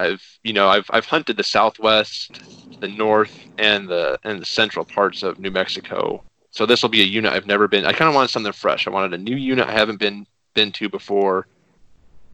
I've 0.00 0.22
you 0.42 0.54
know 0.54 0.68
I've 0.68 0.86
I've 0.90 1.04
hunted 1.04 1.36
the 1.36 1.44
southwest, 1.44 2.40
the 2.80 2.88
north, 2.88 3.38
and 3.58 3.88
the 3.88 4.18
and 4.24 4.40
the 4.40 4.46
central 4.46 4.84
parts 4.84 5.22
of 5.22 5.38
New 5.38 5.50
Mexico. 5.50 6.22
So 6.50 6.66
this 6.66 6.82
will 6.82 6.90
be 6.90 7.02
a 7.02 7.06
unit 7.06 7.32
I've 7.32 7.46
never 7.46 7.68
been. 7.68 7.84
I 7.84 7.92
kind 7.92 8.08
of 8.08 8.14
wanted 8.14 8.30
something 8.30 8.52
fresh. 8.52 8.86
I 8.86 8.90
wanted 8.90 9.14
a 9.14 9.22
new 9.22 9.36
unit 9.36 9.68
I 9.68 9.72
haven't 9.72 9.98
been 9.98 10.26
been 10.54 10.72
to 10.72 10.88
before. 10.88 11.46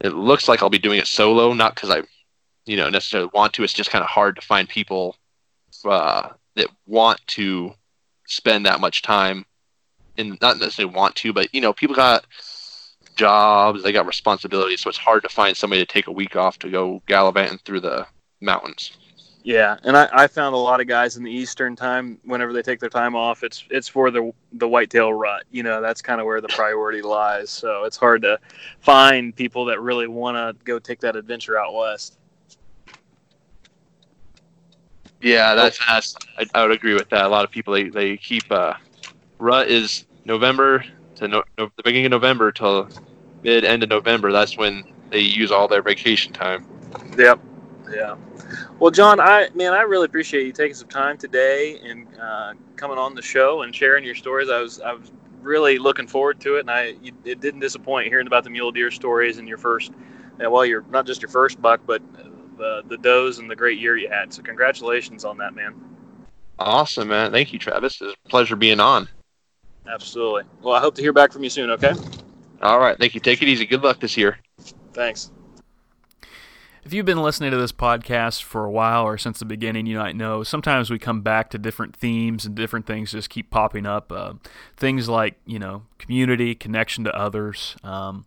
It 0.00 0.14
looks 0.14 0.48
like 0.48 0.62
I'll 0.62 0.70
be 0.70 0.78
doing 0.78 0.98
it 0.98 1.06
solo, 1.06 1.52
not 1.52 1.74
because 1.74 1.90
I, 1.90 2.02
you 2.66 2.76
know, 2.76 2.88
necessarily 2.88 3.30
want 3.34 3.52
to. 3.54 3.64
It's 3.64 3.72
just 3.72 3.90
kind 3.90 4.02
of 4.02 4.08
hard 4.08 4.36
to 4.36 4.42
find 4.42 4.68
people 4.68 5.16
uh, 5.84 6.30
that 6.56 6.68
want 6.86 7.20
to 7.28 7.72
spend 8.26 8.66
that 8.66 8.80
much 8.80 9.02
time, 9.02 9.44
and 10.16 10.38
not 10.40 10.58
necessarily 10.58 10.94
want 10.94 11.14
to, 11.16 11.32
but 11.32 11.52
you 11.54 11.60
know, 11.60 11.72
people 11.72 11.96
got 11.96 12.26
jobs, 13.16 13.82
they 13.82 13.92
got 13.92 14.06
responsibilities, 14.06 14.80
so 14.80 14.88
it's 14.88 14.98
hard 14.98 15.22
to 15.22 15.28
find 15.28 15.56
somebody 15.56 15.84
to 15.84 15.92
take 15.92 16.06
a 16.06 16.12
week 16.12 16.36
off 16.36 16.58
to 16.60 16.70
go 16.70 17.02
gallivanting 17.06 17.58
through 17.64 17.80
the 17.80 18.06
mountains. 18.40 18.92
Yeah, 19.44 19.78
and 19.84 19.96
I, 19.96 20.08
I 20.12 20.26
found 20.26 20.54
a 20.54 20.58
lot 20.58 20.80
of 20.80 20.88
guys 20.88 21.16
in 21.16 21.22
the 21.22 21.30
Eastern 21.30 21.76
time. 21.76 22.18
Whenever 22.24 22.52
they 22.52 22.60
take 22.60 22.80
their 22.80 22.90
time 22.90 23.14
off, 23.14 23.42
it's 23.42 23.64
it's 23.70 23.88
for 23.88 24.10
the 24.10 24.32
the 24.54 24.68
whitetail 24.68 25.12
rut. 25.12 25.44
You 25.50 25.62
know, 25.62 25.80
that's 25.80 26.02
kind 26.02 26.20
of 26.20 26.26
where 26.26 26.40
the 26.40 26.48
priority 26.48 27.02
lies. 27.02 27.48
So 27.48 27.84
it's 27.84 27.96
hard 27.96 28.22
to 28.22 28.38
find 28.80 29.34
people 29.34 29.64
that 29.66 29.80
really 29.80 30.08
want 30.08 30.36
to 30.36 30.64
go 30.64 30.78
take 30.78 31.00
that 31.00 31.16
adventure 31.16 31.58
out 31.58 31.72
west. 31.72 32.18
Yeah, 35.20 35.54
that's, 35.54 35.78
that's 35.86 36.14
I, 36.36 36.44
I 36.54 36.62
would 36.62 36.72
agree 36.72 36.94
with 36.94 37.08
that. 37.10 37.24
A 37.24 37.28
lot 37.28 37.44
of 37.44 37.50
people 37.50 37.74
they, 37.74 37.88
they 37.88 38.16
keep 38.16 38.44
uh, 38.50 38.74
rut 39.38 39.68
is 39.68 40.04
November 40.24 40.84
to 41.16 41.28
no, 41.28 41.42
no, 41.56 41.70
the 41.76 41.82
beginning 41.82 42.06
of 42.06 42.10
November 42.10 42.52
till 42.52 42.88
mid 43.42 43.64
end 43.64 43.82
of 43.82 43.88
November. 43.88 44.30
That's 44.30 44.56
when 44.58 44.84
they 45.10 45.20
use 45.20 45.50
all 45.50 45.68
their 45.68 45.82
vacation 45.82 46.32
time. 46.32 46.66
Yep. 47.16 47.40
Yeah. 47.90 48.16
Well, 48.78 48.90
John, 48.90 49.20
I 49.20 49.48
man, 49.54 49.72
I 49.72 49.82
really 49.82 50.06
appreciate 50.06 50.46
you 50.46 50.52
taking 50.52 50.74
some 50.74 50.88
time 50.88 51.18
today 51.18 51.78
and 51.82 52.06
uh, 52.20 52.54
coming 52.76 52.98
on 52.98 53.14
the 53.14 53.22
show 53.22 53.62
and 53.62 53.74
sharing 53.74 54.04
your 54.04 54.14
stories. 54.14 54.48
I 54.48 54.60
was 54.60 54.80
I 54.80 54.92
was 54.92 55.10
really 55.40 55.78
looking 55.78 56.06
forward 56.06 56.40
to 56.40 56.56
it, 56.56 56.60
and 56.60 56.70
I 56.70 56.94
you, 57.02 57.12
it 57.24 57.40
didn't 57.40 57.60
disappoint 57.60 58.08
hearing 58.08 58.26
about 58.26 58.44
the 58.44 58.50
mule 58.50 58.72
deer 58.72 58.90
stories 58.90 59.38
and 59.38 59.48
your 59.48 59.58
first, 59.58 59.92
uh, 60.44 60.50
well, 60.50 60.64
you're 60.64 60.84
not 60.90 61.06
just 61.06 61.22
your 61.22 61.30
first 61.30 61.60
buck, 61.60 61.80
but 61.86 62.02
the 62.56 62.82
the 62.88 62.98
does 62.98 63.38
and 63.38 63.50
the 63.50 63.56
great 63.56 63.78
year 63.78 63.96
you 63.96 64.08
had. 64.08 64.32
So 64.32 64.42
congratulations 64.42 65.24
on 65.24 65.38
that, 65.38 65.54
man. 65.54 65.74
Awesome, 66.58 67.08
man. 67.08 67.30
Thank 67.30 67.52
you, 67.52 67.58
Travis. 67.58 68.00
It's 68.00 68.16
a 68.24 68.28
pleasure 68.28 68.56
being 68.56 68.80
on. 68.80 69.08
Absolutely. 69.88 70.42
Well, 70.62 70.74
I 70.74 70.80
hope 70.80 70.94
to 70.96 71.02
hear 71.02 71.12
back 71.12 71.32
from 71.32 71.44
you 71.44 71.50
soon. 71.50 71.70
Okay. 71.70 71.92
All 72.60 72.78
right. 72.78 72.98
Thank 72.98 73.14
you. 73.14 73.20
Take 73.20 73.40
it 73.42 73.48
easy. 73.48 73.64
Good 73.64 73.82
luck 73.82 74.00
this 74.00 74.16
year. 74.16 74.38
Thanks. 74.92 75.30
If 76.84 76.92
you've 76.92 77.06
been 77.06 77.22
listening 77.22 77.50
to 77.50 77.56
this 77.56 77.72
podcast 77.72 78.42
for 78.42 78.64
a 78.64 78.70
while 78.70 79.04
or 79.04 79.18
since 79.18 79.38
the 79.38 79.44
beginning, 79.44 79.86
you 79.86 79.98
might 79.98 80.16
know 80.16 80.42
sometimes 80.42 80.90
we 80.90 80.98
come 80.98 81.22
back 81.22 81.50
to 81.50 81.58
different 81.58 81.96
themes 81.96 82.46
and 82.46 82.54
different 82.54 82.86
things 82.86 83.12
just 83.12 83.30
keep 83.30 83.50
popping 83.50 83.86
up. 83.86 84.12
Uh, 84.12 84.34
things 84.76 85.08
like, 85.08 85.38
you 85.44 85.58
know, 85.58 85.82
community, 85.98 86.54
connection 86.54 87.04
to 87.04 87.14
others, 87.14 87.76
um, 87.82 88.26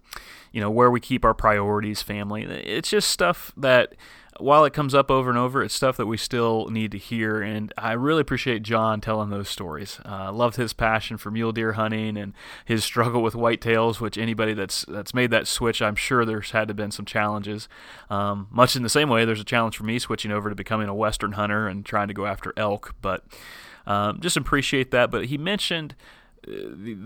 you 0.52 0.60
know, 0.60 0.70
where 0.70 0.92
we 0.92 1.00
keep 1.00 1.24
our 1.24 1.34
priorities, 1.34 2.02
family. 2.02 2.44
It's 2.44 2.90
just 2.90 3.10
stuff 3.10 3.52
that 3.58 3.96
while 4.42 4.66
it 4.66 4.74
comes 4.74 4.94
up 4.94 5.10
over 5.10 5.30
and 5.30 5.38
over, 5.38 5.64
it's 5.64 5.74
stuff 5.74 5.98
that 5.98 6.06
we 6.06 6.18
still 6.18 6.68
need 6.70 6.92
to 6.92 6.98
hear. 6.98 7.42
And 7.42 7.74
I 7.78 7.94
really 7.94 8.22
appreciate 8.22 8.64
John 8.64 9.00
telling 9.00 9.30
those 9.30 9.50
stories. 9.50 10.00
Uh, 10.06 10.32
loved 10.32 10.56
his 10.56 10.74
passion 10.74 11.18
for 11.18 11.32
mule 11.32 11.52
deer 11.52 11.74
hunting 11.74 12.18
and 12.18 12.34
his 12.66 12.84
struggle 12.84 13.22
with 13.22 13.34
whitetails, 13.34 14.00
which 14.00 14.18
anybody 14.18 14.54
that's 14.54 14.84
that's 14.86 15.14
made 15.14 15.32
that 15.32 15.48
switch, 15.48 15.82
I'm 15.82 15.96
sure 15.96 16.26
there's 16.26 16.52
had 16.52 16.68
to 16.68 16.74
been 16.74 16.92
some 16.92 17.06
challenges. 17.06 17.70
Um, 18.10 18.48
much 18.52 18.76
in 18.76 18.84
the 18.84 18.90
same 18.90 19.10
way, 19.10 19.26
there's 19.26 19.40
a 19.40 19.46
challenge 19.46 19.78
for 19.78 19.84
me 19.84 20.00
switching 20.00 20.32
over 20.32 20.50
to 20.50 20.56
becoming 20.56 20.90
a 20.90 20.96
western 20.96 21.34
hunter 21.34 21.68
and 21.68 21.86
trying 21.86 22.08
to 22.08 22.14
go 22.14 22.26
after 22.26 22.54
elk. 22.58 22.96
But 23.02 23.24
um, 23.86 24.20
just 24.20 24.38
appreciate 24.38 24.92
that. 24.92 25.12
But 25.12 25.26
he 25.26 25.38
mentioned 25.38 25.96
uh, 26.48 26.52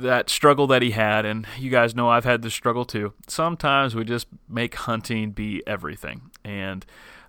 that 0.01 0.29
struggle 0.29 0.67
that 0.67 0.81
he 0.81 0.91
had, 0.91 1.25
and 1.25 1.45
you 1.57 1.69
guys 1.69 1.95
know 1.95 2.09
I've 2.09 2.25
had 2.25 2.41
this 2.41 2.53
struggle 2.53 2.85
too. 2.85 3.13
Sometimes 3.27 3.95
we 3.95 4.05
just 4.05 4.27
make 4.47 4.75
hunting 4.75 5.31
be 5.31 5.61
everything, 5.67 6.31
and 6.43 6.85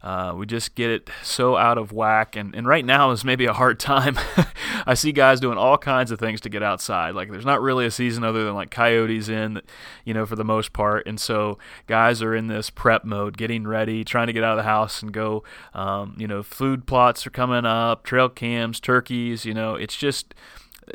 uh, 0.07 0.33
we 0.37 0.47
just 0.47 0.77
get 0.77 0.89
it 0.89 1.11
so 1.25 1.57
out 1.57 1.77
of 1.77 1.91
whack, 1.91 2.37
and, 2.37 2.55
and 2.55 2.65
right 2.65 2.85
now 2.85 3.11
is 3.11 3.25
maybe 3.25 3.45
a 3.45 3.53
hard 3.53 3.81
time. 3.81 4.17
I 4.87 4.95
see 4.95 5.11
guys 5.11 5.41
doing 5.41 5.59
all 5.59 5.77
kinds 5.77 6.13
of 6.13 6.21
things 6.21 6.41
to 6.43 6.49
get 6.49 6.63
outside. 6.63 7.17
Like 7.17 7.29
there's 7.29 7.45
not 7.45 7.61
really 7.61 7.87
a 7.87 7.91
season 7.91 8.23
other 8.23 8.45
than 8.45 8.55
like 8.55 8.71
coyotes 8.71 9.29
in, 9.29 9.61
you 10.05 10.15
know, 10.15 10.25
for 10.25 10.37
the 10.37 10.45
most 10.45 10.73
part, 10.73 11.09
and 11.09 11.19
so 11.19 11.59
guys 11.89 12.23
are 12.23 12.37
in 12.37 12.47
this 12.47 12.71
prep 12.71 13.05
mode, 13.05 13.37
getting 13.37 13.67
ready, 13.67 14.05
trying 14.05 14.29
to 14.29 14.33
get 14.33 14.45
out 14.45 14.53
of 14.53 14.59
the 14.59 14.71
house 14.71 15.03
and 15.03 15.13
go. 15.13 15.43
Um, 15.75 16.15
you 16.17 16.29
know, 16.29 16.45
food 16.45 16.87
plots 16.87 17.27
are 17.27 17.31
coming 17.31 17.67
up, 17.67 18.05
trail 18.05 18.29
cams, 18.29 18.79
turkeys. 18.79 19.45
You 19.45 19.55
know, 19.55 19.75
it's 19.75 19.97
just 19.97 20.37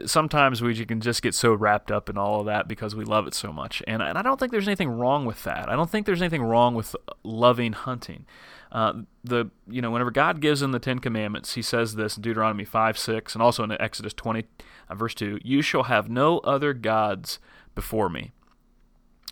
sometimes 0.05 0.61
we 0.61 0.85
can 0.85 1.01
just 1.01 1.21
get 1.21 1.35
so 1.35 1.53
wrapped 1.53 1.91
up 1.91 2.09
in 2.09 2.17
all 2.17 2.39
of 2.39 2.45
that 2.45 2.65
because 2.65 2.95
we 2.95 3.03
love 3.03 3.27
it 3.27 3.33
so 3.33 3.51
much. 3.51 3.83
And, 3.87 4.01
and 4.01 4.17
I 4.17 4.21
don't 4.21 4.39
think 4.39 4.53
there's 4.53 4.69
anything 4.69 4.89
wrong 4.89 5.25
with 5.25 5.43
that. 5.43 5.67
I 5.67 5.75
don't 5.75 5.89
think 5.89 6.05
there's 6.05 6.21
anything 6.21 6.43
wrong 6.43 6.75
with 6.75 6.95
loving 7.23 7.73
hunting. 7.73 8.25
Uh, 8.71 8.93
the 9.23 9.49
you 9.67 9.81
know 9.81 9.91
whenever 9.91 10.11
God 10.11 10.39
gives 10.39 10.61
them 10.61 10.71
the 10.71 10.79
Ten 10.79 10.99
Commandments, 10.99 11.55
He 11.55 11.61
says 11.61 11.95
this 11.95 12.15
in 12.15 12.21
Deuteronomy 12.21 12.65
five 12.65 12.97
six, 12.97 13.33
and 13.33 13.41
also 13.41 13.63
in 13.63 13.71
Exodus 13.71 14.13
twenty 14.13 14.45
uh, 14.89 14.95
verse 14.95 15.13
two: 15.13 15.39
"You 15.43 15.61
shall 15.61 15.83
have 15.83 16.09
no 16.09 16.39
other 16.39 16.73
gods 16.73 17.39
before 17.75 18.09
me." 18.09 18.31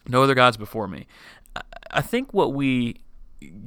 No 0.08 0.24
other 0.24 0.36
gods 0.36 0.58
before 0.58 0.88
me. 0.88 1.08
I 1.92 2.02
think 2.02 2.34
what 2.34 2.54
we 2.54 2.98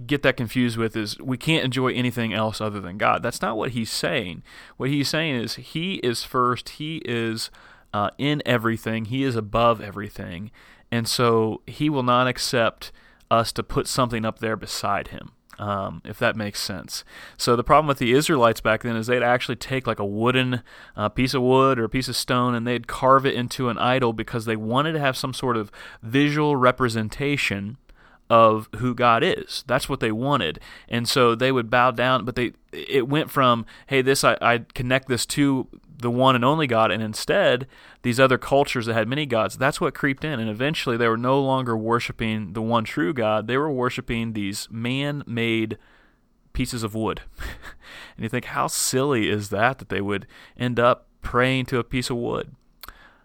get 0.06 0.22
that 0.22 0.36
confused 0.36 0.76
with 0.76 0.96
is 0.96 1.18
we 1.18 1.38
can't 1.38 1.64
enjoy 1.64 1.92
anything 1.92 2.34
else 2.34 2.60
other 2.60 2.80
than 2.80 2.98
God. 2.98 3.22
That's 3.22 3.40
not 3.40 3.56
what 3.56 3.70
he's 3.70 3.90
saying. 3.90 4.42
What 4.76 4.90
he's 4.90 5.08
saying 5.08 5.36
is 5.36 5.54
he 5.54 5.94
is 5.96 6.24
first. 6.24 6.70
He 6.70 6.96
is 7.04 7.50
uh, 7.94 8.10
in 8.18 8.42
everything. 8.44 9.06
He 9.06 9.22
is 9.22 9.36
above 9.36 9.80
everything, 9.80 10.50
and 10.90 11.08
so 11.08 11.62
he 11.66 11.88
will 11.88 12.02
not 12.02 12.26
accept 12.26 12.92
us 13.30 13.52
to 13.52 13.62
put 13.62 13.86
something 13.86 14.24
up 14.26 14.40
there 14.40 14.56
beside 14.56 15.08
him 15.08 15.32
um, 15.62 16.02
if 16.04 16.18
that 16.18 16.34
makes 16.34 16.60
sense. 16.60 17.04
So 17.36 17.54
the 17.54 17.62
problem 17.62 17.86
with 17.86 17.98
the 17.98 18.12
Israelites 18.12 18.60
back 18.60 18.82
then 18.82 18.96
is 18.96 19.06
they'd 19.06 19.22
actually 19.22 19.54
take 19.54 19.86
like 19.86 20.00
a 20.00 20.04
wooden 20.04 20.64
uh, 20.96 21.08
piece 21.08 21.34
of 21.34 21.42
wood 21.42 21.78
or 21.78 21.84
a 21.84 21.88
piece 21.88 22.08
of 22.08 22.16
stone 22.16 22.56
and 22.56 22.66
they'd 22.66 22.88
carve 22.88 23.24
it 23.24 23.34
into 23.34 23.68
an 23.68 23.78
idol 23.78 24.12
because 24.12 24.44
they 24.44 24.56
wanted 24.56 24.92
to 24.92 24.98
have 24.98 25.16
some 25.16 25.32
sort 25.32 25.56
of 25.56 25.70
visual 26.02 26.56
representation 26.56 27.76
of 28.28 28.68
who 28.76 28.92
God 28.92 29.22
is. 29.22 29.62
That's 29.68 29.88
what 29.88 30.00
they 30.00 30.10
wanted. 30.10 30.58
And 30.88 31.08
so 31.08 31.36
they 31.36 31.52
would 31.52 31.70
bow 31.70 31.92
down, 31.92 32.24
but 32.24 32.34
they 32.34 32.54
it 32.72 33.06
went 33.06 33.30
from, 33.30 33.64
hey, 33.86 34.02
this 34.02 34.24
I, 34.24 34.36
I 34.40 34.64
connect 34.74 35.06
this 35.06 35.24
to 35.26 35.68
the 36.02 36.10
one 36.10 36.34
and 36.34 36.44
only 36.44 36.66
God, 36.66 36.90
and 36.90 37.02
instead 37.02 37.66
these 38.02 38.20
other 38.20 38.38
cultures 38.38 38.86
that 38.86 38.94
had 38.94 39.08
many 39.08 39.26
gods, 39.26 39.56
that's 39.56 39.80
what 39.80 39.94
creeped 39.94 40.24
in. 40.24 40.38
And 40.38 40.50
eventually 40.50 40.96
they 40.96 41.08
were 41.08 41.16
no 41.16 41.40
longer 41.40 41.76
worshiping 41.76 42.52
the 42.52 42.62
one 42.62 42.84
true 42.84 43.12
God, 43.12 43.46
they 43.46 43.56
were 43.56 43.70
worshiping 43.70 44.32
these 44.32 44.68
man 44.70 45.22
made 45.26 45.78
pieces 46.52 46.82
of 46.82 46.94
wood. 46.94 47.22
and 48.16 48.24
you 48.24 48.28
think, 48.28 48.46
how 48.46 48.66
silly 48.66 49.30
is 49.30 49.48
that 49.48 49.78
that 49.78 49.88
they 49.88 50.00
would 50.00 50.26
end 50.56 50.78
up 50.78 51.06
praying 51.22 51.66
to 51.66 51.78
a 51.78 51.84
piece 51.84 52.10
of 52.10 52.16
wood? 52.16 52.54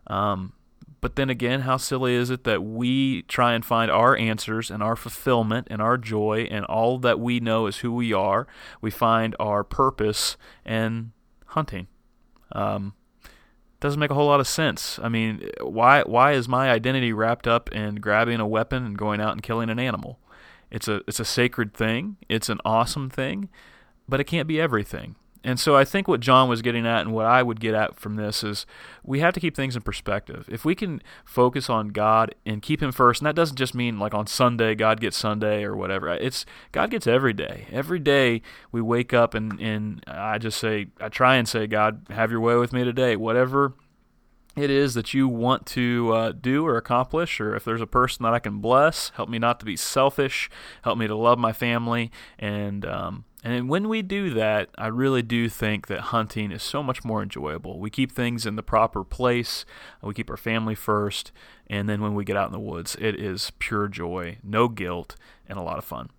Um, 0.08 0.54
but 1.02 1.16
then 1.16 1.30
again, 1.30 1.62
how 1.62 1.78
silly 1.78 2.16
is 2.16 2.30
it 2.30 2.44
that 2.46 2.64
we 2.64 3.22
try 3.24 3.54
and 3.54 3.64
find 3.64 3.92
our 3.92 4.18
answers 4.18 4.72
and 4.72 4.82
our 4.82 4.96
fulfillment 4.96 5.68
and 5.70 5.82
our 5.82 5.98
joy 5.98 6.48
and 6.50 6.66
all 6.66 6.98
that 7.00 7.20
we 7.20 7.40
know 7.40 7.68
is 7.68 7.78
who 7.78 7.92
we 7.92 8.14
are? 8.14 8.48
We 8.82 8.90
find 8.90 9.36
our 9.40 9.64
purpose 9.64 10.38
in 10.66 11.12
hunting. 11.48 11.88
Um, 12.52 12.94
doesn't 13.80 14.00
make 14.00 14.10
a 14.10 14.16
whole 14.16 14.28
lot 14.28 14.40
of 14.40 14.48
sense. 14.48 15.00
I 15.02 15.10
mean, 15.10 15.50
why 15.62 16.02
why 16.02 16.32
is 16.32 16.48
my 16.48 16.72
identity 16.72 17.14
wrapped 17.14 17.48
up 17.48 17.72
in 17.72 17.96
grabbing 17.96 18.40
a 18.40 18.48
weapon 18.48 18.86
and 18.86 18.98
going 18.98 19.22
out 19.22 19.34
and 19.34 19.44
killing 19.44 19.70
an 19.70 19.80
animal? 19.80 20.20
It's 20.72 20.88
a 20.88 21.02
it's 21.08 21.20
a 21.20 21.26
sacred 21.26 21.74
thing. 21.74 22.18
It's 22.28 22.50
an 22.50 22.60
awesome 22.66 23.10
thing, 23.10 23.50
but 24.10 24.20
it 24.20 24.26
can't 24.26 24.48
be 24.48 24.60
everything. 24.60 25.16
And 25.48 25.58
so 25.58 25.78
I 25.78 25.86
think 25.86 26.10
what 26.10 26.20
John 26.20 26.50
was 26.50 26.62
getting 26.62 26.86
at 26.86 27.00
and 27.00 27.14
what 27.14 27.26
I 27.26 27.42
would 27.42 27.62
get 27.62 27.74
at 27.74 27.98
from 27.98 28.18
this 28.18 28.44
is 28.44 28.66
we 29.02 29.22
have 29.22 29.34
to 29.34 29.40
keep 29.40 29.56
things 29.56 29.78
in 29.78 29.82
perspective. 29.82 30.46
If 30.52 30.66
we 30.66 30.76
can 30.76 31.02
focus 31.24 31.70
on 31.70 31.88
God 31.88 32.36
and 32.46 32.62
keep 32.62 32.84
him 32.84 32.92
first, 32.92 33.22
and 33.22 33.28
that 33.28 33.36
doesn't 33.36 33.56
just 33.56 33.74
mean 33.74 33.98
like 33.98 34.14
on 34.14 34.28
Sunday 34.28 34.76
God 34.76 35.00
gets 35.00 35.16
Sunday 35.16 35.64
or 35.64 35.74
whatever. 35.74 36.10
It's 36.10 36.46
God 36.74 36.92
gets 36.92 37.08
every 37.08 37.32
day. 37.32 37.66
Every 37.72 37.98
day 37.98 38.42
we 38.74 38.82
wake 38.82 39.14
up 39.14 39.34
and 39.34 39.58
and 39.62 40.04
I 40.06 40.38
just 40.38 40.60
say 40.60 40.88
I 41.00 41.08
try 41.08 41.38
and 41.38 41.48
say 41.48 41.66
God, 41.66 42.08
have 42.10 42.30
your 42.30 42.42
way 42.42 42.58
with 42.58 42.74
me 42.74 42.84
today. 42.84 43.16
Whatever 43.16 43.74
it 44.58 44.70
is 44.70 44.96
that 44.96 45.14
you 45.14 45.30
want 45.30 45.66
to 45.68 46.12
uh, 46.14 46.32
do 46.34 46.66
or 46.66 46.76
accomplish, 46.76 47.40
or 47.40 47.56
if 47.56 47.64
there's 47.64 47.80
a 47.80 47.88
person 47.88 48.24
that 48.24 48.34
I 48.34 48.40
can 48.40 48.60
bless, 48.60 49.12
help 49.12 49.30
me 49.30 49.40
not 49.40 49.62
to 49.62 49.66
be 49.66 49.78
selfish, 49.78 50.50
help 50.82 50.98
me 50.98 51.08
to 51.08 51.16
love 51.16 51.40
my 51.40 51.54
family, 51.54 52.12
and 52.38 52.86
um, 52.86 53.24
and 53.48 53.70
when 53.70 53.88
we 53.88 54.02
do 54.02 54.34
that, 54.34 54.70
I 54.78 54.88
really 54.88 55.22
do 55.22 55.50
think 55.50 55.88
that 55.88 56.00
hunting 56.00 56.52
is 56.52 56.64
so 56.64 56.84
much 56.84 57.04
more 57.04 57.24
enjoyable. 57.24 57.80
We 57.80 57.90
keep 57.90 58.12
things 58.12 58.46
in 58.46 58.56
the 58.56 58.64
proper 58.64 59.04
place, 59.04 59.66
we 60.02 60.14
keep 60.14 60.30
our 60.30 60.38
family 60.38 60.76
first, 60.76 61.32
and 61.68 61.88
then 61.88 62.02
when 62.02 62.14
we 62.14 62.26
get 62.26 62.38
out 62.38 62.48
in 62.48 62.54
the 62.54 62.60
woods, 62.60 62.96
it 63.00 63.20
is 63.20 63.52
pure 63.60 63.88
joy, 63.88 64.38
no 64.44 64.68
guilt, 64.68 65.16
and 65.48 65.58
a 65.58 65.64
lot 65.64 65.78
of 65.78 65.86
fun 65.86 66.10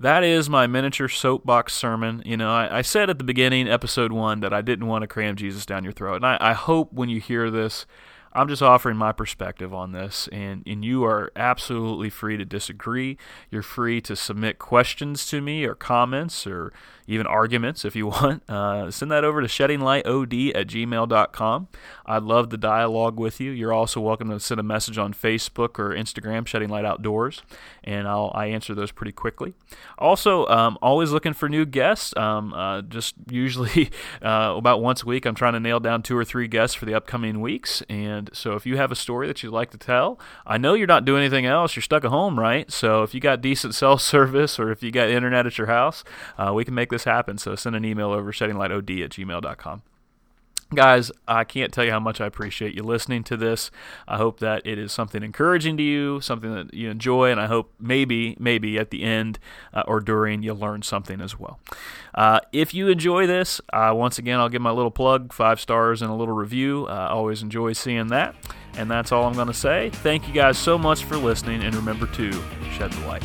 that 0.00 0.24
is 0.24 0.48
my 0.48 0.66
miniature 0.66 1.08
soapbox 1.08 1.74
sermon. 1.74 2.22
You 2.24 2.38
know, 2.38 2.50
I, 2.50 2.78
I, 2.78 2.82
said 2.82 3.10
at 3.10 3.18
the 3.18 3.24
beginning, 3.24 3.68
episode 3.68 4.12
one, 4.12 4.40
that 4.40 4.52
I 4.52 4.62
didn't 4.62 4.86
want 4.86 5.02
to 5.02 5.06
cram 5.06 5.36
Jesus 5.36 5.66
down 5.66 5.84
your 5.84 5.92
throat. 5.92 6.16
And 6.16 6.26
I, 6.26 6.38
I 6.40 6.52
hope 6.54 6.90
when 6.92 7.10
you 7.10 7.20
hear 7.20 7.50
this, 7.50 7.84
I'm 8.32 8.46
just 8.46 8.62
offering 8.62 8.96
my 8.96 9.10
perspective 9.10 9.74
on 9.74 9.90
this, 9.90 10.28
and, 10.30 10.62
and 10.64 10.84
you 10.84 11.04
are 11.04 11.32
absolutely 11.34 12.10
free 12.10 12.36
to 12.36 12.44
disagree. 12.44 13.16
You're 13.50 13.62
free 13.62 14.00
to 14.02 14.14
submit 14.14 14.58
questions 14.58 15.26
to 15.26 15.40
me 15.40 15.64
or 15.64 15.74
comments 15.74 16.46
or 16.46 16.72
even 17.10 17.26
arguments 17.26 17.84
if 17.84 17.96
you 17.96 18.06
want. 18.08 18.48
Uh, 18.48 18.90
send 18.90 19.10
that 19.10 19.24
over 19.24 19.40
to 19.40 19.46
sheddinglightod 19.46 20.54
at 20.54 20.66
gmail.com. 20.66 21.68
I'd 22.06 22.22
love 22.22 22.50
the 22.50 22.56
dialogue 22.56 23.18
with 23.18 23.40
you. 23.40 23.50
You're 23.50 23.72
also 23.72 24.00
welcome 24.00 24.30
to 24.30 24.40
send 24.40 24.58
a 24.58 24.64
message 24.64 24.98
on 24.98 25.12
Facebook 25.12 25.78
or 25.78 25.90
Instagram, 25.90 26.46
Shedding 26.46 26.68
Light 26.68 26.84
Outdoors, 26.84 27.42
and 27.84 28.08
I'll 28.08 28.32
I 28.34 28.46
answer 28.46 28.74
those 28.74 28.90
pretty 28.90 29.12
quickly. 29.12 29.54
Also, 29.98 30.46
um, 30.46 30.78
always 30.82 31.10
looking 31.10 31.32
for 31.32 31.48
new 31.48 31.64
guests. 31.64 32.16
Um, 32.16 32.52
uh, 32.52 32.82
just 32.82 33.14
usually 33.30 33.90
uh, 34.22 34.54
about 34.56 34.82
once 34.82 35.02
a 35.02 35.06
week, 35.06 35.26
I'm 35.26 35.34
trying 35.34 35.52
to 35.54 35.60
nail 35.60 35.80
down 35.80 36.02
two 36.02 36.16
or 36.16 36.24
three 36.24 36.48
guests 36.48 36.74
for 36.74 36.84
the 36.84 36.94
upcoming 36.94 37.40
weeks. 37.40 37.82
And 37.88 38.30
so 38.32 38.54
if 38.54 38.66
you 38.66 38.76
have 38.76 38.90
a 38.90 38.96
story 38.96 39.26
that 39.26 39.42
you'd 39.42 39.52
like 39.52 39.70
to 39.70 39.78
tell, 39.78 40.18
I 40.46 40.58
know 40.58 40.74
you're 40.74 40.86
not 40.86 41.04
doing 41.04 41.22
anything 41.22 41.46
else. 41.46 41.76
You're 41.76 41.82
stuck 41.82 42.04
at 42.04 42.10
home, 42.10 42.38
right? 42.38 42.70
So 42.70 43.02
if 43.02 43.14
you 43.14 43.20
got 43.20 43.40
decent 43.40 43.74
cell 43.80 43.98
service 43.98 44.58
or 44.58 44.70
if 44.70 44.82
you 44.82 44.90
got 44.90 45.08
internet 45.08 45.46
at 45.46 45.58
your 45.58 45.66
house, 45.66 46.04
uh, 46.38 46.52
we 46.54 46.64
can 46.64 46.74
make 46.74 46.90
this 46.90 46.99
happen. 47.04 47.38
So 47.38 47.54
send 47.54 47.76
an 47.76 47.84
email 47.84 48.10
over 48.10 48.32
sheddinglightod 48.32 49.04
at 49.04 49.10
gmail.com. 49.10 49.82
Guys, 50.72 51.10
I 51.26 51.42
can't 51.42 51.72
tell 51.72 51.84
you 51.84 51.90
how 51.90 51.98
much 51.98 52.20
I 52.20 52.26
appreciate 52.26 52.76
you 52.76 52.84
listening 52.84 53.24
to 53.24 53.36
this. 53.36 53.72
I 54.06 54.18
hope 54.18 54.38
that 54.38 54.64
it 54.64 54.78
is 54.78 54.92
something 54.92 55.20
encouraging 55.20 55.76
to 55.78 55.82
you, 55.82 56.20
something 56.20 56.54
that 56.54 56.72
you 56.72 56.90
enjoy, 56.90 57.32
and 57.32 57.40
I 57.40 57.46
hope 57.46 57.72
maybe, 57.80 58.36
maybe 58.38 58.78
at 58.78 58.90
the 58.90 59.02
end 59.02 59.40
uh, 59.74 59.82
or 59.88 59.98
during 59.98 60.44
you 60.44 60.54
learn 60.54 60.82
something 60.82 61.20
as 61.20 61.40
well. 61.40 61.58
Uh, 62.14 62.38
if 62.52 62.72
you 62.72 62.86
enjoy 62.86 63.26
this, 63.26 63.60
uh, 63.72 63.92
once 63.96 64.16
again, 64.16 64.38
I'll 64.38 64.48
give 64.48 64.62
my 64.62 64.70
little 64.70 64.92
plug 64.92 65.32
five 65.32 65.60
stars 65.60 66.02
and 66.02 66.10
a 66.10 66.14
little 66.14 66.34
review. 66.34 66.86
Uh, 66.88 66.92
I 66.92 67.08
always 67.08 67.42
enjoy 67.42 67.72
seeing 67.72 68.06
that. 68.08 68.36
And 68.76 68.88
that's 68.88 69.10
all 69.10 69.24
I'm 69.24 69.34
going 69.34 69.48
to 69.48 69.54
say. 69.54 69.90
Thank 69.90 70.28
you 70.28 70.34
guys 70.34 70.56
so 70.56 70.78
much 70.78 71.02
for 71.02 71.16
listening, 71.16 71.64
and 71.64 71.74
remember 71.74 72.06
to 72.06 72.32
shed 72.70 72.92
the 72.92 73.06
light. 73.08 73.24